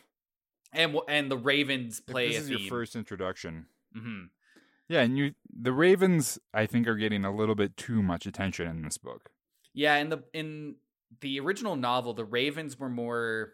and 0.74 0.96
and 1.08 1.32
the 1.32 1.38
Ravens 1.38 2.00
play 2.00 2.28
if 2.28 2.34
this 2.34 2.44
is 2.44 2.50
your 2.50 2.60
first 2.70 2.96
introduction. 2.96 3.66
hmm 3.94 4.24
Yeah, 4.88 5.02
and 5.02 5.18
you 5.18 5.34
the 5.50 5.74
Ravens 5.74 6.38
I 6.54 6.66
think 6.66 6.88
are 6.88 6.96
getting 6.96 7.26
a 7.26 7.34
little 7.36 7.56
bit 7.56 7.76
too 7.78 8.02
much 8.04 8.26
attention 8.26 8.68
in 8.68 8.82
this 8.84 8.98
book. 8.98 9.30
Yeah, 9.74 9.96
in 9.98 10.10
the 10.10 10.24
in 10.34 10.76
the 11.22 11.40
original 11.40 11.76
novel, 11.76 12.14
the 12.14 12.26
Ravens 12.26 12.78
were 12.80 12.90
more. 12.90 13.54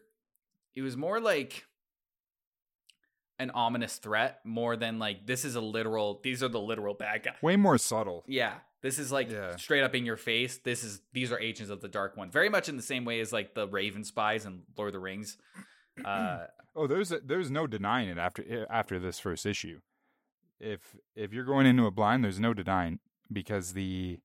It 0.76 0.82
was 0.82 0.95
more 0.97 1.19
like 1.19 1.65
an 3.39 3.52
ominous 3.52 3.97
threat, 3.97 4.39
more 4.43 4.76
than 4.76 5.00
like 5.00 5.26
this 5.26 5.45
is 5.45 5.56
a 5.56 5.62
literal. 5.62 6.19
These 6.23 6.41
are 6.43 6.47
the 6.47 6.60
literal 6.62 6.93
bad 6.93 7.23
guys. 7.23 7.36
Way 7.41 7.56
more 7.56 7.78
subtle. 7.78 8.23
Yeah, 8.28 8.54
this 8.82 8.97
is 9.00 9.12
like 9.12 9.30
Yeah. 9.32 9.56
straight 9.58 9.84
up 9.84 9.93
in 9.95 10.06
your 10.06 10.17
face. 10.17 10.58
This 10.58 10.84
is 10.84 11.02
these 11.13 11.32
are 11.32 11.39
agents 11.39 11.69
of 11.71 11.82
the 11.82 11.88
Dark 11.88 12.17
One, 12.17 12.32
very 12.32 12.50
much 12.50 12.67
in 12.69 12.76
the 12.78 12.84
same 12.84 13.06
way 13.06 13.19
as 13.19 13.32
like 13.32 13.54
the 13.54 13.67
Raven 13.67 14.04
spies 14.04 14.45
and 14.45 14.63
Lord 14.78 14.89
of 14.89 14.93
the 14.93 15.00
Rings. 15.00 15.38
Uh, 16.06 16.45
Oh, 16.76 16.86
there's 16.86 17.12
there's 17.26 17.50
no 17.50 17.65
denying 17.65 18.08
it 18.08 18.19
after 18.19 18.43
eh, 18.47 18.65
after 18.69 19.00
this 19.00 19.17
first 19.19 19.47
issue. 19.47 19.80
If 20.60 20.95
if 21.15 21.34
you're 21.34 21.43
going 21.43 21.65
into 21.65 21.88
a 21.88 21.91
blind, 21.91 22.23
there's 22.23 22.39
no 22.39 22.54
denying 22.54 23.00
because 23.34 23.73
the 23.73 24.19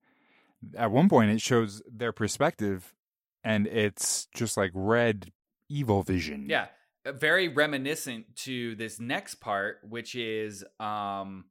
at 0.76 0.90
one 0.90 1.08
point 1.08 1.30
it 1.30 1.40
shows 1.40 1.82
their 1.90 2.12
perspective, 2.12 2.94
and 3.42 3.66
it's 3.66 4.26
just 4.34 4.58
like 4.58 4.70
red 4.74 5.32
evil 5.70 6.02
vision. 6.02 6.44
Yeah, 6.46 6.66
very 7.06 7.48
reminiscent 7.48 8.36
to 8.36 8.74
this 8.76 9.00
next 9.00 9.36
part, 9.36 9.78
which 9.88 10.14
is 10.14 10.64
um 10.80 11.44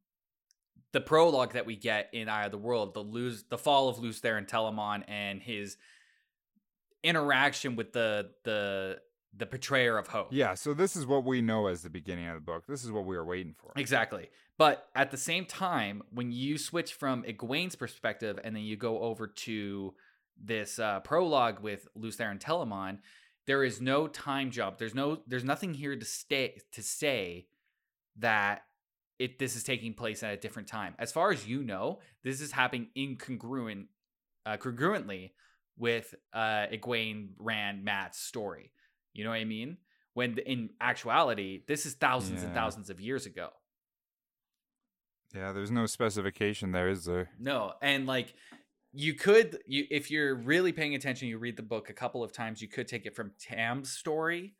the 0.93 1.01
prologue 1.01 1.53
that 1.53 1.65
we 1.65 1.75
get 1.75 2.09
in 2.13 2.27
Eye 2.27 2.45
of 2.45 2.51
the 2.51 2.57
World, 2.57 2.93
the 2.93 3.01
lose 3.01 3.43
the 3.49 3.57
fall 3.57 3.89
of 3.89 3.99
Lews 3.99 4.21
Therin 4.21 4.47
Telamon 4.47 5.03
and 5.07 5.41
his 5.41 5.77
interaction 7.03 7.75
with 7.75 7.93
the 7.93 8.31
the 8.43 8.99
the 9.35 9.45
betrayer 9.45 9.97
of 9.97 10.07
hope. 10.07 10.27
Yeah, 10.31 10.55
so 10.55 10.73
this 10.73 10.95
is 10.95 11.05
what 11.05 11.23
we 11.23 11.41
know 11.41 11.67
as 11.67 11.83
the 11.83 11.89
beginning 11.89 12.27
of 12.27 12.35
the 12.35 12.41
book. 12.41 12.65
This 12.67 12.83
is 12.83 12.91
what 12.91 13.05
we 13.05 13.15
were 13.15 13.25
waiting 13.25 13.55
for. 13.57 13.71
Exactly. 13.77 14.29
But 14.57 14.89
at 14.93 15.09
the 15.09 15.17
same 15.17 15.45
time, 15.45 16.03
when 16.11 16.31
you 16.31 16.57
switch 16.57 16.93
from 16.93 17.23
Egwene's 17.23 17.75
perspective 17.75 18.39
and 18.43 18.55
then 18.55 18.63
you 18.63 18.75
go 18.75 18.99
over 18.99 19.27
to 19.27 19.93
this 20.37 20.79
uh, 20.79 20.99
prologue 20.99 21.61
with 21.61 21.87
Lews 21.95 22.17
Therin 22.17 22.39
Telamon, 22.39 22.99
there 23.47 23.63
is 23.63 23.81
no 23.81 24.07
time 24.07 24.51
jump. 24.51 24.77
There's 24.77 24.95
no 24.95 25.19
there's 25.27 25.43
nothing 25.43 25.73
here 25.73 25.95
to 25.95 26.05
stay 26.05 26.57
to 26.71 26.81
say 26.81 27.47
that 28.17 28.63
it 29.19 29.39
this 29.39 29.55
is 29.55 29.63
taking 29.63 29.93
place 29.93 30.23
at 30.23 30.33
a 30.33 30.37
different 30.37 30.67
time. 30.67 30.95
As 30.99 31.11
far 31.11 31.31
as 31.31 31.47
you 31.47 31.63
know, 31.63 31.99
this 32.23 32.41
is 32.41 32.51
happening 32.51 32.87
incongruent 32.97 33.87
uh, 34.45 34.57
congruently 34.57 35.31
with 35.77 36.13
uh 36.33 36.67
Egwene 36.71 37.29
Rand 37.37 37.83
Mat's 37.83 38.19
story. 38.19 38.71
You 39.13 39.23
know 39.23 39.31
what 39.31 39.39
I 39.39 39.45
mean? 39.45 39.77
When 40.13 40.37
in 40.39 40.71
actuality, 40.79 41.63
this 41.67 41.85
is 41.85 41.93
thousands 41.93 42.43
and 42.43 42.53
thousands 42.53 42.89
of 42.89 42.99
years 42.99 43.25
ago. 43.25 43.49
Yeah, 45.33 45.53
there's 45.53 45.71
no 45.71 45.85
specification 45.85 46.73
there, 46.73 46.89
is 46.89 47.05
there? 47.05 47.29
No, 47.39 47.73
and 47.81 48.05
like 48.05 48.33
you 48.93 49.13
could 49.13 49.59
you 49.65 49.85
if 49.89 50.11
you're 50.11 50.35
really 50.35 50.71
paying 50.71 50.95
attention, 50.95 51.27
you 51.27 51.37
read 51.37 51.57
the 51.57 51.63
book 51.63 51.89
a 51.89 51.93
couple 51.93 52.23
of 52.23 52.31
times, 52.31 52.61
you 52.61 52.67
could 52.67 52.87
take 52.87 53.05
it 53.05 53.15
from 53.15 53.31
Tam's 53.39 53.91
story 53.91 54.55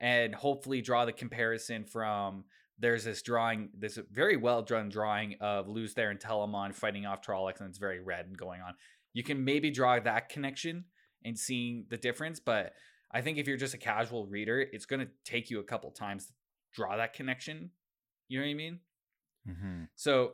and 0.00 0.34
hopefully 0.34 0.80
draw 0.80 1.04
the 1.04 1.12
comparison 1.12 1.84
from 1.84 2.44
there's 2.78 3.04
this 3.04 3.22
drawing, 3.22 3.70
this 3.76 3.98
very 4.10 4.36
well 4.36 4.62
drawn 4.62 4.88
drawing 4.88 5.36
of 5.40 5.68
Lews 5.68 5.94
Therin 5.94 6.20
Telamon 6.20 6.74
fighting 6.74 7.06
off 7.06 7.22
Trollocs, 7.22 7.60
and 7.60 7.68
it's 7.68 7.78
very 7.78 8.00
red 8.00 8.26
and 8.26 8.36
going 8.36 8.60
on. 8.60 8.74
You 9.14 9.22
can 9.22 9.44
maybe 9.44 9.70
draw 9.70 9.98
that 9.98 10.28
connection 10.28 10.84
and 11.24 11.38
seeing 11.38 11.86
the 11.88 11.96
difference, 11.96 12.38
but 12.38 12.72
I 13.12 13.22
think 13.22 13.38
if 13.38 13.48
you're 13.48 13.56
just 13.56 13.72
a 13.72 13.78
casual 13.78 14.26
reader, 14.26 14.60
it's 14.60 14.84
going 14.84 15.00
to 15.00 15.08
take 15.24 15.48
you 15.48 15.60
a 15.60 15.64
couple 15.64 15.90
times 15.90 16.26
to 16.26 16.32
draw 16.74 16.96
that 16.98 17.14
connection. 17.14 17.70
You 18.28 18.40
know 18.40 18.44
what 18.46 18.50
I 18.50 18.54
mean? 18.54 18.80
Mm-hmm. 19.48 19.82
So 19.94 20.32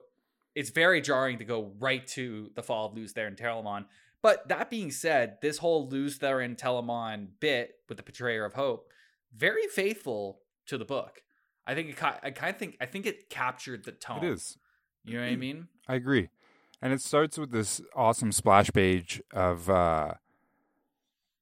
it's 0.54 0.70
very 0.70 1.00
jarring 1.00 1.38
to 1.38 1.44
go 1.44 1.72
right 1.78 2.06
to 2.08 2.50
the 2.54 2.62
fall 2.62 2.86
of 2.86 2.94
Lews 2.94 3.12
Therin 3.14 3.36
Telamon. 3.36 3.86
But 4.22 4.48
that 4.48 4.70
being 4.70 4.90
said, 4.90 5.38
this 5.42 5.58
whole 5.58 5.88
Lews 5.88 6.18
Therin 6.18 6.56
Telamon 6.56 7.28
bit 7.40 7.74
with 7.88 7.96
the 7.96 8.04
Betrayer 8.04 8.44
of 8.44 8.54
Hope, 8.54 8.88
very 9.36 9.66
faithful 9.66 10.40
to 10.66 10.78
the 10.78 10.84
book. 10.84 11.22
I 11.66 11.74
think 11.74 11.90
it, 11.90 12.02
I 12.02 12.30
kind 12.30 12.50
of 12.50 12.58
think 12.58 12.76
I 12.80 12.86
think 12.86 13.06
it 13.06 13.30
captured 13.30 13.84
the 13.84 13.92
tone. 13.92 14.24
It 14.24 14.28
is. 14.30 14.58
You 15.04 15.14
know 15.14 15.24
what 15.24 15.32
I 15.32 15.36
mean? 15.36 15.68
I 15.88 15.94
agree. 15.94 16.28
And 16.80 16.92
it 16.92 17.00
starts 17.00 17.38
with 17.38 17.50
this 17.50 17.80
awesome 17.94 18.32
splash 18.32 18.70
page 18.72 19.22
of 19.32 19.68
uh 19.70 20.14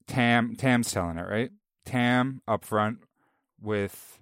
Tam 0.07 0.57
Tam's 0.57 0.92
telling 0.92 1.18
it, 1.18 1.29
right? 1.29 1.51
Tam 1.85 2.42
up 2.46 2.64
front 2.64 2.99
with 3.61 4.19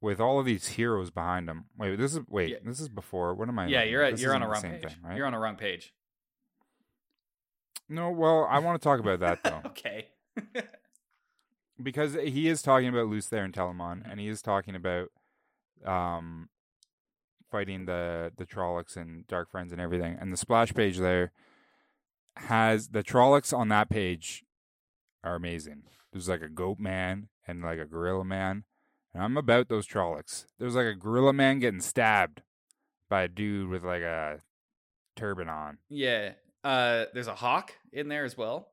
with 0.00 0.20
all 0.20 0.38
of 0.38 0.46
these 0.46 0.68
heroes 0.68 1.10
behind 1.10 1.48
him. 1.48 1.66
Wait, 1.76 1.96
this 1.96 2.14
is 2.14 2.20
wait, 2.28 2.50
Yeah. 2.50 2.56
this 2.64 2.80
is 2.80 2.88
before. 2.88 3.34
What 3.34 3.48
am 3.48 3.58
I? 3.58 3.66
yeah, 3.66 3.82
you're 3.82 4.02
at? 4.02 4.18
you're 4.18 4.34
on 4.34 4.42
a 4.42 4.48
wrong 4.48 4.62
page. 4.62 4.82
thing, 4.82 4.96
right? 5.04 5.16
You're 5.16 5.26
on 5.26 5.34
a 5.34 5.38
wrong 5.38 5.56
page. 5.56 5.92
No, 7.88 8.10
well, 8.10 8.46
I 8.48 8.60
want 8.60 8.80
to 8.80 8.84
talk 8.84 9.00
about 9.00 9.20
that 9.20 9.42
though. 9.42 9.60
okay. 9.66 10.08
because 11.82 12.14
he 12.14 12.48
is 12.48 12.62
talking 12.62 12.88
about 12.88 13.08
Lews 13.08 13.28
Therin 13.28 13.52
Telamon, 13.52 14.02
and 14.10 14.20
he 14.20 14.28
is 14.28 14.42
talking 14.42 14.74
about 14.74 15.08
um 15.84 16.48
fighting 17.50 17.86
the 17.86 18.32
the 18.36 18.46
Trollocs 18.46 18.96
and 18.96 19.26
Dark 19.26 19.50
Friends 19.50 19.72
and 19.72 19.80
everything. 19.80 20.16
And 20.20 20.32
the 20.32 20.36
splash 20.36 20.72
page 20.72 20.98
there 20.98 21.32
has 22.36 22.88
the 22.88 23.02
Trollocs 23.02 23.56
on 23.56 23.68
that 23.68 23.90
page 23.90 24.44
are 25.24 25.34
amazing. 25.34 25.82
There's 26.12 26.28
like 26.28 26.42
a 26.42 26.48
goat 26.48 26.78
man 26.78 27.28
and 27.46 27.62
like 27.62 27.78
a 27.78 27.84
gorilla 27.84 28.24
man, 28.24 28.64
and 29.14 29.22
I'm 29.22 29.36
about 29.36 29.68
those 29.68 29.86
Trollocs. 29.86 30.46
There's 30.58 30.74
like 30.74 30.86
a 30.86 30.94
gorilla 30.94 31.32
man 31.32 31.58
getting 31.58 31.80
stabbed 31.80 32.42
by 33.08 33.22
a 33.22 33.28
dude 33.28 33.68
with 33.68 33.84
like 33.84 34.02
a 34.02 34.40
turban 35.16 35.48
on. 35.48 35.78
yeah. 35.88 36.32
Uh, 36.62 37.06
there's 37.14 37.26
a 37.26 37.34
hawk 37.34 37.72
in 37.90 38.08
there 38.08 38.24
as 38.26 38.36
well 38.36 38.68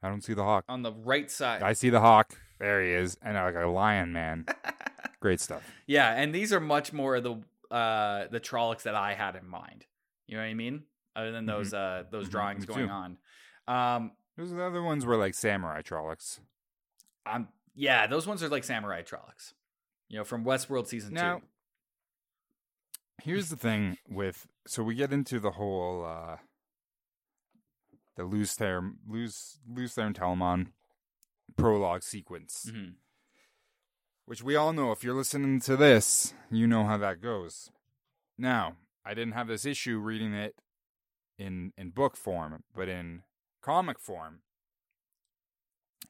I 0.00 0.08
don't 0.08 0.22
see 0.22 0.32
the 0.34 0.44
hawk. 0.44 0.64
on 0.68 0.82
the 0.82 0.92
right 0.92 1.28
side. 1.30 1.62
I 1.62 1.72
see 1.72 1.90
the 1.90 1.98
hawk. 2.00 2.38
There 2.60 2.82
he 2.82 2.90
is, 2.90 3.16
and 3.22 3.34
like 3.36 3.54
a 3.56 3.66
lion 3.66 4.12
man. 4.12 4.46
Great 5.20 5.40
stuff. 5.40 5.62
Yeah, 5.86 6.12
and 6.12 6.32
these 6.34 6.52
are 6.52 6.60
much 6.60 6.92
more 6.92 7.16
of 7.16 7.24
the 7.24 7.32
uh 7.74 8.28
the 8.30 8.38
Trollocs 8.40 8.82
that 8.82 8.94
I 8.94 9.14
had 9.14 9.34
in 9.34 9.48
mind. 9.48 9.86
You 10.28 10.36
know 10.36 10.42
what 10.42 10.48
I 10.50 10.54
mean? 10.54 10.82
Other 11.16 11.32
than 11.32 11.46
those 11.46 11.72
uh 11.74 12.04
those 12.12 12.28
Mhm, 12.28 12.30
drawings 12.30 12.68
me 12.68 12.74
going 12.74 12.90
on. 12.90 13.18
Um 13.66 14.12
Those 14.36 14.52
are 14.52 14.56
the 14.56 14.64
other 14.64 14.82
ones 14.82 15.04
were 15.06 15.16
like 15.16 15.34
samurai 15.34 15.82
Trollocs. 15.82 16.38
I'm 17.26 17.48
yeah, 17.74 18.06
those 18.06 18.26
ones 18.26 18.42
are 18.42 18.48
like 18.48 18.64
samurai 18.64 19.02
Trollocs. 19.02 19.52
You 20.08 20.18
know, 20.18 20.24
from 20.24 20.44
Westworld 20.44 20.86
season 20.86 21.14
Now- 21.14 21.38
2. 21.38 21.44
Here's 23.22 23.48
the 23.48 23.56
thing 23.56 23.98
with 24.08 24.46
so 24.66 24.82
we 24.82 24.94
get 24.94 25.12
into 25.12 25.38
the 25.38 25.52
whole 25.52 26.04
uh 26.04 26.38
the 28.16 28.24
lose 28.24 28.56
their 28.56 28.92
lose 29.08 29.58
lose 29.68 29.94
their 29.94 30.06
and 30.06 30.14
Telamon 30.18 30.72
prologue 31.56 32.02
sequence. 32.02 32.66
Mhm. 32.70 32.94
Which 34.26 34.42
we 34.42 34.56
all 34.56 34.72
know 34.72 34.90
if 34.90 35.04
you're 35.04 35.14
listening 35.14 35.60
to 35.60 35.76
this, 35.76 36.34
you 36.50 36.66
know 36.66 36.84
how 36.84 36.96
that 36.98 37.20
goes. 37.20 37.70
Now, 38.36 38.76
I 39.04 39.14
didn't 39.14 39.34
have 39.34 39.46
this 39.48 39.64
issue 39.64 39.98
reading 39.98 40.34
it 40.34 40.56
in 41.38 41.72
in 41.78 41.90
book 41.90 42.16
form, 42.16 42.64
but 42.74 42.88
in 42.88 43.22
comic 43.62 43.98
form. 44.00 44.42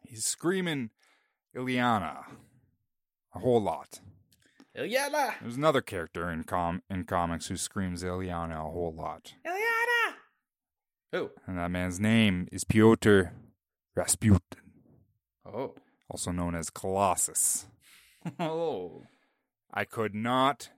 He's 0.03 0.24
screaming 0.24 0.90
Ileana 1.55 2.25
a 3.35 3.38
whole 3.38 3.62
lot. 3.62 4.01
Ilyana! 4.77 5.35
There's 5.40 5.57
another 5.57 5.81
character 5.81 6.31
in 6.31 6.45
com 6.45 6.83
in 6.90 7.05
comics 7.05 7.47
who 7.47 7.57
screams 7.57 8.03
Ileana 8.03 8.57
a 8.59 8.71
whole 8.71 8.93
lot. 8.93 9.35
Ilyana! 9.47 10.14
Oh. 11.12 11.31
And 11.47 11.59
that 11.59 11.71
man's 11.71 12.01
name 12.01 12.49
is 12.51 12.64
Pyotr 12.64 13.33
Rasputin, 13.95 14.40
Oh. 15.47 15.75
also 16.11 16.33
known 16.33 16.57
as 16.57 16.71
Colossus. 16.71 17.67
Oh. 18.40 19.05
I 19.73 19.85
could 19.85 20.14
not 20.14 20.71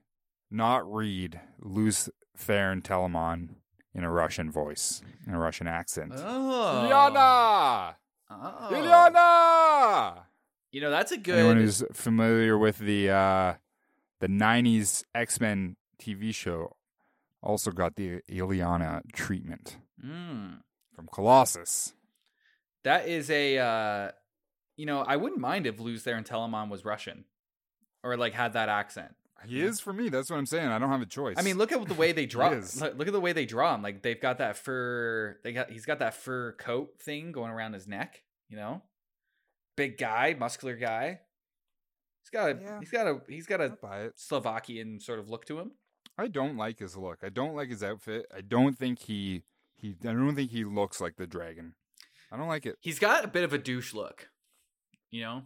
not 0.51 0.91
read 0.91 1.39
Lews 1.59 2.09
Therin 2.37 2.81
Telamon 2.83 3.55
in 3.95 4.03
a 4.03 4.11
Russian 4.11 4.51
voice, 4.51 5.01
in 5.25 5.33
a 5.33 5.39
Russian 5.39 5.65
accent. 5.67 6.13
Oh. 6.15 6.87
Ileana! 6.87 7.95
Oh. 8.29 8.69
Ileana! 8.71 10.23
You 10.77 10.83
know, 10.83 10.91
that's 10.91 11.11
a 11.11 11.17
good 11.17 11.39
Anyone 11.39 11.57
who's 11.57 11.83
familiar 11.91 12.55
with 12.55 12.77
the 12.77 13.09
uh, 13.09 13.53
the 14.19 14.27
'90s 14.27 15.03
X-Men 15.15 15.75
TV 15.99 16.31
show 16.35 16.75
also 17.41 17.71
got 17.71 17.95
the 17.95 18.21
Ileana 18.29 19.01
treatment 19.11 19.77
Mm. 20.05 20.59
from 20.95 21.07
Colossus. 21.11 21.95
That 22.83 23.07
is 23.07 23.31
a 23.31 23.57
uh 23.57 24.11
you 24.75 24.85
know, 24.85 24.99
I 25.01 25.15
wouldn't 25.15 25.41
mind 25.41 25.65
if 25.65 25.79
Lews 25.79 26.03
Therin 26.03 26.23
Telamon 26.27 26.69
was 26.69 26.85
Russian. 26.85 27.25
Or 28.03 28.15
like 28.15 28.33
had 28.33 28.53
that 28.53 28.69
accent. 28.69 29.15
He 29.47 29.59
is 29.61 29.79
for 29.79 29.93
me. 29.93 30.09
That's 30.09 30.29
what 30.29 30.37
I'm 30.37 30.45
saying. 30.45 30.67
I 30.67 30.77
don't 30.77 30.89
have 30.89 31.01
a 31.01 31.07
choice. 31.07 31.37
I 31.39 31.41
mean, 31.41 31.57
look 31.57 31.71
at 31.71 31.83
the 31.87 31.95
way 31.95 32.11
they 32.11 32.25
draw. 32.35 32.49
look 32.49 33.07
at 33.07 33.13
the 33.13 33.19
way 33.19 33.33
they 33.33 33.47
draw 33.47 33.73
him. 33.73 33.81
Like 33.81 34.03
they've 34.03 34.21
got 34.21 34.37
that 34.37 34.57
fur. 34.57 35.39
They 35.43 35.53
got 35.53 35.71
he's 35.71 35.87
got 35.87 35.97
that 35.99 36.13
fur 36.13 36.51
coat 36.53 36.99
thing 36.99 37.31
going 37.31 37.49
around 37.49 37.73
his 37.73 37.87
neck. 37.87 38.21
You 38.47 38.57
know, 38.57 38.83
big 39.77 39.97
guy, 39.97 40.35
muscular 40.37 40.75
guy. 40.75 41.21
He's 42.21 42.29
got 42.29 42.49
a 42.51 42.59
Yeah. 42.61 42.79
he's 42.81 42.91
got 42.91 43.07
a 43.07 43.21
he's 43.29 43.45
got 43.47 43.61
a 43.61 43.69
buy 43.69 44.01
it. 44.01 44.19
Slovakian 44.19 44.99
sort 44.99 45.19
of 45.19 45.29
look 45.29 45.45
to 45.45 45.59
him. 45.59 45.71
I 46.17 46.27
don't 46.27 46.57
like 46.57 46.79
his 46.79 46.97
look. 46.97 47.19
I 47.23 47.29
don't 47.29 47.55
like 47.55 47.69
his 47.69 47.83
outfit. 47.83 48.25
I 48.35 48.41
don't 48.41 48.77
think 48.77 48.99
he 48.99 49.43
he. 49.75 49.95
I 50.01 50.07
don't 50.11 50.35
think 50.35 50.51
he 50.51 50.65
looks 50.65 50.99
like 50.99 51.15
the 51.15 51.27
dragon. 51.27 51.75
I 52.31 52.35
don't 52.35 52.47
like 52.49 52.65
it. 52.65 52.75
He's 52.81 52.99
got 52.99 53.23
a 53.23 53.27
bit 53.29 53.45
of 53.45 53.53
a 53.53 53.57
douche 53.57 53.93
look. 53.93 54.29
You 55.09 55.21
know, 55.21 55.43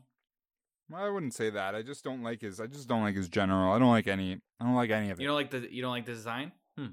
I 0.96 1.08
wouldn't 1.10 1.36
say 1.36 1.52
that. 1.52 1.76
I 1.76 1.84
just 1.84 2.04
don't 2.04 2.24
like 2.24 2.42
his. 2.42 2.60
I 2.60 2.66
just 2.66 2.88
don't 2.88 3.04
like 3.04 3.16
his 3.16 3.30
general. 3.30 3.72
I 3.74 3.78
don't 3.80 3.92
like 3.92 4.08
any. 4.08 4.40
I 4.60 4.64
don't 4.66 4.74
like 4.76 4.90
any 4.90 5.12
of 5.12 5.20
it. 5.20 5.22
you 5.22 5.28
don't 5.28 5.36
like 5.36 5.52
the 5.52 5.68
you 5.72 5.82
don't 5.84 5.92
like 5.92 6.06
the 6.06 6.14
design. 6.14 6.52
Hmm. 6.78 6.88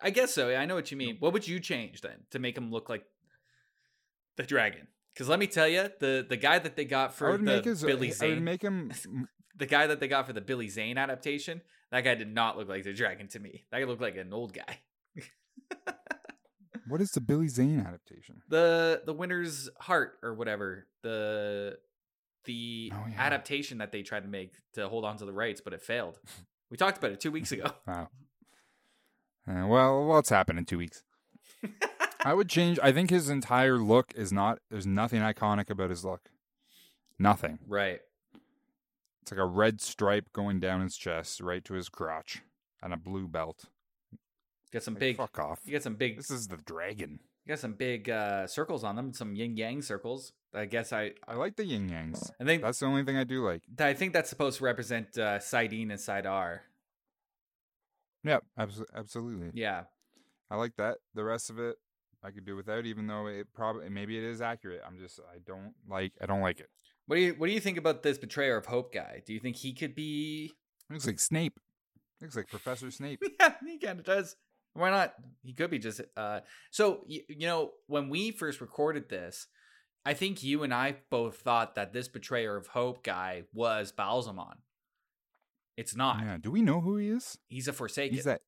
I 0.00 0.10
guess 0.10 0.32
so. 0.34 0.54
I 0.54 0.66
know 0.66 0.74
what 0.76 0.90
you 0.90 0.96
mean. 0.96 1.16
What 1.18 1.32
would 1.32 1.48
you 1.48 1.58
change 1.58 2.02
then 2.02 2.18
to 2.30 2.38
make 2.38 2.56
him 2.56 2.70
look 2.70 2.88
like 2.88 3.04
the 4.36 4.44
dragon? 4.44 4.86
Because 5.16 5.30
let 5.30 5.38
me 5.38 5.46
tell 5.46 5.66
you, 5.66 5.88
the 5.98 6.26
the 6.28 6.36
guy 6.36 6.58
that 6.58 6.76
they 6.76 6.84
got 6.84 7.14
for 7.14 7.38
the 7.38 7.62
his. 7.62 7.82
Billy 7.82 8.08
I 8.08 8.10
would 8.10 8.16
Zane, 8.16 8.44
make 8.44 8.60
him. 8.60 8.92
the 9.56 9.64
guy 9.64 9.86
that 9.86 9.98
they 9.98 10.08
got 10.08 10.26
for 10.26 10.34
the 10.34 10.42
Billy 10.42 10.68
Zane 10.68 10.98
adaptation, 10.98 11.62
that 11.90 12.02
guy 12.02 12.14
did 12.14 12.32
not 12.34 12.58
look 12.58 12.68
like 12.68 12.84
the 12.84 12.92
dragon 12.92 13.26
to 13.28 13.40
me. 13.40 13.64
That 13.70 13.78
guy 13.78 13.84
looked 13.86 14.02
like 14.02 14.16
an 14.18 14.34
old 14.34 14.52
guy. 14.52 14.80
What 16.88 17.00
is 17.00 17.10
the 17.12 17.20
Billy 17.20 17.48
Zane 17.48 17.80
adaptation? 17.80 18.42
The 18.48 19.02
the 19.06 19.12
Winter's 19.14 19.68
Heart 19.80 20.18
or 20.22 20.34
whatever. 20.34 20.86
The 21.02 21.78
the 22.44 22.92
Oh, 22.94 23.04
yeah. 23.10 23.14
adaptation 23.18 23.78
that 23.78 23.90
they 23.90 24.02
tried 24.02 24.20
to 24.20 24.28
make 24.28 24.52
to 24.74 24.86
hold 24.88 25.04
on 25.04 25.16
to 25.16 25.24
the 25.24 25.32
rights, 25.32 25.60
but 25.60 25.72
it 25.72 25.82
failed. 25.82 26.20
We 26.70 26.76
talked 26.76 26.98
about 26.98 27.10
it 27.10 27.20
two 27.20 27.32
weeks 27.32 27.52
ago. 27.52 27.70
Wow. 27.86 28.08
Uh, 29.48 29.66
well, 29.68 30.04
what's 30.06 30.28
happened 30.28 30.58
in 30.58 30.64
two 30.64 30.78
weeks? 30.78 31.02
I 32.26 32.34
would 32.34 32.48
change. 32.48 32.78
I 32.82 32.90
think 32.92 33.10
his 33.10 33.30
entire 33.30 33.78
look 33.78 34.12
is 34.16 34.32
not. 34.32 34.58
There's 34.70 34.86
nothing 34.86 35.20
iconic 35.22 35.70
about 35.70 35.90
his 35.90 36.04
look. 36.04 36.28
Nothing. 37.18 37.58
right. 37.66 38.00
It's 39.22 39.32
like 39.32 39.40
a 39.40 39.44
red 39.46 39.80
stripe 39.80 40.32
going 40.32 40.60
down 40.60 40.82
his 40.82 40.96
chest, 40.96 41.40
right 41.40 41.64
to 41.64 41.74
his 41.74 41.88
crotch, 41.88 42.42
and 42.82 42.92
a 42.92 42.96
blue 42.96 43.26
belt. 43.26 43.64
Got 44.72 44.82
some 44.84 44.94
Like, 44.94 45.00
big. 45.00 45.16
Fuck 45.16 45.38
off. 45.38 45.60
You 45.64 45.72
got 45.72 45.82
some 45.82 45.94
big. 45.96 46.16
This 46.16 46.30
is 46.30 46.46
the 46.48 46.58
dragon. 46.58 47.18
You 47.44 47.50
got 47.50 47.58
some 47.58 47.72
big 47.74 48.08
uh, 48.10 48.46
circles 48.46 48.84
on 48.84 48.94
them. 48.96 49.12
Some 49.12 49.34
yin 49.34 49.56
yang 49.56 49.82
circles. 49.82 50.32
I 50.54 50.66
guess 50.66 50.92
I. 50.92 51.12
I 51.26 51.34
like 51.34 51.56
the 51.56 51.64
yin 51.64 51.88
yangs. 51.90 52.30
I 52.40 52.44
think. 52.44 52.62
That's 52.62 52.78
the 52.80 52.86
only 52.86 53.04
thing 53.04 53.16
I 53.16 53.24
do 53.24 53.44
like. 53.44 53.62
I 53.78 53.94
think 53.94 54.12
that's 54.12 54.30
supposed 54.30 54.58
to 54.58 54.64
represent 54.64 55.16
uh, 55.18 55.38
saidin 55.38 55.90
and 55.90 55.98
saidar. 55.98 56.60
Yeah, 58.24 58.38
abso- 58.58 58.84
absolutely. 58.94 59.50
Yeah. 59.54 59.84
I 60.50 60.56
like 60.56 60.76
that. 60.76 60.98
The 61.14 61.24
rest 61.24 61.50
of 61.50 61.58
it, 61.58 61.76
I 62.24 62.30
could 62.30 62.44
do 62.44 62.56
without, 62.56 62.86
even 62.86 63.06
though 63.06 63.26
it 63.26 63.46
probably 63.54 63.88
maybe 63.88 64.16
it 64.18 64.24
is 64.24 64.40
accurate. 64.40 64.82
I'm 64.86 64.98
just 64.98 65.20
I 65.20 65.38
don't 65.46 65.74
like 65.88 66.12
I 66.20 66.26
don't 66.26 66.40
like 66.40 66.60
it. 66.60 66.68
What 67.06 67.16
do 67.16 67.22
you 67.22 67.34
What 67.34 67.46
do 67.46 67.52
you 67.52 67.60
think 67.60 67.78
about 67.78 68.02
this 68.02 68.18
betrayer 68.18 68.56
of 68.56 68.66
hope 68.66 68.92
guy? 68.92 69.22
Do 69.26 69.32
you 69.32 69.40
think 69.40 69.56
he 69.56 69.72
could 69.72 69.94
be? 69.94 70.52
looks 70.90 71.06
like 71.06 71.20
Snape. 71.20 71.58
looks 72.20 72.36
like 72.36 72.48
Professor 72.48 72.90
Snape. 72.90 73.22
yeah, 73.40 73.54
he 73.64 73.78
kind 73.78 73.98
of 73.98 74.04
does. 74.04 74.36
Why 74.74 74.90
not? 74.90 75.14
He 75.42 75.54
could 75.54 75.70
be 75.70 75.78
just. 75.78 76.00
Uh, 76.16 76.40
so 76.70 77.02
you, 77.06 77.22
you 77.28 77.46
know, 77.46 77.70
when 77.86 78.08
we 78.08 78.30
first 78.30 78.60
recorded 78.60 79.08
this, 79.08 79.46
I 80.04 80.14
think 80.14 80.42
you 80.42 80.62
and 80.62 80.72
I 80.74 80.96
both 81.10 81.38
thought 81.38 81.74
that 81.76 81.92
this 81.92 82.08
betrayer 82.08 82.56
of 82.56 82.68
hope 82.68 83.02
guy 83.02 83.44
was 83.52 83.92
Ba'alzamon. 83.92 84.56
It's 85.76 85.96
not. 85.96 86.20
Yeah. 86.20 86.36
Do 86.40 86.50
we 86.50 86.62
know 86.62 86.80
who 86.80 86.96
he 86.96 87.08
is? 87.08 87.38
He's 87.48 87.68
a 87.68 87.72
Forsaken. 87.72 88.14
He's 88.14 88.24
that. 88.24 88.42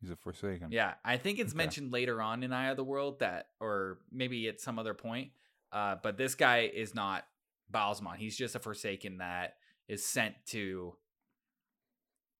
He's 0.00 0.10
a 0.10 0.16
Forsaken. 0.16 0.70
Yeah, 0.70 0.94
I 1.04 1.16
think 1.16 1.38
it's 1.38 1.52
Okay. 1.52 1.56
mentioned 1.56 1.92
later 1.92 2.22
on 2.22 2.42
in 2.42 2.52
Eye 2.52 2.68
of 2.70 2.76
the 2.76 2.84
World 2.84 3.18
that, 3.20 3.48
or 3.60 3.98
maybe 4.12 4.48
at 4.48 4.60
some 4.60 4.78
other 4.78 4.94
point. 4.94 5.32
Uh, 5.72 5.96
but 6.02 6.16
this 6.16 6.34
guy 6.34 6.60
is 6.72 6.94
not 6.94 7.26
Ba'alzamon. 7.72 8.16
He's 8.16 8.36
just 8.36 8.54
a 8.54 8.58
Forsaken 8.60 9.18
that 9.18 9.56
is 9.88 10.04
sent 10.06 10.34
to 10.46 10.96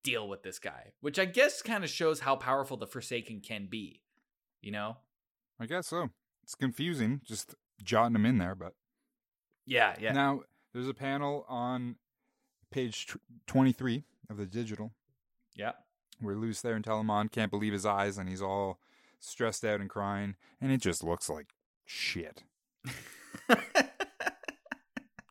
deal 0.05 0.29
with 0.29 0.43
this 0.43 0.59
guy, 0.59 0.93
which 1.01 1.19
I 1.19 1.25
guess 1.25 1.61
kind 1.61 1.83
of 1.85 1.91
shows 1.91 2.21
how 2.21 2.37
powerful 2.37 2.77
the 2.77 2.87
Forsaken 2.87 3.41
can 3.41 3.67
be. 3.67 4.03
You 4.63 4.71
know? 4.73 4.99
I 5.61 5.67
guess 5.67 5.89
so. 5.89 6.11
It's 6.45 6.55
confusing, 6.55 7.21
just 7.25 7.55
jotting 7.83 8.15
him 8.15 8.25
in 8.25 8.39
there, 8.39 8.55
but 8.55 8.75
Yeah, 9.67 9.97
yeah. 10.01 10.13
now 10.13 10.43
there's 10.73 10.89
a 10.89 10.95
panel 10.95 11.45
on 11.49 11.97
page 12.71 13.07
tw- 13.07 13.17
23 13.47 14.05
of 14.31 14.37
the 14.37 14.47
digital 14.47 14.93
Yeah. 15.55 15.73
Where 16.21 16.35
Lews 16.37 16.61
Therin 16.63 16.83
Telamon 16.83 17.31
can't 17.31 17.51
believe 17.51 17.73
his 17.73 17.87
eyes 17.87 18.19
and 18.19 18.29
he's 18.29 18.43
all 18.43 18.79
stressed 19.21 19.65
out 19.65 19.81
and 19.81 19.89
crying, 19.91 20.37
and 20.61 20.71
it 20.73 20.81
just 20.81 21.03
looks 21.05 21.29
like 21.29 21.55
shit. 21.85 22.43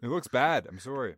It 0.01 0.09
looks 0.09 0.27
bad. 0.27 0.67
I'm 0.69 0.79
sorry. 0.79 1.15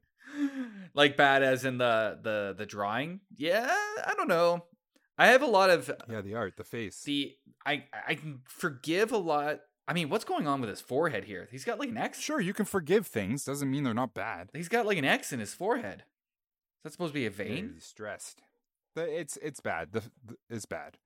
like 0.93 1.17
bad 1.17 1.43
as 1.43 1.65
in 1.65 1.77
the 1.79 2.17
the 2.21 2.55
the 2.57 2.65
drawing. 2.65 3.19
Yeah, 3.35 3.67
I 3.69 4.13
don't 4.15 4.29
know. 4.29 4.65
I 5.17 5.27
have 5.27 5.41
a 5.41 5.47
lot 5.47 5.69
of 5.69 5.89
uh, 5.89 5.95
Yeah, 6.09 6.21
the 6.21 6.35
art, 6.35 6.55
the 6.55 6.63
face. 6.63 7.01
the 7.03 7.35
I 7.65 7.83
I 8.07 8.15
can 8.15 8.39
forgive 8.47 9.11
a 9.11 9.17
lot. 9.17 9.59
I 9.87 9.93
mean, 9.93 10.09
what's 10.09 10.23
going 10.23 10.47
on 10.47 10.61
with 10.61 10.69
his 10.69 10.79
forehead 10.81 11.25
here? 11.25 11.49
He's 11.51 11.65
got 11.65 11.77
like 11.77 11.89
an 11.89 11.97
X. 11.97 12.19
Sure, 12.19 12.39
you 12.39 12.53
can 12.53 12.65
forgive 12.65 13.05
things. 13.05 13.43
Doesn't 13.43 13.69
mean 13.69 13.83
they're 13.83 13.93
not 13.93 14.13
bad. 14.13 14.49
He's 14.53 14.69
got 14.69 14.85
like 14.85 14.97
an 14.97 15.05
X 15.05 15.33
in 15.33 15.39
his 15.41 15.53
forehead. 15.53 16.03
Is 16.79 16.83
that 16.83 16.91
supposed 16.93 17.11
to 17.13 17.19
be 17.19 17.25
a 17.25 17.29
vein? 17.31 17.71
He's 17.73 17.83
stressed. 17.85 18.41
It's 19.03 19.37
it's 19.41 19.59
bad. 19.59 19.91
The, 19.91 20.03
it's 20.49 20.65
bad, 20.65 20.97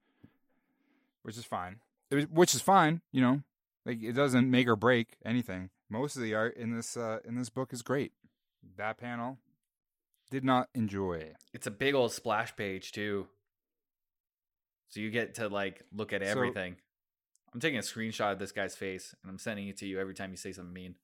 which 1.23 1.37
is 1.37 1.45
fine. 1.45 1.77
Was- 2.11 2.27
which 2.27 2.53
is 2.55 2.61
fine. 2.61 3.01
You 3.11 3.21
know, 3.21 3.41
like 3.85 4.01
it 4.03 4.13
doesn't 4.13 4.49
make 4.49 4.67
or 4.67 4.75
break 4.75 5.17
anything. 5.25 5.69
Most 5.89 6.15
of 6.15 6.21
the 6.23 6.33
art 6.33 6.55
in 6.57 6.75
this 6.75 6.95
uh, 6.97 7.19
in 7.25 7.35
this 7.35 7.49
book 7.49 7.73
is 7.73 7.81
great. 7.81 8.11
That 8.77 8.97
panel 8.97 9.37
did 10.31 10.43
not 10.43 10.69
enjoy. 10.73 11.33
It's 11.53 11.67
a 11.67 11.71
big 11.71 11.93
old 11.93 12.11
splash 12.13 12.55
page 12.55 12.91
too. 12.91 13.27
So 14.89 14.99
you 14.99 15.09
get 15.11 15.35
to 15.35 15.47
like 15.49 15.83
look 15.93 16.13
at 16.13 16.21
So- 16.21 16.27
everything. 16.27 16.77
I'm 17.53 17.59
taking 17.59 17.77
a 17.77 17.83
screenshot 17.83 18.31
of 18.31 18.39
this 18.39 18.51
guy's 18.51 18.75
face 18.75 19.13
and 19.21 19.29
I'm 19.29 19.37
sending 19.37 19.67
it 19.67 19.77
to 19.77 19.85
you 19.85 19.99
every 19.99 20.15
time 20.15 20.31
you 20.31 20.37
say 20.37 20.53
something 20.53 20.73
mean. 20.73 20.95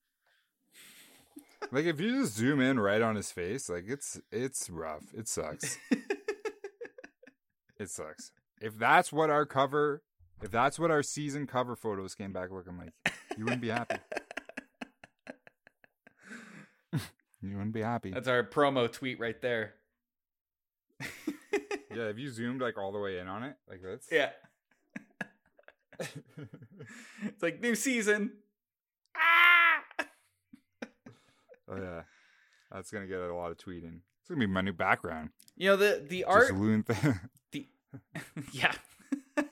Like 1.72 1.86
if 1.86 2.00
you 2.00 2.22
just 2.22 2.36
zoom 2.36 2.60
in 2.60 2.80
right 2.80 3.02
on 3.04 3.16
his 3.16 3.32
face, 3.32 3.70
like 3.70 3.84
it's 3.88 4.20
it's 4.32 4.68
rough. 4.70 5.04
It 5.16 5.28
sucks. 5.28 5.78
It 7.80 7.90
sucks. 7.90 8.32
If 8.62 8.78
that's 8.78 9.12
what 9.14 9.30
our 9.30 9.46
cover, 9.46 10.04
if 10.42 10.52
that's 10.52 10.78
what 10.78 10.92
our 10.92 11.02
season 11.02 11.48
cover 11.48 11.76
photos 11.76 12.14
came 12.14 12.34
back 12.34 12.52
looking 12.52 12.78
like, 12.78 12.92
you 13.38 13.46
wouldn't 13.46 13.62
be 13.62 13.70
happy. 13.70 13.96
You 17.42 17.56
wouldn't 17.56 17.74
be 17.74 17.82
happy. 17.82 18.12
That's 18.12 18.28
our 18.28 18.44
promo 18.44 18.92
tweet 18.92 19.18
right 19.18 19.42
there. 19.42 19.76
yeah, 21.96 22.08
have 22.08 22.20
you 22.20 22.30
zoomed 22.30 22.60
like 22.62 22.78
all 22.78 22.92
the 22.92 23.00
way 23.00 23.18
in 23.20 23.30
on 23.30 23.44
it, 23.44 23.56
like 23.70 23.82
this. 23.82 24.08
yeah. 24.12 24.32
It's 27.24 27.42
like 27.42 27.62
new 27.62 27.76
season. 27.76 28.32
Ah! 29.16 30.06
oh 31.70 31.76
yeah, 31.78 32.02
that's 32.72 32.92
gonna 32.92 33.08
get 33.08 33.20
a 33.20 33.34
lot 33.34 33.52
of 33.52 33.58
tweeting. 33.58 34.00
It's 34.30 34.36
gonna 34.36 34.46
be 34.48 34.54
my 34.54 34.62
new 34.62 34.74
background. 34.74 35.32
You 35.58 35.70
know 35.70 35.76
the 35.76 36.06
the 36.08 36.24
art 36.26 36.50
the 37.52 37.66
yeah 38.54 38.74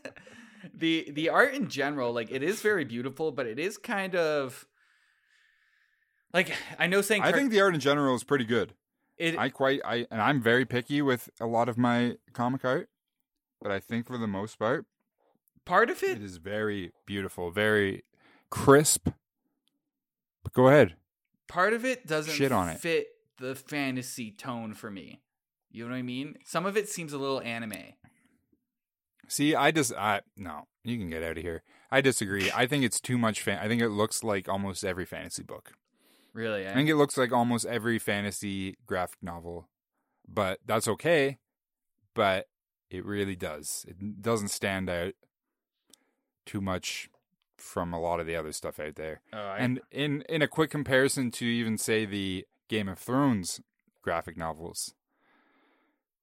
the 0.74 1.10
the 1.12 1.30
art 1.30 1.56
in 1.56 1.68
general 1.68 2.14
like 2.14 2.30
it 2.30 2.44
is 2.44 2.62
very 2.62 2.86
beautiful 2.86 3.32
but 3.32 3.48
it 3.48 3.58
is 3.58 3.80
kind 3.80 4.16
of 4.16 4.68
like 6.32 6.54
i 6.78 6.86
know 6.86 7.02
saying 7.02 7.24
I 7.24 7.32
car- 7.32 7.40
think 7.40 7.50
the 7.52 7.60
art 7.62 7.74
in 7.74 7.80
general 7.80 8.16
is 8.16 8.24
pretty 8.24 8.46
good. 8.46 8.74
it 9.18 9.36
I 9.36 9.50
quite 9.50 9.82
I 9.84 10.06
and 10.12 10.22
I'm 10.22 10.40
very 10.42 10.66
picky 10.66 11.02
with 11.02 11.32
a 11.40 11.48
lot 11.48 11.68
of 11.70 11.80
my 11.80 12.18
comic 12.34 12.64
art, 12.64 12.90
but 13.60 13.72
I 13.72 13.80
think 13.80 14.06
for 14.06 14.20
the 14.20 14.28
most 14.28 14.60
part, 14.60 14.86
part 15.66 15.90
of 15.90 16.04
it 16.04 16.18
it 16.18 16.24
is 16.24 16.38
very 16.38 16.92
beautiful, 17.08 17.50
very 17.50 18.04
crisp. 18.52 19.10
But 20.44 20.54
go 20.54 20.68
ahead. 20.68 20.96
part 21.48 21.74
of 21.74 21.84
it 21.84 22.06
doesn't 22.06 22.34
Shit 22.36 22.52
on 22.52 22.70
it. 22.70 22.78
fit 22.80 23.08
the 23.40 23.56
fantasy 23.56 24.32
tone 24.32 24.74
for 24.74 24.90
me 24.90 25.22
you 25.70 25.84
know 25.84 25.92
what 25.92 25.98
i 25.98 26.02
mean 26.02 26.36
some 26.46 26.66
of 26.66 26.76
it 26.78 26.90
seems 26.90 27.14
a 27.14 27.18
little 27.18 27.42
anime 27.42 27.94
See, 29.28 29.56
I 29.56 29.72
just 29.72 29.94
I 29.94 30.22
no, 30.36 30.68
you 30.84 30.98
can 30.98 31.10
get 31.10 31.24
out 31.24 31.38
of 31.38 31.44
here. 31.44 31.64
I 31.92 32.02
disagree. 32.02 32.52
I 32.56 32.66
think 32.66 32.84
it's 32.84 33.00
too 33.00 33.18
much 33.18 33.42
fan. 33.42 33.60
I 33.60 33.68
think 33.68 33.82
it 33.82 33.90
looks 33.90 34.24
like 34.24 34.50
almost 34.50 34.84
every 34.84 35.06
fantasy 35.06 35.44
book. 35.44 35.74
really 36.34 36.66
eh? 36.66 36.72
I 36.72 36.74
think 36.74 36.90
it 36.90 36.96
looks 36.96 37.18
like 37.18 37.32
almost 37.32 37.66
every 37.66 38.00
fantasy 38.00 38.78
graphic 38.86 39.22
novel, 39.22 39.68
but 40.28 40.60
that's 40.66 40.88
okay. 40.88 41.38
But 42.14 42.48
it 42.90 43.06
really 43.06 43.36
does. 43.36 43.86
It 43.88 44.22
doesn't 44.22 44.50
stand 44.50 44.90
out 44.90 45.14
too 46.46 46.62
much 46.62 47.10
from 47.58 47.94
a 47.94 48.00
lot 48.00 48.20
of 48.20 48.28
the 48.28 48.36
other 48.36 48.54
stuff 48.54 48.80
out 48.80 48.96
there. 48.96 49.22
oh, 49.34 49.38
I, 49.38 49.58
And 49.58 49.82
in 49.92 50.24
in 50.30 50.42
a 50.42 50.48
quick 50.48 50.72
comparison 50.72 51.32
to 51.32 51.46
even 51.46 51.78
say 51.78 52.06
the 52.06 52.46
Game 52.68 52.88
of 52.88 53.00
Thrones 53.00 53.62
graphic 54.02 54.38
novels, 54.38 54.94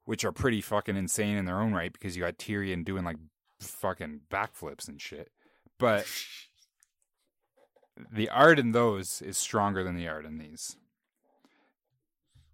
which 0.05 0.25
are 0.25 0.33
pretty 0.33 0.61
fucking 0.61 0.97
insane 0.97 1.37
in 1.37 1.45
their 1.45 1.61
own 1.61 1.73
right 1.73 1.93
because 1.93 2.17
you 2.17 2.23
got 2.23 2.39
Tyrion 2.39 2.85
doing 2.85 3.05
like 3.05 3.17
fucking 3.61 4.21
backflips 4.31 4.89
and 4.89 5.01
shit. 5.01 5.31
But 5.79 6.07
the 8.13 8.29
art 8.29 8.59
in 8.59 8.73
those 8.73 9.23
is 9.23 9.39
stronger 9.39 9.85
than 9.85 9.97
the 9.97 10.09
art 10.09 10.25
in 10.25 10.39
these. 10.39 10.77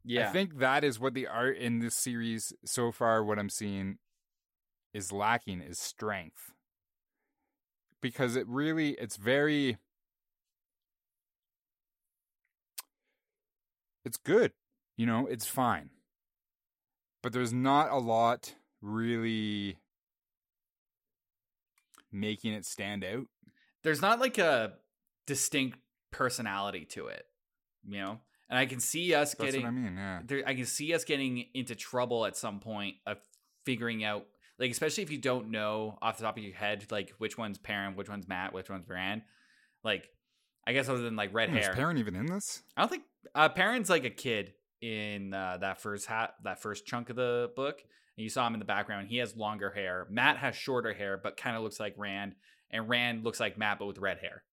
yeah 0.04 0.28
I 0.28 0.32
think 0.32 0.58
that 0.58 0.84
is 0.84 0.98
what 0.98 1.14
the 1.14 1.26
art 1.26 1.56
in 1.56 1.78
this 1.78 1.94
series 1.94 2.52
so 2.64 2.92
far, 2.92 3.24
what 3.24 3.38
I'm 3.38 3.50
seeing, 3.50 3.98
is 4.92 5.12
lacking 5.12 5.60
is 5.60 5.78
strength. 5.78 6.52
Because 8.00 8.34
it 8.34 8.46
really, 8.48 8.92
it's 8.92 9.16
very. 9.16 9.76
It's 14.04 14.16
good. 14.16 14.52
You 14.96 15.06
know, 15.06 15.26
it's 15.26 15.46
fine. 15.46 15.90
But 17.22 17.32
there's 17.32 17.52
not 17.52 17.90
a 17.90 17.98
lot 17.98 18.54
really 18.80 19.78
making 22.12 22.52
it 22.52 22.64
stand 22.64 23.04
out. 23.04 23.26
there's 23.82 24.02
not 24.02 24.18
like 24.20 24.38
a 24.38 24.72
distinct 25.26 25.78
personality 26.10 26.84
to 26.84 27.06
it 27.06 27.24
you 27.86 28.00
know 28.00 28.18
and 28.48 28.58
i 28.58 28.66
can 28.66 28.80
see 28.80 29.14
us 29.14 29.34
That's 29.34 29.52
getting 29.52 29.62
what 29.62 29.68
I 29.68 29.70
mean, 29.72 29.96
yeah. 29.96 30.20
there, 30.26 30.42
I 30.44 30.54
can 30.54 30.66
see 30.66 30.92
us 30.92 31.04
getting 31.04 31.46
into 31.54 31.74
trouble 31.76 32.26
at 32.26 32.36
some 32.36 32.58
point 32.58 32.96
of 33.06 33.18
figuring 33.64 34.02
out, 34.02 34.26
like, 34.58 34.70
especially 34.72 35.04
if 35.04 35.10
you 35.12 35.18
don't 35.18 35.50
know 35.50 35.96
off 36.02 36.16
the 36.16 36.24
top 36.24 36.36
of 36.36 36.42
your 36.42 36.54
head, 36.54 36.86
like, 36.90 37.10
which 37.18 37.38
one's 37.38 37.58
Perrin, 37.58 37.94
which 37.94 38.08
one's 38.08 38.26
Mat, 38.26 38.52
which 38.52 38.68
one's 38.68 38.84
Bran. 38.84 39.22
Like, 39.84 40.08
I 40.70 40.72
guess 40.72 40.88
other 40.88 41.02
than 41.02 41.16
like 41.16 41.34
red 41.34 41.50
Hmm, 41.50 41.56
Is 41.56 41.66
hair. 41.66 41.74
Perrin 41.74 41.98
even 41.98 42.14
in 42.14 42.26
this? 42.26 42.62
I 42.76 42.82
don't 42.82 42.88
think 42.88 43.02
uh, 43.34 43.48
Perrin's 43.48 43.90
like 43.90 44.04
a 44.04 44.10
kid 44.10 44.52
in 44.80 45.34
uh, 45.34 45.58
that 45.60 45.80
first 45.80 46.06
hat, 46.06 46.34
that 46.44 46.62
first 46.62 46.86
chunk 46.86 47.10
of 47.10 47.16
the 47.16 47.50
book. 47.56 47.80
And 48.16 48.22
you 48.22 48.28
saw 48.30 48.46
him 48.46 48.54
in 48.54 48.60
the 48.60 48.64
background. 48.66 49.08
He 49.08 49.16
has 49.16 49.34
longer 49.34 49.70
hair. 49.72 50.06
Mat 50.10 50.36
has 50.36 50.54
shorter 50.54 50.92
hair, 50.94 51.18
but 51.20 51.36
kind 51.36 51.56
of 51.56 51.64
looks 51.64 51.80
like 51.80 51.94
Rand. 51.96 52.36
And 52.70 52.88
Rand 52.88 53.24
looks 53.24 53.40
like 53.40 53.58
Mat, 53.58 53.78
but 53.80 53.86
with 53.86 53.98
red 53.98 54.18
hair. 54.18 54.44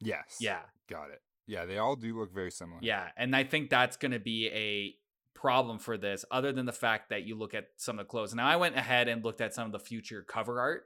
Yes. 0.00 0.36
Yeah, 0.40 0.60
Got 0.88 1.10
it. 1.10 1.20
Yeah, 1.46 1.66
they 1.66 1.76
all 1.76 1.96
do 1.96 2.18
look 2.18 2.32
very 2.32 2.50
similar. 2.50 2.78
yeah. 2.82 3.08
And 3.18 3.36
I 3.36 3.44
think 3.44 3.68
that's 3.68 3.98
going 3.98 4.12
to 4.12 4.18
be 4.18 4.48
a 4.48 4.94
problem 5.38 5.78
for 5.78 5.98
this, 5.98 6.24
other 6.30 6.52
than 6.52 6.64
the 6.64 6.72
fact 6.72 7.10
that 7.10 7.24
you 7.24 7.36
look 7.36 7.52
at 7.52 7.66
some 7.76 7.98
of 7.98 8.06
the 8.06 8.08
clothes. 8.10 8.34
Now, 8.34 8.46
I 8.46 8.56
went 8.56 8.76
ahead 8.76 9.08
and 9.08 9.22
looked 9.22 9.42
at 9.42 9.52
some 9.54 9.66
of 9.66 9.72
the 9.72 9.78
future 9.78 10.22
cover 10.26 10.58
art, 10.60 10.84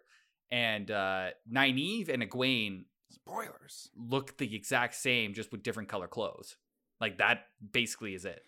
and 0.50 0.90
uh, 0.90 1.28
Nynaeve 1.52 2.08
and 2.08 2.22
Egwene 2.22 2.84
Spoilers. 3.10 3.90
look 3.96 4.36
the 4.38 4.54
exact 4.54 4.94
same, 4.94 5.34
just 5.34 5.52
with 5.52 5.62
different 5.62 5.88
color 5.88 6.08
clothes. 6.08 6.56
Like 7.00 7.18
that 7.18 7.46
basically 7.72 8.14
is 8.14 8.24
it. 8.24 8.42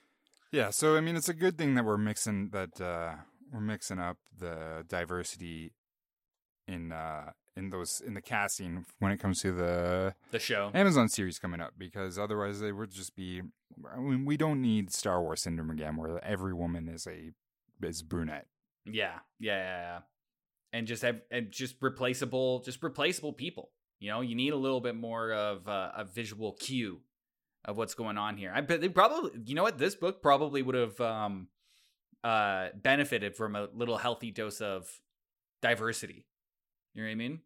Yeah, 0.53 0.71
so 0.71 0.97
I 0.97 1.01
mean, 1.01 1.17
it's 1.17 1.29
a 1.29 1.35
good 1.35 1.57
thing 1.57 1.75
that 1.75 1.85
we're 1.85 1.99
mixing 1.99 2.51
that 2.51 2.81
uh, 2.81 3.15
we're 3.53 3.61
mixing 3.61 3.99
up 3.99 4.17
the 4.37 4.85
diversity 4.89 5.73
in 6.67 6.91
uh, 6.93 7.31
in 7.57 7.71
those 7.71 8.01
in 8.05 8.15
the 8.15 8.21
casting 8.23 8.85
when 8.99 9.13
it 9.13 9.19
comes 9.19 9.41
to 9.43 9.53
the 9.53 10.15
The 10.33 10.39
show. 10.41 10.71
Amazon 10.75 11.09
series 11.09 11.39
coming 11.39 11.61
up 11.61 11.75
because 11.79 12.19
otherwise 12.19 12.61
they 12.61 12.73
would 12.73 12.91
just 12.91 13.15
be. 13.15 13.43
I 13.95 13.99
mean, 13.99 14.25
we 14.25 14.37
don't 14.37 14.61
need 14.61 14.93
Star 14.93 15.23
Wars 15.23 15.43
syndrome 15.43 15.71
again, 15.71 15.97
where 15.97 16.23
every 16.25 16.53
woman 16.53 16.89
is 16.89 17.07
a 17.07 17.31
is 17.83 18.03
brunette. 18.03 18.47
Yeah, 18.85 19.21
yeah, 19.39 19.57
yeah, 19.57 19.81
yeah. 19.81 19.99
And 20.73 20.87
just 20.87 21.03
have 21.03 21.21
and 21.31 21.51
just 21.51 21.77
replaceable, 21.81 22.61
just 22.61 22.83
replaceable 22.83 23.33
people. 23.33 23.71
You 23.99 24.11
know, 24.11 24.21
you 24.21 24.35
need 24.35 24.53
a 24.53 24.57
little 24.57 24.81
bit 24.81 24.95
more 24.95 25.33
of 25.33 25.68
uh, 25.68 25.91
a 25.97 26.05
visual 26.05 26.53
cue 26.53 27.01
of 27.64 27.77
what's 27.77 27.95
going 27.95 28.16
on 28.16 28.37
here. 28.37 28.53
I 28.55 28.61
bet 28.61 28.81
they 28.81 28.89
probably, 28.89 29.33
you 29.45 29.55
know 29.55 29.62
what, 29.62 29.79
this 29.79 29.95
book 29.95 30.23
probably 30.23 30.62
would 30.62 30.77
have 30.77 31.01
um, 31.01 31.49
uh, 32.25 32.68
benefited 32.75 33.37
from 33.37 33.57
a 33.57 33.68
little 33.75 33.99
healthy 33.99 34.31
dose 34.31 34.61
of 34.61 34.89
diversity. 35.61 36.27
You 36.95 37.03
know 37.03 37.09
what 37.09 37.12
I 37.12 37.16
mean? 37.16 37.41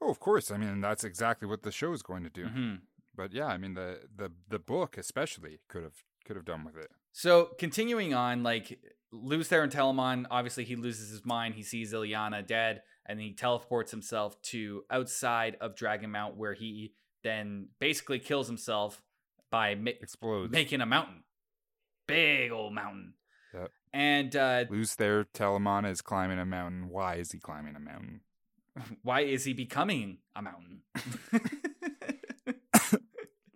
Oh, 0.00 0.10
of 0.10 0.20
course. 0.20 0.50
I 0.50 0.56
mean, 0.56 0.80
that's 0.80 1.04
exactly 1.04 1.46
what 1.48 1.62
the 1.62 1.72
show 1.72 1.92
is 1.92 2.02
going 2.02 2.22
to 2.24 2.30
do. 2.30 2.46
hmm 2.46 2.74
But 3.14 3.32
yeah, 3.32 3.46
I 3.46 3.58
mean, 3.58 3.74
the 3.74 4.00
the 4.14 4.30
the 4.48 4.58
book 4.58 4.96
especially 4.96 5.60
could 5.68 5.82
have 5.82 6.04
could 6.24 6.36
have 6.36 6.44
done 6.44 6.64
with 6.64 6.76
it. 6.76 6.90
So 7.12 7.50
continuing 7.58 8.14
on, 8.14 8.42
like 8.42 8.78
Lews 9.12 9.48
Therin 9.48 9.70
Telamon, 9.70 10.26
obviously 10.30 10.64
he 10.64 10.76
loses 10.76 11.10
his 11.10 11.24
mind. 11.24 11.54
He 11.54 11.62
sees 11.62 11.92
Ilyena 11.92 12.46
dead, 12.46 12.82
and 13.06 13.20
he 13.20 13.32
teleports 13.34 13.90
himself 13.90 14.40
to 14.42 14.84
outside 14.90 15.56
of 15.60 15.74
Dragon 15.74 16.10
Mount, 16.10 16.36
where 16.36 16.54
he 16.54 16.92
then 17.24 17.68
basically 17.80 18.18
kills 18.18 18.46
himself 18.46 19.02
by 19.50 19.74
ma- 19.74 19.90
Explodes. 20.00 20.52
making 20.52 20.80
a 20.80 20.86
mountain, 20.86 21.24
big 22.06 22.52
old 22.52 22.72
mountain. 22.72 23.14
Yep. 23.52 23.70
And 23.92 24.36
uh, 24.36 24.64
Lews 24.70 24.94
Therin. 24.94 25.26
Telamon 25.34 25.90
is 25.90 26.00
climbing 26.00 26.38
a 26.38 26.46
mountain. 26.46 26.88
Why 26.88 27.16
is 27.16 27.32
he 27.32 27.40
climbing 27.40 27.74
a 27.74 27.80
mountain? 27.80 28.20
why 29.02 29.22
is 29.22 29.44
he 29.44 29.52
becoming 29.52 30.18
a 30.36 30.42
mountain? 30.42 30.82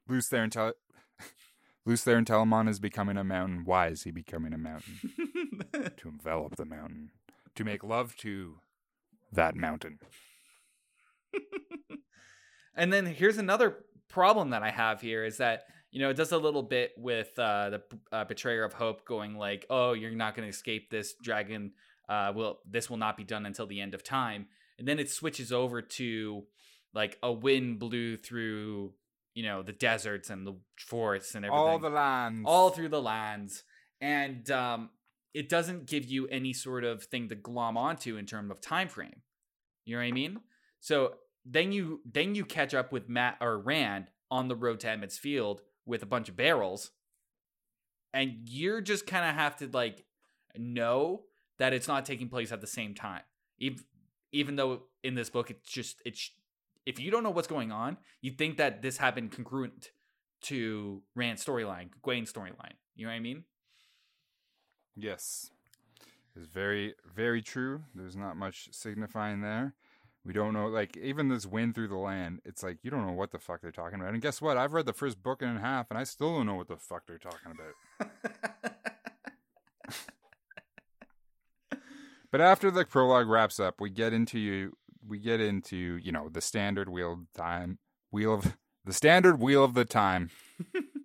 Lews 0.09 0.29
Therin 0.29 0.51
Tel- 0.51 0.73
Lews 1.87 2.05
Therin 2.05 2.25
Telamon 2.25 2.69
is 2.69 2.81
becoming 2.81 3.17
a 3.17 3.25
mountain. 3.25 3.65
Why 3.65 3.89
is 3.89 4.05
he 4.05 4.11
becoming 4.11 4.53
a 4.55 4.59
mountain? 4.59 4.99
to 5.97 6.09
envelop 6.09 6.57
the 6.57 6.65
mountain. 6.65 7.11
To 7.57 7.65
make 7.65 7.85
love 7.85 8.17
to 8.19 8.57
that 9.33 9.55
mountain. 9.55 9.99
And 12.77 12.93
then 12.93 13.07
here's 13.07 13.39
another 13.39 13.85
problem 14.09 14.51
that 14.51 14.63
I 14.63 14.71
have 14.71 15.01
here 15.01 15.25
is 15.25 15.39
that 15.39 15.65
you 15.91 16.01
know 16.01 16.11
it 16.11 16.17
does 16.17 16.33
a 16.33 16.39
little 16.39 16.63
bit 16.63 16.93
with 16.97 17.39
uh, 17.39 17.71
the 17.71 17.83
uh, 18.13 18.25
betrayer 18.25 18.65
of 18.65 18.73
hope 18.73 19.05
going 19.05 19.37
like, 19.37 19.65
oh, 19.71 19.93
you're 19.93 20.11
not 20.11 20.35
going 20.35 20.47
to 20.47 20.51
escape 20.51 20.91
this 20.91 21.15
dragon. 21.23 21.73
Uh, 22.09 22.33
will 22.35 22.59
this 22.69 22.91
will 22.91 22.97
not 22.97 23.17
be 23.17 23.25
done 23.25 23.47
until 23.47 23.67
the 23.67 23.81
end 23.81 23.95
of 23.95 24.03
time, 24.03 24.47
and 24.79 24.89
then 24.89 24.99
it 24.99 25.11
switches 25.11 25.53
over 25.53 25.81
to 25.81 26.43
like 26.93 27.19
a 27.23 27.33
wind 27.33 27.79
blew 27.79 28.17
through 28.17 28.93
you 29.35 29.43
know 29.43 29.63
the 29.63 29.73
deserts 29.73 30.31
and 30.31 30.47
the 30.47 30.57
forests 30.79 31.35
and 31.35 31.45
everything. 31.45 31.67
All 31.67 31.79
the 31.79 31.91
lands. 31.91 32.43
all 32.47 32.71
through 32.71 32.89
the 32.89 33.03
lands. 33.03 33.65
And 34.01 34.51
um, 34.51 34.91
it 35.33 35.49
doesn't 35.49 35.87
give 35.87 36.05
you 36.05 36.27
any 36.29 36.53
sort 36.53 36.85
of 36.85 37.05
thing 37.05 37.29
to 37.29 37.35
glom 37.35 37.77
onto 37.77 38.17
in 38.17 38.27
terms 38.27 38.51
of 38.51 38.61
time 38.61 38.89
frame. 38.89 39.23
You 39.85 39.97
know 39.97 40.03
what 40.03 40.09
i 40.09 40.13
mean? 40.13 40.41
So 40.81 41.15
then 41.45 41.73
you 41.73 42.01
then 42.11 42.35
you 42.35 42.45
catch 42.45 42.73
up 42.73 42.93
with 42.93 43.09
matt 43.09 43.37
or 43.41 43.59
rand 43.59 44.07
on 44.31 44.49
the 44.49 44.57
road 44.57 44.81
to 44.81 44.89
Emond's 44.89 45.19
Field 45.19 45.61
with 45.85 46.03
a 46.03 46.07
bunch 46.07 46.29
of 46.29 46.37
barrels. 46.37 46.91
And 48.13 48.37
you're 48.45 48.81
just 48.81 49.07
kind 49.07 49.29
of 49.29 49.35
have 49.35 49.57
to 49.57 49.69
like 49.73 50.05
know 50.57 51.23
that 51.59 51.73
it's 51.73 51.89
not 51.89 52.05
taking 52.05 52.29
place 52.29 52.53
at 52.53 52.61
the 52.61 52.67
same 52.67 52.95
time. 52.95 53.23
Even 53.59 53.81
even 54.33 54.57
though 54.57 54.83
in 55.03 55.15
this 55.15 55.31
book 55.31 55.51
it's 55.51 55.71
just 55.71 56.01
it's 56.05 56.31
if 56.87 56.99
you 56.99 57.11
don't 57.11 57.23
know 57.23 57.31
what's 57.31 57.49
going 57.49 57.73
on 57.73 57.97
you 58.21 58.33
think 58.33 58.57
that 58.57 58.83
this 58.83 58.97
happened 58.97 59.33
congruent 59.33 59.91
to 60.45 61.03
Rand's 61.15 61.45
storyline, 61.45 61.89
Gwen's 62.03 62.33
storyline. 62.33 62.75
You 62.95 63.07
know 63.07 63.13
what 63.13 63.17
I 63.17 63.21
mean? 63.21 63.45
Yes. 64.95 65.51
It's 66.37 66.47
very, 66.47 66.95
very 67.15 67.43
true. 67.43 67.83
There's 67.95 68.17
not 68.17 68.37
much 68.37 68.69
signifying 68.73 69.41
there. 69.41 69.75
We 70.25 70.33
don't 70.33 70.53
know, 70.53 70.67
like, 70.67 70.97
even 70.97 71.29
this 71.29 71.47
wind 71.47 71.75
through 71.75 71.89
the 71.89 71.97
land, 71.97 72.41
it's 72.45 72.63
like, 72.63 72.79
you 72.83 72.91
don't 72.91 73.07
know 73.07 73.13
what 73.13 73.31
the 73.31 73.39
fuck 73.39 73.61
they're 73.61 73.71
talking 73.71 74.01
about. 74.01 74.15
And 74.15 74.23
guess 74.23 74.41
what? 74.41 74.57
I've 74.57 74.73
read 74.73 74.87
the 74.87 74.93
first 74.93 75.23
book 75.23 75.43
and 75.43 75.59
a 75.59 75.61
half, 75.61 75.91
and 75.91 75.99
I 75.99 76.05
still 76.05 76.35
don't 76.35 76.47
know 76.47 76.55
what 76.55 76.69
the 76.69 76.77
fuck 76.77 77.07
they're 77.07 77.19
talking 77.19 77.53
about. 77.53 78.11
But 82.35 82.41
after 82.41 82.69
the 82.69 82.85
prologue 82.85 83.29
wraps 83.29 83.61
up, 83.61 83.81
we 83.81 83.91
get 83.91 84.13
into 84.13 84.41
you. 84.41 84.77
We 85.07 85.19
get 85.19 85.41
into 85.41 85.77
you 85.77 86.13
know 86.13 86.29
the 86.29 86.41
standard 86.41 86.89
wheel 86.89 87.13
of 87.13 87.19
time, 87.37 87.79
wheel 88.11 88.35
of 88.35 88.57
the 88.85 88.93
standard 88.93 89.39
wheel 89.41 89.63
of 89.65 89.75
the 89.75 89.85
time 89.85 90.31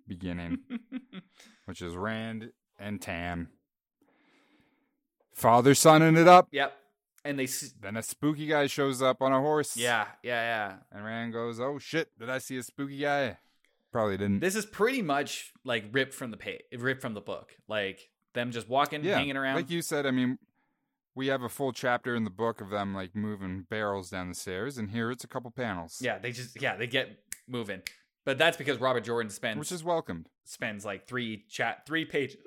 beginning, 0.08 0.58
which 1.66 1.80
is 1.82 1.94
Rand 1.96 2.50
and 2.78 3.00
Tam. 3.00 3.48
Father 5.34 5.74
sonning 5.74 6.16
it 6.16 6.28
up. 6.28 6.48
yep. 6.52 6.76
And 7.24 7.38
they, 7.38 7.44
s- 7.44 7.74
Then 7.78 7.96
a 7.98 8.02
spooky 8.02 8.46
guy 8.46 8.66
shows 8.66 9.02
up 9.02 9.20
on 9.20 9.32
a 9.32 9.40
horse. 9.40 9.76
yeah, 9.76 10.06
yeah, 10.22 10.40
yeah. 10.42 10.74
And 10.90 11.04
Rand 11.04 11.34
goes, 11.34 11.60
"Oh 11.60 11.78
shit! 11.78 12.08
Did 12.18 12.30
I 12.30 12.38
see 12.38 12.56
a 12.56 12.62
spooky 12.62 12.98
guy? 12.98 13.36
Probably 13.92 14.16
didn't." 14.16 14.40
This 14.40 14.54
is 14.56 14.64
pretty 14.64 15.02
much 15.02 15.52
like 15.62 15.84
ripped 15.92 16.14
from 16.14 16.30
the 16.30 16.38
page, 16.38 16.62
ripped 16.78 17.02
from 17.02 17.12
the 17.12 17.20
book. 17.20 17.52
Like 17.68 18.08
them 18.32 18.52
just 18.52 18.70
walking, 18.70 19.04
yeah, 19.04 19.16
hanging 19.18 19.36
around. 19.36 19.56
like 19.56 19.70
you 19.70 19.82
said. 19.82 20.06
I 20.06 20.12
mean, 20.12 20.38
we 21.20 21.26
have 21.26 21.42
a 21.42 21.50
full 21.50 21.70
chapter 21.70 22.14
in 22.16 22.24
the 22.24 22.30
book 22.30 22.62
of 22.62 22.70
them 22.70 22.94
like 22.94 23.14
moving 23.14 23.66
barrels 23.68 24.08
down 24.08 24.30
the 24.30 24.34
stairs, 24.34 24.78
and 24.78 24.90
here 24.90 25.10
it's 25.10 25.22
a 25.22 25.28
couple 25.28 25.50
panels. 25.50 25.98
yeah, 26.00 26.16
they 26.16 26.32
just 26.32 26.58
yeah 26.62 26.76
they 26.76 26.86
get 26.86 27.10
moving. 27.46 27.82
But 28.24 28.38
that's 28.38 28.56
because 28.56 28.78
Robert 28.78 29.04
Jordan 29.04 29.28
spends 29.28 29.58
which 29.58 29.70
is 29.70 29.84
welcomed. 29.84 30.30
spends 30.46 30.82
like 30.82 31.06
three 31.06 31.44
chat 31.50 31.84
three 31.86 32.06
pages 32.06 32.38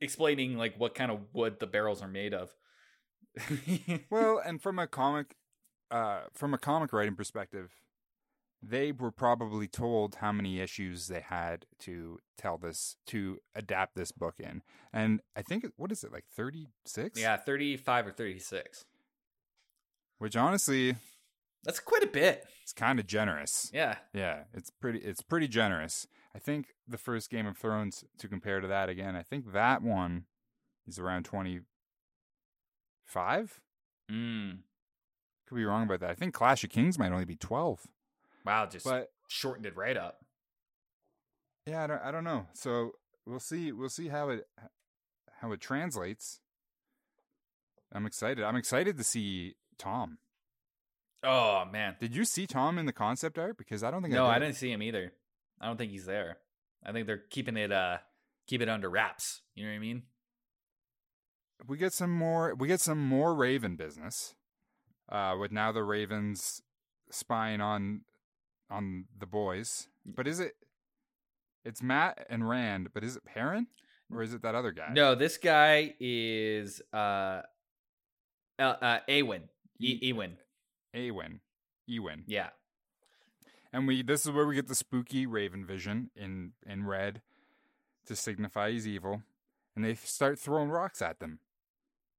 explaining 0.00 0.56
like 0.58 0.74
what 0.78 0.96
kind 0.96 1.12
of 1.12 1.20
wood 1.32 1.60
the 1.60 1.68
barrels 1.68 2.02
are 2.02 2.08
made 2.08 2.34
of. 2.34 2.50
Well, 4.10 4.42
and 4.44 4.60
from 4.60 4.80
a 4.80 4.88
comic, 4.88 5.36
uh, 5.92 6.22
from 6.34 6.54
a 6.54 6.58
comic 6.58 6.92
writing 6.92 7.14
perspective, 7.14 7.70
they 8.62 8.90
were 8.92 9.10
probably 9.12 9.68
told 9.68 10.16
how 10.16 10.32
many 10.32 10.58
issues 10.60 11.06
they 11.08 11.20
had 11.20 11.66
to 11.80 12.18
tell 12.36 12.58
this 12.58 12.96
to 13.06 13.38
adapt 13.54 13.94
this 13.94 14.10
book 14.12 14.34
in, 14.40 14.62
and 14.92 15.20
I 15.36 15.42
think 15.42 15.64
what 15.76 15.92
is 15.92 16.02
it 16.04 16.12
like 16.12 16.24
thirty 16.34 16.66
six? 16.84 17.20
yeah, 17.20 17.36
thirty 17.36 17.76
five 17.76 18.06
or 18.06 18.12
thirty 18.12 18.38
six. 18.38 18.84
which 20.18 20.36
honestly, 20.36 20.96
That's 21.64 21.80
quite 21.80 22.02
a 22.02 22.08
bit. 22.08 22.44
it's 22.62 22.72
kind 22.72 22.98
of 22.98 23.06
generous. 23.06 23.70
Yeah. 23.72 23.96
Yeah, 24.12 24.44
it's 24.54 24.70
pretty. 24.70 24.98
It's 25.00 25.22
pretty 25.22 25.48
generous. 25.48 26.06
I 26.34 26.38
think 26.40 26.74
the 26.86 26.98
first 26.98 27.30
Game 27.30 27.46
of 27.46 27.56
Thrones 27.56 28.04
to 28.18 28.28
compare 28.28 28.60
to 28.60 28.66
that 28.68 28.88
again. 28.88 29.14
I 29.16 29.22
think 29.22 29.52
that 29.52 29.82
one 29.82 30.24
is 30.86 30.98
around 30.98 31.24
twenty 31.24 31.60
five. 33.04 33.60
Mm. 34.10 34.58
Could 35.46 35.54
be 35.56 35.64
wrong 35.64 35.84
about 35.84 36.00
that. 36.00 36.10
I 36.10 36.14
think 36.14 36.34
Clash 36.34 36.64
of 36.64 36.70
Kings 36.70 36.98
might 36.98 37.12
only 37.12 37.24
be 37.24 37.36
twelve. 37.36 37.86
Wow, 38.48 38.64
just 38.66 38.86
But 38.86 39.10
shortened 39.28 39.66
it 39.66 39.76
right 39.76 39.96
up. 39.96 40.24
yeah, 41.66 41.84
I 41.84 41.86
don't, 41.86 42.02
I 42.02 42.10
don't 42.10 42.24
know. 42.24 42.46
So 42.54 42.92
we'll 43.26 43.40
see. 43.40 43.72
We'll 43.72 43.90
see 43.90 44.08
how 44.08 44.30
it 44.30 44.46
how 45.42 45.52
it 45.52 45.60
translates. 45.60 46.40
I'm 47.92 48.06
excited. 48.06 48.42
I'm 48.42 48.56
excited 48.56 48.96
to 48.96 49.04
see 49.04 49.56
Thom. 49.78 50.16
Oh 51.22 51.64
man. 51.70 51.96
Did 52.00 52.16
you 52.16 52.24
see 52.24 52.46
Thom 52.46 52.78
in 52.78 52.86
the 52.86 52.92
concept 52.92 53.38
art? 53.38 53.58
Because 53.58 53.82
I 53.82 53.90
don't 53.90 54.00
think 54.02 54.14
No, 54.14 54.24
I, 54.24 54.36
I 54.36 54.38
didn't 54.38 54.56
see 54.56 54.72
him 54.72 54.82
either. 54.82 55.12
I 55.60 55.66
don't 55.66 55.76
think 55.76 55.90
he's 55.90 56.06
there. 56.06 56.38
I 56.82 56.92
think 56.92 57.06
they're 57.06 57.22
keeping 57.30 57.56
it 57.58 57.70
uh 57.70 57.98
keep 58.46 58.62
it 58.62 58.68
under 58.70 58.88
wraps. 58.88 59.42
You 59.54 59.64
know 59.64 59.72
what 59.72 59.76
I 59.76 59.80
mean? 59.80 60.02
we 61.66 61.76
get 61.76 61.92
some 61.92 62.12
more 62.12 62.54
we 62.54 62.66
get 62.68 62.80
some 62.80 63.04
more 63.04 63.34
raven 63.34 63.76
business 63.76 64.34
uh, 65.10 65.34
with 65.38 65.50
now 65.50 65.72
the 65.72 65.82
Ravens 65.82 66.62
spying 67.10 67.60
on 67.60 68.02
on 68.70 69.06
the 69.18 69.26
boys. 69.26 69.88
But 70.04 70.26
is 70.26 70.40
it? 70.40 70.54
It's 71.64 71.82
Mat 71.82 72.26
and 72.30 72.48
Rand, 72.48 72.90
but 72.94 73.04
is 73.04 73.16
it 73.16 73.24
Perrin 73.24 73.66
or 74.12 74.22
is 74.22 74.32
it 74.32 74.42
that 74.42 74.54
other 74.54 74.72
guy? 74.72 74.90
No, 74.92 75.14
this 75.14 75.36
guy 75.36 75.94
is 76.00 76.80
uh, 76.92 77.42
uh, 78.58 78.62
uh 78.62 78.98
Awen. 79.08 79.42
E- 79.80 79.98
E- 80.02 80.06
Ewan. 80.08 80.36
Eowyn. 80.94 81.40
Eowyn. 81.88 82.22
Yeah. 82.26 82.48
And 83.72 83.86
we 83.86 84.02
this 84.02 84.24
is 84.24 84.32
where 84.32 84.46
we 84.46 84.54
get 84.54 84.66
the 84.66 84.74
spooky 84.74 85.26
Raven 85.26 85.64
vision 85.64 86.10
in 86.16 86.52
in 86.66 86.86
red 86.86 87.20
to 88.06 88.16
signify 88.16 88.70
he's 88.70 88.88
evil, 88.88 89.22
and 89.76 89.84
they 89.84 89.94
start 89.94 90.38
throwing 90.38 90.70
rocks 90.70 91.02
at 91.02 91.20
them. 91.20 91.40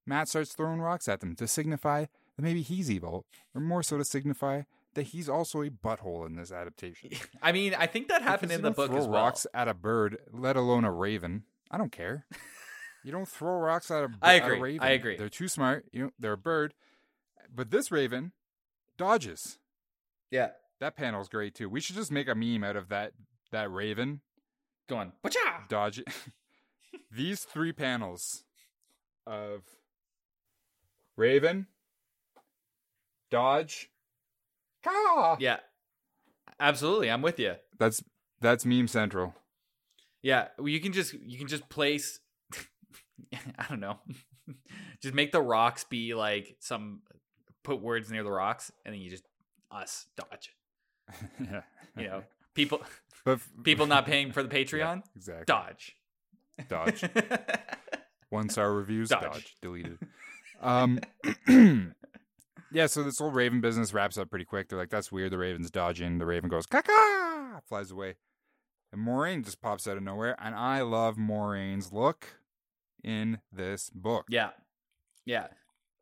Mat 0.06 0.28
starts 0.28 0.52
throwing 0.52 0.80
rocks 0.80 1.08
at 1.08 1.20
them 1.20 1.34
to 1.36 1.48
signify 1.48 2.02
that 2.36 2.42
maybe 2.42 2.62
he's 2.62 2.90
evil, 2.90 3.26
or 3.54 3.60
more 3.60 3.82
so 3.82 3.98
to 3.98 4.04
signify 4.04 4.62
that 4.94 5.04
he's 5.04 5.28
also 5.28 5.62
a 5.62 5.70
butthole 5.70 6.26
in 6.26 6.36
this 6.36 6.50
adaptation. 6.52 7.10
I 7.42 7.52
mean, 7.52 7.74
I 7.74 7.86
think 7.86 8.08
that 8.08 8.22
happened 8.22 8.48
Because 8.50 8.58
in 8.58 8.62
the 8.62 8.70
book 8.72 8.90
throw 8.90 8.98
as 8.98 9.06
well. 9.06 9.22
rocks 9.22 9.46
at 9.54 9.68
a 9.68 9.74
bird, 9.74 10.18
let 10.32 10.56
alone 10.56 10.84
a 10.84 10.90
raven. 10.92 11.44
I 11.70 11.78
don't 11.78 11.92
care. 11.92 12.26
you 13.04 13.12
don't 13.12 13.28
throw 13.28 13.58
rocks 13.58 13.90
at 13.90 14.04
a, 14.04 14.08
I 14.20 14.36
at 14.38 14.50
a 14.50 14.60
raven. 14.60 14.80
I 14.86 14.90
agree. 14.90 15.16
They're 15.16 15.28
too 15.28 15.48
smart. 15.48 15.86
You 15.92 16.04
know, 16.04 16.10
they're 16.18 16.32
a 16.32 16.38
bird. 16.38 16.74
But 17.54 17.70
this 17.70 17.90
raven 17.90 18.32
dodges. 18.96 19.58
Yeah. 20.30 20.50
That 20.80 20.96
panel's 20.96 21.28
great 21.28 21.54
too. 21.54 21.68
We 21.68 21.80
should 21.80 21.96
just 21.96 22.10
make 22.10 22.28
a 22.28 22.34
meme 22.34 22.64
out 22.64 22.76
of 22.76 22.88
that 22.88 23.12
that 23.52 23.70
raven 23.70 24.20
Go 24.88 24.96
on. 24.96 25.12
Bacha! 25.22 25.38
dodge. 25.68 26.02
These 27.12 27.44
three 27.44 27.72
panels 27.72 28.44
of 29.26 29.62
raven, 31.16 31.66
dodge, 33.30 33.90
caw. 34.82 35.36
Yeah. 35.40 35.58
Absolutely. 36.58 37.10
I'm 37.10 37.22
with 37.22 37.38
you. 37.38 37.54
That's 37.78 38.02
that's 38.40 38.64
meme 38.66 38.88
central. 38.88 39.34
Yeah, 40.22 40.48
well, 40.58 40.68
you 40.68 40.80
can 40.80 40.92
just 40.92 41.14
you 41.14 41.38
can 41.38 41.46
just 41.48 41.68
place 41.68 42.20
I 43.32 43.66
don't 43.68 43.80
know. 43.80 43.98
just 45.02 45.14
make 45.14 45.32
the 45.32 45.40
rocks 45.40 45.84
be 45.84 46.14
like 46.14 46.56
some 46.60 47.00
put 47.64 47.80
words 47.80 48.10
near 48.10 48.22
the 48.22 48.30
rocks 48.30 48.70
and 48.84 48.94
then 48.94 49.00
you 49.00 49.10
just 49.10 49.24
us 49.70 50.06
dodge. 50.16 50.50
yeah, 51.40 51.62
You 51.96 52.06
know, 52.08 52.22
people 52.54 52.82
but 53.24 53.32
f- 53.32 53.50
people 53.62 53.86
not 53.86 54.04
paying 54.06 54.32
for 54.32 54.42
the 54.42 54.54
Yeah, 54.54 54.64
Patreon, 54.64 55.02
exactly. 55.16 55.44
dodge. 55.46 55.96
Dodge. 56.68 57.04
One 58.28 58.48
star 58.50 58.72
reviews. 58.74 59.08
Dodge. 59.08 59.22
Dodge. 59.22 59.56
Deleted. 59.62 59.98
Um. 60.60 61.00
yeah. 62.72 62.86
So 62.86 63.02
this 63.02 63.18
whole 63.18 63.30
Raven 63.30 63.60
business 63.60 63.92
wraps 63.92 64.18
up 64.18 64.30
pretty 64.30 64.44
quick. 64.44 64.68
They're 64.68 64.78
like, 64.78 64.90
"That's 64.90 65.10
weird." 65.12 65.32
The 65.32 65.38
Raven's 65.38 65.70
dodging. 65.70 66.18
The 66.18 66.26
Raven 66.26 66.50
goes, 66.50 66.66
"Caca!" 66.66 67.60
Flies 67.68 67.90
away, 67.90 68.16
and 68.92 69.06
Moiraine 69.06 69.44
just 69.44 69.60
pops 69.60 69.86
out 69.86 69.96
of 69.96 70.02
nowhere. 70.02 70.36
And 70.42 70.54
I 70.54 70.80
love 70.82 71.16
Moiraine's 71.16 71.92
look 71.92 72.40
in 73.02 73.38
this 73.52 73.90
book. 73.90 74.26
Yeah. 74.28 74.50
Yeah. 75.24 75.48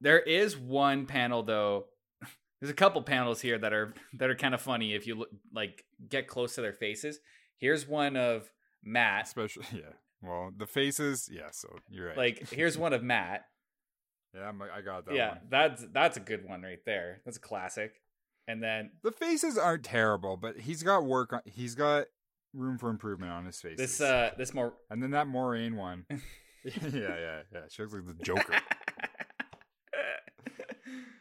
There 0.01 0.21
is 0.21 0.57
one 0.57 1.07
panel 1.07 1.43
though. 1.43 1.87
There's 2.61 2.71
a 2.71 2.75
couple 2.75 3.03
panels 3.03 3.41
here 3.41 3.59
that 3.59 3.73
are 3.73 3.95
that 4.15 4.31
are 4.31 4.37
kind 4.37 4.55
of 4.55 4.61
funny 4.61 4.95
if 4.95 5.07
you 5.07 5.17
look 5.17 5.29
like 5.53 5.85
get 6.09 6.29
close 6.29 6.55
to 6.55 6.61
their 6.61 6.73
faces. 6.73 7.21
Here's 7.59 7.87
one 7.87 8.17
of 8.17 8.51
Mat. 8.83 9.27
Especially, 9.27 9.65
yeah. 9.73 9.93
Well, 10.23 10.51
the 10.57 10.67
faces. 10.67 11.29
Yeah. 11.33 11.51
So 11.53 11.69
you're 11.89 12.09
right. 12.09 12.17
Like 12.17 12.49
here's 12.51 12.79
one 12.79 12.93
of 12.93 13.03
Mat. 13.03 13.45
Yeah, 14.35 14.53
I 14.75 14.81
got 14.83 15.07
that 15.07 15.15
yeah, 15.15 15.29
one. 15.31 15.39
that's 15.51 15.87
that's 15.93 16.17
a 16.17 16.21
good 16.21 16.47
one 16.49 16.63
right 16.63 16.85
there. 16.85 17.21
That's 17.25 17.37
a 17.39 17.41
classic. 17.41 18.01
And 18.47 18.63
then 18.63 18.91
The 19.03 19.13
faces 19.13 19.59
aren't 19.59 19.85
terrible, 19.85 20.37
but 20.37 20.59
he's 20.61 20.83
got 20.83 21.05
work. 21.05 21.33
on 21.33 21.41
He's 21.45 21.75
got 21.75 22.07
room 22.55 22.79
for 22.79 22.89
improvement 22.91 23.31
on 23.33 23.45
his 23.47 23.61
face. 23.61 23.77
this 23.79 24.01
uh 24.01 24.31
this 24.39 24.55
more 24.55 24.75
And 24.91 25.03
then 25.03 25.11
that 25.13 25.27
Moiraine 25.27 25.77
one. 25.77 26.07
yeah, 26.65 26.73
yeah, 26.93 27.41
yeah. 27.53 27.61
She 27.69 27.83
looks 27.83 27.95
like 27.95 28.07
the 28.07 28.15
Joker. 28.23 28.55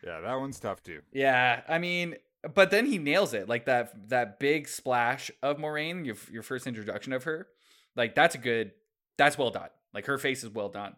yeah, 0.03 0.21
that 0.21 0.35
one's 0.35 0.59
tough 0.59 0.81
too. 0.83 1.01
Yeah, 1.11 1.61
I 1.67 1.77
mean, 1.79 2.15
but 2.53 2.71
then 2.71 2.85
he 2.85 2.97
nails 2.97 3.33
it. 3.33 3.47
Like 3.49 3.65
that 3.65 4.09
that 4.09 4.39
big 4.39 4.67
splash 4.67 5.31
of 5.41 5.57
Moiraine, 5.57 6.05
your 6.05 6.15
your 6.31 6.43
first 6.43 6.67
introduction 6.67 7.13
of 7.13 7.23
her. 7.25 7.47
Like 7.95 8.15
that's 8.15 8.35
a 8.35 8.39
good 8.39 8.71
that's 9.17 9.37
well 9.37 9.49
done. 9.51 9.69
Like 9.93 10.05
her 10.05 10.17
face 10.17 10.43
is 10.43 10.49
well 10.49 10.69
done. 10.69 10.95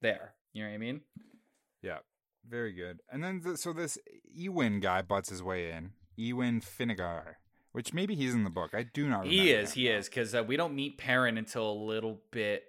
There. 0.00 0.34
You 0.52 0.64
know 0.64 0.68
what 0.70 0.74
I 0.74 0.78
mean? 0.78 1.00
Yeah, 1.82 1.98
very 2.48 2.72
good. 2.72 3.00
And 3.10 3.22
then 3.22 3.40
th- 3.42 3.56
so 3.58 3.72
this 3.72 3.98
Ewin 4.34 4.80
guy 4.80 5.02
butts 5.02 5.30
his 5.30 5.42
way 5.42 5.70
in. 5.72 5.92
Ewin 6.16 6.60
Finnegar, 6.60 7.34
which 7.72 7.92
maybe 7.94 8.14
he's 8.14 8.34
in 8.34 8.44
the 8.44 8.50
book. 8.50 8.70
I 8.74 8.82
do 8.84 9.08
not. 9.08 9.20
remember 9.20 9.30
He 9.34 9.50
is, 9.50 9.70
him. 9.72 9.80
he 9.80 9.88
is, 9.88 10.08
because 10.08 10.34
uh, 10.34 10.42
we 10.46 10.56
don't 10.56 10.74
meet 10.74 10.98
Perrin 10.98 11.38
until 11.38 11.70
a 11.70 11.78
little 11.84 12.20
bit 12.30 12.64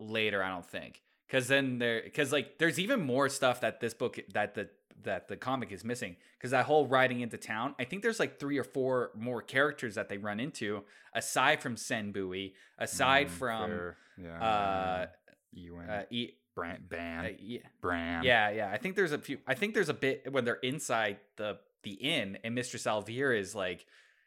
later. 0.00 0.42
I 0.42 0.48
don't 0.48 0.66
think, 0.66 1.02
because 1.26 1.46
then 1.48 1.78
there, 1.78 2.00
because 2.02 2.32
like 2.32 2.58
there's 2.58 2.78
even 2.78 3.00
more 3.00 3.28
stuff 3.28 3.60
that 3.60 3.80
this 3.80 3.94
book 3.94 4.18
that 4.32 4.54
the 4.54 4.68
that 5.02 5.28
the 5.28 5.36
comic 5.36 5.70
is 5.72 5.84
missing. 5.84 6.16
Because 6.38 6.50
that 6.52 6.64
whole 6.66 6.86
riding 6.86 7.20
into 7.20 7.36
town, 7.36 7.74
I 7.78 7.84
think 7.84 8.02
there's 8.02 8.18
like 8.18 8.38
three 8.40 8.58
or 8.58 8.64
four 8.64 9.10
more 9.14 9.42
characters 9.42 9.94
that 9.96 10.08
they 10.08 10.18
run 10.18 10.40
into 10.40 10.82
aside 11.14 11.60
from 11.62 11.76
Cenn 11.76 12.12
Buie, 12.12 12.54
aside 12.78 13.28
Mm, 13.28 13.30
from 13.30 13.70
fair. 13.70 13.96
yeah, 14.22 14.42
uh, 14.42 15.06
Ewan 15.52 15.88
uh, 15.88 16.02
e- 16.10 16.32
Bran, 16.56 16.82
Ban 16.88 17.26
uh, 17.26 17.28
yeah, 17.38 17.60
Bran. 17.82 18.24
yeah, 18.24 18.50
yeah. 18.50 18.70
I 18.72 18.78
think 18.78 18.96
there's 18.96 19.12
a 19.12 19.18
few. 19.18 19.38
I 19.46 19.54
think 19.54 19.74
there's 19.74 19.90
a 19.90 19.94
bit 19.94 20.32
when 20.32 20.44
they're 20.44 20.54
inside 20.54 21.18
the 21.36 21.58
the 21.82 21.92
inn 21.92 22.38
and 22.42 22.54
Mistress 22.54 22.86
Alvira 22.86 23.38
is 23.38 23.54
like 23.54 23.86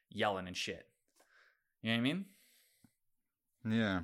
yelling 0.10 0.48
and 0.48 0.56
shit. 0.56 0.86
You 1.82 1.90
know 1.90 1.96
what 1.96 2.00
I 2.00 2.04
mean? 2.04 2.26
Yeah. 3.68 4.02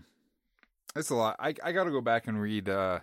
It's 0.96 1.12
a 1.12 1.16
lot. 1.16 1.36
I 1.40 1.54
I 1.64 1.72
got 1.72 1.84
to 1.86 1.92
go 1.92 2.02
back 2.02 2.28
and 2.28 2.42
read 2.42 2.68
uh, 2.68 3.00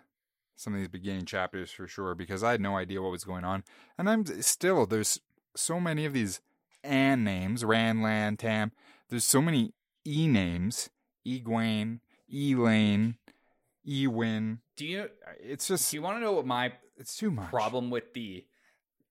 some 0.57 0.75
of 0.75 0.81
these 0.81 0.89
beginning 0.89 1.25
chapters 1.25 1.70
for 1.70 1.87
sure 1.87 2.14
because 2.14 2.43
I 2.43 2.51
had 2.51 2.61
no 2.61 2.77
idea 2.77 3.01
what 3.01 3.12
was 3.12 3.25
going 3.25 3.45
on. 3.45 3.62
And 3.97 4.11
I'm 4.11 4.27
still 4.43 4.87
there's 4.87 5.20
so 5.55 5.79
many 5.79 6.05
of 6.05 6.12
these 6.12 6.41
Anne 6.83 7.23
names, 7.23 7.62
Ranlan, 7.62 8.39
Tam. 8.39 8.73
There's 9.09 9.25
so 9.25 9.41
many 9.41 9.73
E 10.05 10.27
names, 10.27 10.91
Egwene, 11.25 12.01
Elayne, 12.33 13.14
Ewin. 13.85 14.61
Do 14.76 14.87
you 14.87 15.09
It's 15.41 15.66
do 15.66 15.74
just 15.74 15.93
you 15.93 16.03
want 16.03 16.16
to 16.16 16.20
know 16.20 16.33
what 16.33 16.47
my 16.47 16.72
it's 16.97 17.16
too 17.16 17.30
much. 17.30 17.51
problem 17.51 17.91
with 17.91 18.12
the 18.14 18.45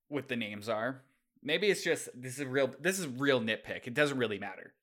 with 0.10 0.28
the 0.28 0.36
names 0.36 0.70
are? 0.70 1.02
Maybe 1.44 1.68
it's 1.68 1.84
just 1.84 2.10
this 2.16 2.40
is 2.40 2.46
real. 2.46 2.74
This 2.80 3.00
is 3.00 3.08
real 3.08 3.42
nitpick. 3.42 3.88
It 3.88 3.94
doesn't 3.94 4.18
really 4.18 4.40
matter. 4.40 4.74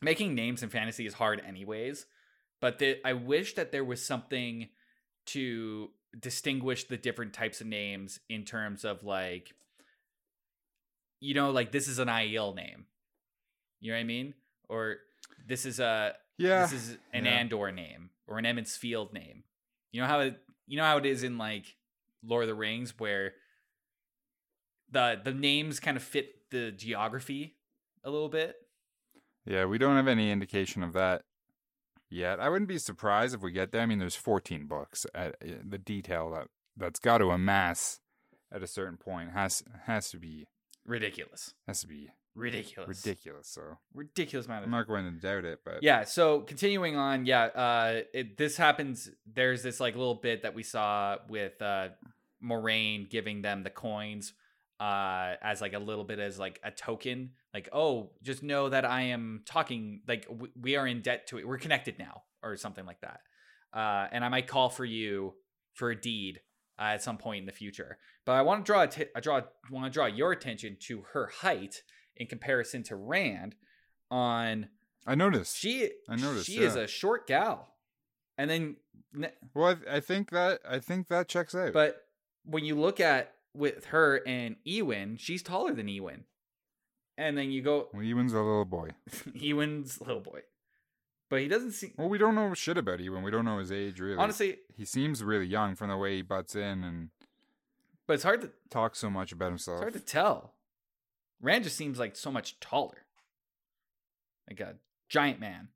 Making 0.00 0.34
names 0.34 0.62
in 0.62 0.68
fantasy 0.68 1.06
is 1.06 1.14
hard, 1.14 1.40
anyways. 1.46 2.06
But 2.60 2.78
the, 2.78 2.98
I 3.04 3.12
wish 3.12 3.54
that 3.54 3.72
there 3.72 3.84
was 3.84 4.04
something 4.04 4.68
to 5.26 5.90
distinguish 6.18 6.84
the 6.84 6.96
different 6.96 7.32
types 7.32 7.60
of 7.60 7.66
names 7.66 8.20
in 8.28 8.44
terms 8.44 8.84
of 8.84 9.04
like, 9.04 9.54
you 11.20 11.34
know, 11.34 11.50
like 11.50 11.72
this 11.72 11.86
is 11.86 11.98
an 11.98 12.08
Aiel 12.08 12.54
name. 12.54 12.86
You 13.80 13.92
know 13.92 13.96
what 13.96 14.00
I 14.00 14.04
mean? 14.04 14.34
Or 14.68 14.96
this 15.46 15.64
is 15.66 15.80
a 15.80 16.14
Yeah. 16.38 16.62
this 16.62 16.72
is 16.72 16.98
an 17.12 17.24
yeah. 17.24 17.32
Andor 17.32 17.70
name 17.72 18.10
or 18.26 18.38
an 18.38 18.46
Emond's 18.46 18.76
Field 18.76 19.12
name. 19.12 19.44
You 19.92 20.00
know 20.00 20.06
how 20.06 20.20
it 20.20 20.40
you 20.66 20.76
know 20.76 20.84
how 20.84 20.96
it 20.98 21.06
is 21.06 21.22
in 21.22 21.38
like 21.38 21.76
Lord 22.24 22.44
of 22.44 22.48
the 22.48 22.54
Rings 22.54 22.94
where 22.98 23.34
the 24.90 25.20
the 25.22 25.32
names 25.34 25.80
kind 25.80 25.96
of 25.96 26.02
fit 26.02 26.50
the 26.50 26.70
geography 26.70 27.56
a 28.04 28.10
little 28.10 28.28
bit. 28.28 28.56
Yeah, 29.44 29.64
we 29.64 29.78
don't 29.78 29.96
have 29.96 30.08
any 30.08 30.30
indication 30.30 30.82
of 30.82 30.92
that 30.92 31.22
yet. 32.10 32.38
I 32.38 32.48
wouldn't 32.48 32.68
be 32.68 32.78
surprised 32.78 33.34
if 33.34 33.42
we 33.42 33.50
get 33.50 33.72
there. 33.72 33.80
I 33.80 33.86
mean, 33.86 33.98
there's 33.98 34.14
14 34.14 34.66
books. 34.66 35.04
At, 35.14 35.34
uh, 35.42 35.54
the 35.68 35.78
detail 35.78 36.30
that 36.30 36.46
that's 36.76 37.00
got 37.00 37.18
to 37.18 37.30
amass 37.30 37.98
at 38.52 38.62
a 38.62 38.66
certain 38.66 38.96
point 38.96 39.32
has 39.32 39.62
has 39.86 40.10
to 40.10 40.18
be 40.18 40.46
Ridiculous. 40.86 41.54
has 41.66 41.80
to 41.80 41.86
be 41.88 42.10
Ridiculous. 42.34 43.04
ridiculous. 43.04 43.48
So 43.48 43.78
Ridiculous 43.94 44.46
amount 44.46 44.62
of 44.62 44.68
I'm 44.68 44.70
not 44.70 44.86
going 44.86 45.04
to 45.04 45.10
doubt 45.20 45.44
it, 45.44 45.60
but 45.64 45.82
Yeah, 45.82 46.04
so 46.04 46.40
continuing 46.40 46.96
on, 46.96 47.26
yeah, 47.26 47.44
uh 47.44 48.00
it, 48.14 48.38
this 48.38 48.56
happens 48.56 49.10
there's 49.26 49.62
this 49.62 49.80
like 49.80 49.94
little 49.96 50.14
bit 50.14 50.42
that 50.42 50.54
we 50.54 50.62
saw 50.62 51.16
with 51.28 51.60
uh 51.60 51.88
Moiraine 52.42 53.08
giving 53.08 53.42
them 53.42 53.62
the 53.62 53.70
coins 53.70 54.32
uh 54.80 55.34
as 55.42 55.60
like 55.60 55.74
a 55.74 55.78
little 55.78 56.04
bit 56.04 56.18
as 56.18 56.38
like 56.38 56.58
a 56.64 56.70
token 56.70 57.30
like 57.54 57.68
oh 57.72 58.10
just 58.22 58.42
know 58.42 58.68
that 58.68 58.84
I 58.84 59.02
am 59.02 59.42
talking 59.46 60.00
like 60.08 60.26
w- 60.26 60.52
we 60.60 60.76
are 60.76 60.86
in 60.86 61.02
debt 61.02 61.28
to 61.28 61.38
it 61.38 61.46
we're 61.46 61.58
connected 61.58 61.98
now 61.98 62.22
or 62.42 62.56
something 62.56 62.84
like 62.84 63.00
that 63.02 63.20
uh 63.72 64.08
and 64.10 64.24
I 64.24 64.28
might 64.28 64.48
call 64.48 64.70
for 64.70 64.84
you 64.84 65.34
for 65.74 65.90
a 65.90 66.00
deed 66.00 66.40
uh, 66.80 66.94
at 66.94 67.02
some 67.02 67.16
point 67.16 67.40
in 67.40 67.46
the 67.46 67.52
future 67.52 67.98
but 68.26 68.32
I 68.32 68.42
want 68.42 68.64
to 68.64 68.72
draw 68.72 68.86
atti- 68.86 69.08
I 69.14 69.20
draw 69.20 69.42
want 69.70 69.84
to 69.86 69.90
draw 69.90 70.06
your 70.06 70.32
attention 70.32 70.76
to 70.88 71.02
her 71.12 71.28
height 71.28 71.82
in 72.16 72.26
comparison 72.26 72.82
to 72.84 72.96
Rand 72.96 73.54
on 74.10 74.68
I 75.06 75.14
noticed. 75.14 75.56
she 75.56 75.90
I 76.08 76.16
noticed, 76.16 76.46
she 76.46 76.58
is 76.58 76.76
a 76.76 76.86
short 76.86 77.26
gal. 77.26 77.68
And 78.38 78.48
then 78.50 78.76
well, 79.54 79.76
I, 79.88 79.96
I 79.96 80.00
think 80.00 80.30
that 80.30 80.60
I 80.68 80.78
think 80.78 81.08
that 81.08 81.28
checks 81.28 81.54
out. 81.54 81.72
but 81.72 82.02
when 82.44 82.64
you 82.64 82.78
look 82.78 83.00
at 83.00 83.34
with 83.54 83.86
her 83.86 84.22
and 84.26 84.56
Ewan, 84.64 85.16
she's 85.16 85.42
taller 85.42 85.72
than 85.74 85.88
Ewan. 85.88 86.24
And 87.18 87.36
then 87.36 87.50
you 87.50 87.62
go 87.62 87.88
Well, 87.92 88.02
Ewan's 88.02 88.32
a 88.32 88.38
little 88.38 88.64
boy. 88.64 88.90
Ewan's 89.34 90.00
little 90.00 90.20
boy. 90.20 90.40
But 91.28 91.40
he 91.40 91.48
doesn't 91.48 91.72
seem 91.72 91.92
Well, 91.96 92.08
we 92.08 92.18
don't 92.18 92.34
know 92.34 92.52
shit 92.54 92.78
about 92.78 93.00
Ewan. 93.00 93.22
We 93.22 93.30
don't 93.30 93.44
know 93.44 93.58
his 93.58 93.72
age 93.72 94.00
really. 94.00 94.18
honestly, 94.18 94.58
he 94.76 94.84
seems 94.84 95.22
really 95.22 95.46
young 95.46 95.74
from 95.76 95.90
the 95.90 95.96
way 95.96 96.16
he 96.16 96.22
butts 96.22 96.54
in 96.54 96.84
and 96.84 97.10
but 98.06 98.14
it's 98.14 98.22
hard 98.24 98.40
to 98.42 98.50
talk 98.70 98.96
so 98.96 99.08
much 99.08 99.32
about 99.32 99.50
himself. 99.50 99.76
it's 99.76 99.82
hard 99.82 99.92
to 99.94 100.00
tell. 100.00 100.54
Rand 101.42 101.64
just 101.64 101.76
seems 101.76 101.98
like 101.98 102.16
so 102.16 102.30
much 102.30 102.58
taller. 102.60 103.04
Like 104.48 104.60
a 104.60 104.76
giant 105.08 105.40
man. 105.40 105.68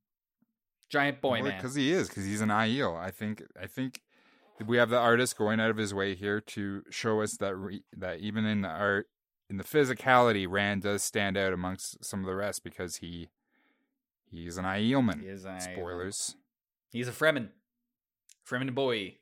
Giant 0.88 1.20
boy 1.20 1.42
man. 1.42 1.56
because 1.56 1.74
he 1.74 1.92
is 1.92 2.08
because 2.08 2.24
he's 2.24 2.40
an 2.40 2.48
Aiel. 2.48 2.96
I 2.96 3.10
think 3.10 3.42
I 3.60 3.66
think 3.66 4.00
we 4.64 4.76
have 4.76 4.88
the 4.88 4.98
artist 4.98 5.36
going 5.36 5.60
out 5.60 5.70
of 5.70 5.76
his 5.76 5.92
way 5.92 6.14
here 6.14 6.40
to 6.40 6.82
show 6.90 7.20
us 7.20 7.36
that 7.38 7.56
re- 7.56 7.82
that 7.96 8.20
even 8.20 8.44
in 8.46 8.62
the 8.62 8.68
art 8.68 9.08
in 9.50 9.56
the 9.56 9.64
physicality, 9.64 10.46
Rand 10.48 10.82
does 10.82 11.02
stand 11.02 11.36
out 11.36 11.52
amongst 11.52 12.04
some 12.04 12.20
of 12.20 12.26
the 12.26 12.36
rest 12.36 12.62
because 12.62 12.96
he 12.96 13.30
he's 14.30 14.56
an 14.56 14.64
Aielman. 14.64 15.20
He 15.22 15.26
is 15.28 15.44
an 15.44 15.56
Aielman. 15.56 15.74
Spoilers. 15.74 16.36
He's 16.92 17.08
a 17.08 17.12
Fremen. 17.12 17.48
Fremen 18.48 18.72
boy. 18.74 19.16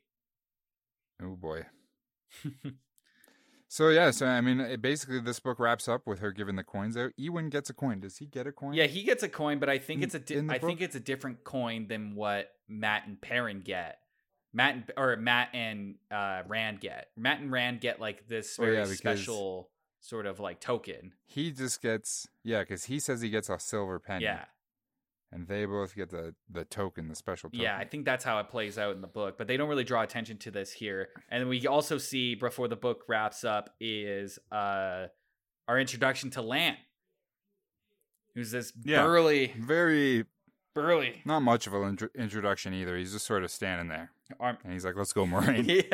Oh 1.21 1.35
boy. 1.35 1.65
So 3.67 3.89
yeah, 3.89 4.11
so 4.11 4.27
I 4.27 4.41
mean, 4.41 4.59
it, 4.59 4.81
basically, 4.81 5.19
this 5.19 5.39
book 5.39 5.59
wraps 5.59 5.87
up 5.87 6.05
with 6.05 6.19
her 6.19 6.31
giving 6.31 6.55
the 6.55 6.63
coins 6.63 6.95
out. 6.95 7.11
Ewan 7.17 7.49
gets 7.49 7.69
a 7.69 7.73
coin. 7.73 7.99
Does 7.99 8.17
he 8.17 8.25
get 8.25 8.45
a 8.47 8.51
coin? 8.51 8.73
Yeah, 8.73 8.85
he 8.85 9.03
gets 9.03 9.23
a 9.23 9.29
coin, 9.29 9.59
but 9.59 9.69
I 9.69 9.79
think 9.79 9.99
In- 9.99 10.03
it's 10.05 10.15
a 10.15 10.19
di- 10.19 10.47
I 10.53 10.59
think 10.59 10.81
it's 10.81 10.95
a 10.95 10.99
different 10.99 11.43
coin 11.43 11.87
than 11.87 12.15
what 12.15 12.51
Mat 12.67 13.03
and 13.07 13.19
Perrin 13.19 13.61
get. 13.61 13.99
Mat 14.53 14.75
and 14.75 14.91
or 14.95 15.15
Mat 15.17 15.49
and 15.53 15.95
uh, 16.11 16.43
Rand 16.47 16.79
get. 16.79 17.07
Mat 17.17 17.39
and 17.41 17.51
Rand 17.51 17.81
get 17.81 17.99
like 17.99 18.27
this 18.27 18.57
Oh, 18.59 18.63
very 18.63 18.75
yeah, 18.77 18.85
special 18.85 19.69
sort 19.99 20.25
of 20.27 20.39
like 20.39 20.59
token. 20.61 21.13
He 21.25 21.51
just 21.51 21.81
gets 21.81 22.27
yeah, 22.43 22.61
because 22.61 22.85
he 22.85 22.99
says 22.99 23.21
he 23.21 23.29
gets 23.29 23.49
a 23.49 23.59
silver 23.59 23.99
penny. 23.99 24.25
Yeah, 24.25 24.45
and 25.31 25.47
they 25.47 25.65
both 25.65 25.95
get 25.95 26.09
the 26.09 26.33
the 26.49 26.63
token, 26.65 27.07
the 27.07 27.15
special 27.15 27.49
token. 27.49 27.61
yeah. 27.63 27.77
I 27.77 27.85
think 27.85 28.05
that's 28.05 28.23
how 28.23 28.39
it 28.39 28.49
plays 28.49 28.77
out 28.77 28.95
in 28.95 29.01
the 29.01 29.07
book, 29.07 29.37
but 29.37 29.47
they 29.47 29.57
don't 29.57 29.69
really 29.69 29.83
draw 29.83 30.01
attention 30.01 30.37
to 30.39 30.51
this 30.51 30.71
here. 30.71 31.09
And 31.29 31.49
we 31.49 31.65
also 31.67 31.97
see 31.97 32.35
before 32.35 32.67
the 32.67 32.75
book 32.75 33.03
wraps 33.07 33.43
up 33.43 33.71
is 33.79 34.39
uh 34.51 35.07
our 35.67 35.79
introduction 35.79 36.29
to 36.31 36.41
Lan, 36.41 36.77
who's 38.33 38.51
this 38.51 38.71
Yeah. 38.83 39.03
burly, 39.03 39.53
very 39.57 40.25
burly 40.73 41.21
not 41.25 41.39
much 41.41 41.67
of 41.67 41.73
an 41.73 41.89
intro- 41.89 42.09
introduction 42.15 42.73
either. 42.73 42.97
He's 42.97 43.13
just 43.13 43.25
sort 43.25 43.43
of 43.43 43.51
standing 43.51 43.87
there, 43.87 44.11
arm. 44.39 44.57
and 44.63 44.73
he's 44.73 44.85
like, 44.85 44.95
"Let's 44.95 45.13
go, 45.13 45.25
Moiraine." 45.25 45.85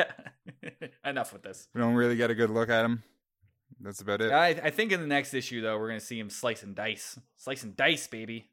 yeah. 0.62 0.88
Enough 1.04 1.32
with 1.32 1.42
this. 1.42 1.68
we 1.74 1.80
don't 1.80 1.94
really 1.94 2.16
get 2.16 2.30
a 2.30 2.34
good 2.34 2.50
look 2.50 2.68
at 2.68 2.84
him. 2.84 3.02
That's 3.80 4.00
about 4.00 4.20
it. 4.20 4.30
I, 4.32 4.48
I 4.48 4.70
think 4.70 4.92
in 4.92 5.00
the 5.00 5.06
next 5.06 5.34
issue 5.34 5.60
though, 5.62 5.78
we're 5.78 5.88
gonna 5.88 6.00
see 6.00 6.18
him 6.18 6.30
slice 6.30 6.62
and 6.62 6.74
dice, 6.74 7.18
slice 7.36 7.62
and 7.62 7.76
dice, 7.76 8.06
baby. 8.06 8.48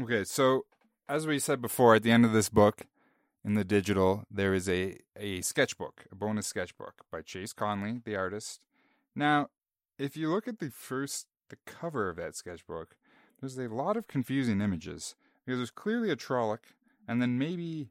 Okay, 0.00 0.24
so 0.24 0.64
as 1.08 1.26
we 1.26 1.38
said 1.38 1.60
before, 1.60 1.94
at 1.94 2.02
the 2.02 2.10
end 2.10 2.24
of 2.24 2.32
this 2.32 2.48
book, 2.48 2.86
in 3.44 3.54
the 3.54 3.64
digital, 3.64 4.24
there 4.30 4.54
is 4.54 4.68
a 4.68 4.98
a 5.18 5.40
sketchbook, 5.42 6.04
a 6.10 6.14
bonus 6.14 6.46
sketchbook 6.46 7.04
by 7.10 7.22
Chase 7.22 7.52
Conley, 7.52 8.00
the 8.04 8.16
artist. 8.16 8.60
Now, 9.14 9.48
if 9.98 10.16
you 10.16 10.30
look 10.30 10.46
at 10.48 10.58
the 10.60 10.70
first 10.70 11.26
the 11.50 11.56
cover 11.66 12.08
of 12.08 12.16
that 12.16 12.34
sketchbook, 12.36 12.96
there's 13.40 13.58
a 13.58 13.68
lot 13.68 13.96
of 13.96 14.06
confusing 14.06 14.60
images 14.60 15.14
because 15.44 15.58
there's 15.58 15.70
clearly 15.70 16.10
a 16.10 16.16
Trolloc, 16.16 16.58
and 17.06 17.20
then 17.20 17.36
maybe 17.36 17.90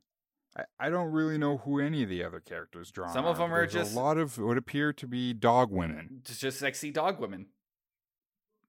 I, 0.58 0.64
I 0.80 0.89
don't 0.89 1.12
really 1.12 1.38
know 1.38 1.58
who 1.58 1.80
any 1.80 2.02
of 2.04 2.10
the 2.10 2.24
other 2.24 2.39
characters 2.39 2.89
drawn. 2.91 3.14
Some 3.14 3.26
of 3.26 3.38
them 3.38 3.54
are 3.54 3.60
There's 3.68 3.74
just- 3.74 3.93
a 3.95 3.99
lot 3.99 4.18
of 4.18 4.38
what 4.38 4.58
appear 4.58 4.93
to 4.93 5.08
be 5.08 5.34
dog 5.34 5.70
women. 5.70 6.22
Just 6.24 6.41
just 6.41 6.60
sexy 6.60 6.91
dog 6.91 7.20
women. 7.20 7.47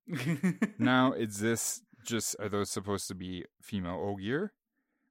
now, 0.78 1.12
is 1.12 1.38
this 1.38 1.82
just 2.04 2.36
are 2.38 2.48
those 2.48 2.70
supposed 2.70 3.08
to 3.08 3.14
be 3.14 3.44
female 3.60 3.98
Ogier, 4.00 4.52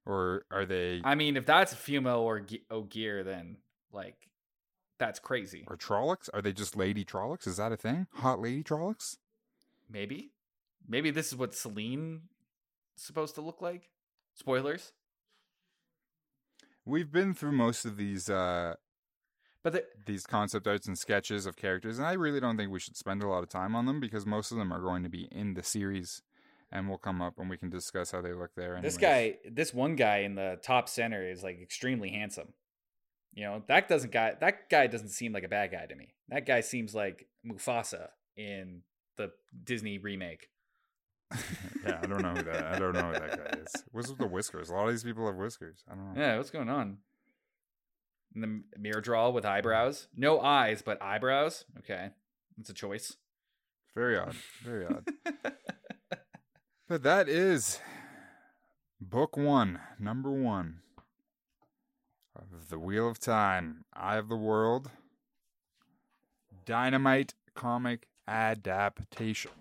or 0.06 0.44
are 0.50 0.64
they 0.64 1.00
I 1.04 1.14
mean, 1.14 1.36
if 1.36 1.46
that's 1.46 1.74
female 1.74 2.18
or 2.18 2.46
Ogier, 2.70 3.22
then 3.22 3.58
like 3.92 4.28
that's 4.98 5.18
crazy. 5.18 5.64
or 5.68 5.76
Trollocs? 5.76 6.28
Are 6.32 6.42
they 6.42 6.52
just 6.52 6.76
lady 6.76 7.04
Trollocs? 7.04 7.46
Is 7.46 7.56
that 7.56 7.72
a 7.72 7.76
thing? 7.76 8.06
Hot 8.14 8.40
lady 8.40 8.62
Trollocs? 8.62 9.16
Maybe, 9.90 10.30
maybe 10.88 11.10
this 11.10 11.28
is 11.28 11.36
what 11.36 11.54
Selene 11.54 12.22
supposed 12.96 13.34
to 13.34 13.40
look 13.40 13.60
like. 13.60 13.90
Spoilers, 14.34 14.92
We've 16.84 17.12
been 17.12 17.34
through 17.34 17.52
most 17.52 17.84
of 17.84 17.96
these 17.96 18.28
uh 18.28 18.74
but 19.62 19.72
the, 19.72 19.84
these 20.06 20.26
concept 20.26 20.66
arts 20.66 20.88
and 20.88 20.98
sketches 20.98 21.46
of 21.46 21.54
characters, 21.54 21.98
and 21.98 22.06
I 22.06 22.14
really 22.14 22.40
don't 22.40 22.56
think 22.56 22.72
we 22.72 22.80
should 22.80 22.96
spend 22.96 23.22
a 23.22 23.28
lot 23.28 23.44
of 23.44 23.48
time 23.48 23.76
on 23.76 23.86
them 23.86 24.00
because 24.00 24.26
most 24.26 24.50
of 24.50 24.58
them 24.58 24.72
are 24.72 24.80
going 24.80 25.04
to 25.04 25.08
be 25.08 25.28
in 25.30 25.54
the 25.54 25.62
series, 25.62 26.20
and 26.72 26.88
we'll 26.88 26.98
come 26.98 27.20
up 27.20 27.38
and 27.38 27.50
we 27.50 27.56
can 27.56 27.70
discuss 27.70 28.10
how 28.10 28.20
they 28.20 28.32
look 28.32 28.54
there. 28.56 28.78
this 28.82 28.96
guy, 28.96 29.36
this 29.50 29.74
one 29.74 29.94
guy 29.94 30.18
in 30.18 30.34
the 30.34 30.58
top 30.62 30.88
center 30.88 31.28
is 31.28 31.42
like 31.42 31.60
extremely 31.60 32.10
handsome. 32.10 32.48
You 33.34 33.44
know 33.44 33.62
that 33.68 33.88
doesn't 33.88 34.12
guy 34.12 34.34
that 34.40 34.68
guy 34.68 34.86
doesn't 34.88 35.08
seem 35.08 35.32
like 35.32 35.44
a 35.44 35.48
bad 35.48 35.70
guy 35.70 35.86
to 35.86 35.94
me. 35.94 36.14
That 36.28 36.46
guy 36.46 36.60
seems 36.60 36.94
like 36.94 37.28
Mufasa 37.46 38.08
in 38.36 38.82
the 39.16 39.32
Disney 39.64 39.98
remake. 39.98 40.48
yeah, 41.86 41.98
I 42.02 42.06
don't 42.06 42.20
know 42.20 42.34
who 42.34 42.42
that. 42.42 42.64
I 42.64 42.78
don't 42.78 42.92
know 42.92 43.04
who 43.04 43.12
that 43.12 43.38
guy 43.38 43.58
is. 43.60 43.84
What's 43.90 44.08
with 44.08 44.18
the 44.18 44.26
whiskers? 44.26 44.68
A 44.68 44.74
lot 44.74 44.86
of 44.86 44.90
these 44.90 45.04
people 45.04 45.26
have 45.26 45.36
whiskers. 45.36 45.82
I 45.90 45.94
don't 45.94 46.14
know. 46.14 46.20
Yeah, 46.20 46.36
what's 46.36 46.50
going 46.50 46.68
on? 46.68 46.98
And 48.34 48.44
the 48.44 48.78
Myrddraal 48.78 49.32
with 49.32 49.46
eyebrows. 49.46 50.08
No 50.14 50.40
eyes, 50.40 50.82
but 50.82 51.00
eyebrows. 51.02 51.64
Okay. 51.78 52.10
That's 52.56 52.70
a 52.70 52.74
choice. 52.74 53.16
Very 53.94 54.18
odd. 54.18 54.34
Very 54.62 54.86
odd. 54.86 55.08
but 56.92 57.04
that 57.04 57.26
is 57.26 57.80
book 59.00 59.34
one, 59.34 59.80
number 59.98 60.30
one 60.30 60.80
of 62.36 62.68
The 62.68 62.78
Wheel 62.78 63.08
of 63.08 63.18
Time, 63.18 63.86
Eye 63.94 64.18
of 64.18 64.28
the 64.28 64.36
World, 64.36 64.90
Dynamite 66.66 67.32
comic 67.54 68.08
adaptation. 68.28 69.52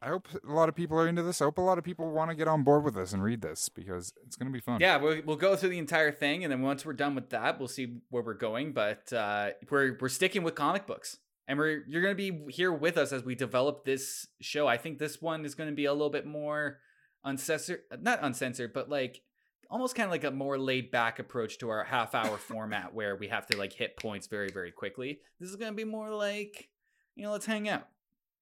I 0.00 0.08
hope 0.08 0.28
a 0.42 0.50
lot 0.50 0.70
of 0.70 0.74
people 0.74 0.98
are 0.98 1.06
into 1.06 1.22
this. 1.22 1.42
I 1.42 1.44
hope 1.44 1.58
a 1.58 1.60
lot 1.60 1.76
of 1.76 1.84
people 1.84 2.10
want 2.10 2.30
to 2.30 2.34
get 2.34 2.48
on 2.48 2.62
board 2.62 2.84
with 2.84 2.94
this 2.94 3.12
and 3.12 3.22
read 3.22 3.42
this 3.42 3.68
because 3.68 4.14
it's 4.26 4.36
going 4.36 4.50
to 4.50 4.52
be 4.54 4.60
fun. 4.60 4.80
Yeah, 4.80 4.96
we'll, 4.96 5.20
we'll 5.26 5.36
go 5.36 5.56
through 5.56 5.68
the 5.68 5.78
entire 5.78 6.10
thing, 6.10 6.42
and 6.42 6.50
then 6.50 6.62
once 6.62 6.86
we're 6.86 6.94
done 6.94 7.14
with 7.14 7.28
that, 7.28 7.58
we'll 7.58 7.68
see 7.68 7.98
where 8.08 8.22
we're 8.22 8.32
going. 8.32 8.72
But 8.72 9.12
uh, 9.12 9.50
we're 9.68 9.98
we're 10.00 10.08
sticking 10.08 10.42
with 10.42 10.54
comic 10.54 10.86
books, 10.86 11.18
and 11.48 11.58
we're 11.58 11.82
you're 11.88 12.02
gonna 12.02 12.14
be 12.14 12.44
here 12.50 12.72
with 12.72 12.98
us 12.98 13.10
as 13.10 13.24
we 13.24 13.34
develop 13.34 13.84
this 13.84 14.26
show. 14.40 14.68
I 14.68 14.76
think 14.76 14.98
this 14.98 15.20
one 15.20 15.44
is 15.44 15.54
gonna 15.54 15.72
be 15.72 15.86
a 15.86 15.92
little 15.92 16.10
bit 16.10 16.26
more 16.26 16.78
uncensored, 17.24 17.80
not 18.00 18.20
uncensored, 18.22 18.74
but 18.74 18.90
like 18.90 19.22
almost 19.70 19.94
kind 19.94 20.04
of 20.04 20.10
like 20.10 20.24
a 20.24 20.30
more 20.30 20.58
laid 20.58 20.90
back 20.90 21.18
approach 21.18 21.58
to 21.58 21.70
our 21.70 21.84
half 21.84 22.14
hour 22.14 22.36
format 22.38 22.94
where 22.94 23.16
we 23.16 23.28
have 23.28 23.46
to 23.46 23.56
like 23.56 23.72
hit 23.72 23.96
points 23.96 24.26
very 24.26 24.50
very 24.50 24.70
quickly. 24.70 25.20
This 25.40 25.48
is 25.48 25.56
gonna 25.56 25.72
be 25.72 25.84
more 25.84 26.10
like 26.10 26.68
you 27.16 27.24
know 27.24 27.32
let's 27.32 27.46
hang 27.46 27.68
out. 27.68 27.88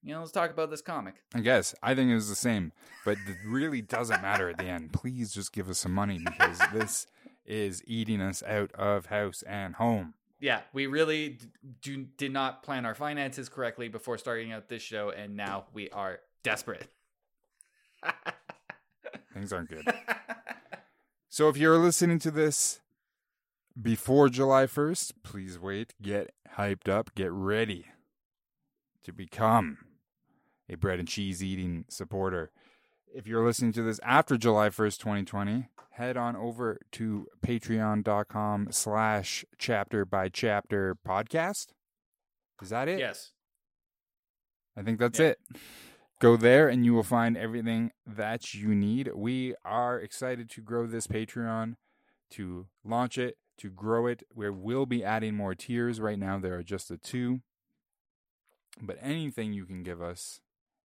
You 0.03 0.13
know, 0.13 0.21
let's 0.21 0.31
talk 0.31 0.51
about 0.51 0.71
this 0.71 0.83
comic. 0.83 1.15
I 1.35 1.41
guess. 1.41 1.75
I 1.83 1.95
think 1.95 2.11
it 2.11 2.15
was 2.15 2.29
the 2.29 2.37
same, 2.37 2.71
but 3.05 3.19
it 3.27 3.39
really 3.45 3.83
doesn't 3.83 4.23
matter 4.23 4.49
at 4.49 4.59
the 4.59 4.67
end. 4.67 4.93
Please 4.93 5.33
just 5.33 5.53
give 5.53 5.69
us 5.69 5.79
some 5.79 5.93
money 5.93 6.21
because 6.25 6.61
this 6.73 7.07
is 7.45 7.83
eating 7.87 8.21
us 8.21 8.43
out 8.45 8.71
of 8.73 9.07
house 9.07 9.43
and 9.43 9.77
home. 9.77 10.15
Yeah, 10.47 10.61
we 10.73 10.87
really 10.87 11.31
d- 11.31 11.47
do 11.83 12.07
did 12.17 12.33
not 12.33 12.63
plan 12.63 12.87
our 12.87 12.95
finances 12.95 13.49
correctly 13.49 13.89
before 13.89 14.17
starting 14.17 14.53
out 14.53 14.69
this 14.69 14.81
show, 14.81 15.11
and 15.11 15.37
now 15.37 15.65
we 15.75 15.91
are 15.91 16.21
desperate. 16.45 16.87
Things 19.35 19.53
aren't 19.53 19.69
good. 19.69 19.85
So 21.29 21.51
if 21.51 21.59
you're 21.59 21.77
listening 21.77 22.19
to 22.21 22.31
this 22.31 22.81
before 23.79 24.31
July 24.31 24.65
1st, 24.65 25.13
please 25.23 25.59
wait, 25.59 25.93
get 26.01 26.33
hyped 26.57 26.89
up, 26.89 27.15
get 27.15 27.31
ready 27.31 27.85
to 29.05 29.13
become 29.13 29.77
a 30.67 30.77
bread 30.77 30.99
and 30.99 31.07
cheese 31.07 31.43
eating 31.43 31.85
supporter. 31.91 32.53
If 33.15 33.27
you're 33.27 33.45
listening 33.45 33.73
to 33.73 33.83
this 33.83 34.01
after 34.03 34.37
July 34.37 34.69
1st, 34.69 34.99
2020, 34.99 35.69
head 35.93 36.17
on 36.17 36.37
over 36.37 36.79
to 36.93 37.27
patreon.com 37.45 38.69
slash 38.71 39.45
chapter 39.59 40.05
by 40.05 40.29
chapter 40.29 40.97
podcast. 41.07 41.69
Is 42.63 42.71
that 42.71 42.89
it? 42.89 42.99
yes, 42.99 43.33
I 44.77 44.83
think 44.83 44.99
that's 44.99 45.19
Yeah. 45.19 45.29
it. 45.29 45.39
Go 46.19 46.37
there 46.37 46.69
and 46.69 46.85
you 46.85 46.95
will 46.95 47.03
find 47.03 47.37
everything 47.37 47.93
that 48.07 48.55
you 48.55 48.75
need. 48.75 49.11
We 49.15 49.55
are 49.65 50.01
excited 50.01 50.49
to 50.51 50.63
grow 50.63 50.87
this 50.87 51.07
Patreon, 51.07 51.77
to 52.31 52.69
launch 52.83 53.19
it, 53.19 53.37
to 53.59 53.71
grow 53.71 54.07
it. 54.07 54.23
We 54.35 54.49
will 54.49 54.87
be 54.87 55.05
adding 55.05 55.35
more 55.35 55.55
tiers. 55.55 56.01
Right 56.01 56.19
now, 56.19 56.39
there 56.39 56.55
are 56.57 56.63
just 56.63 56.89
the 56.89 56.97
two. 56.97 57.43
But 58.81 58.97
anything 59.01 59.53
you 59.53 59.67
can 59.67 59.83
give 59.83 60.01
us 60.03 60.41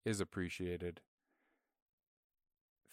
is 0.03 0.19
appreciated. 0.19 1.01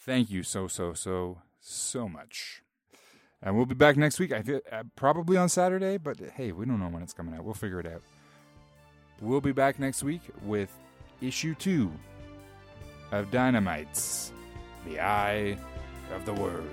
Thank 0.06 0.30
you 0.30 0.44
so, 0.44 0.68
so, 0.68 0.94
so, 0.94 1.38
so 1.60 2.08
much. 2.08 2.62
And 3.42 3.56
we'll 3.56 3.66
be 3.66 3.74
back 3.74 3.96
next 3.96 4.20
week. 4.20 4.32
I 4.32 4.42
feel, 4.42 4.60
uh, 4.70 4.84
probably 4.94 5.36
on 5.36 5.48
Saturday, 5.48 5.98
but 5.98 6.18
hey, 6.36 6.52
we 6.52 6.64
don't 6.64 6.78
know 6.78 6.88
when 6.88 7.02
it's 7.02 7.12
coming 7.12 7.34
out. 7.34 7.44
We'll 7.44 7.54
figure 7.54 7.80
it 7.80 7.86
out. 7.86 8.02
we'll 9.20 9.40
be 9.40 9.52
back 9.52 9.78
next 9.80 10.04
week 10.04 10.22
with 10.42 10.70
issue 11.20 11.54
two 11.56 11.92
of 13.10 13.30
Dynamites 13.30 14.30
The 14.86 15.00
Eye 15.00 15.58
of 16.14 16.24
the 16.24 16.34
World. 16.34 16.68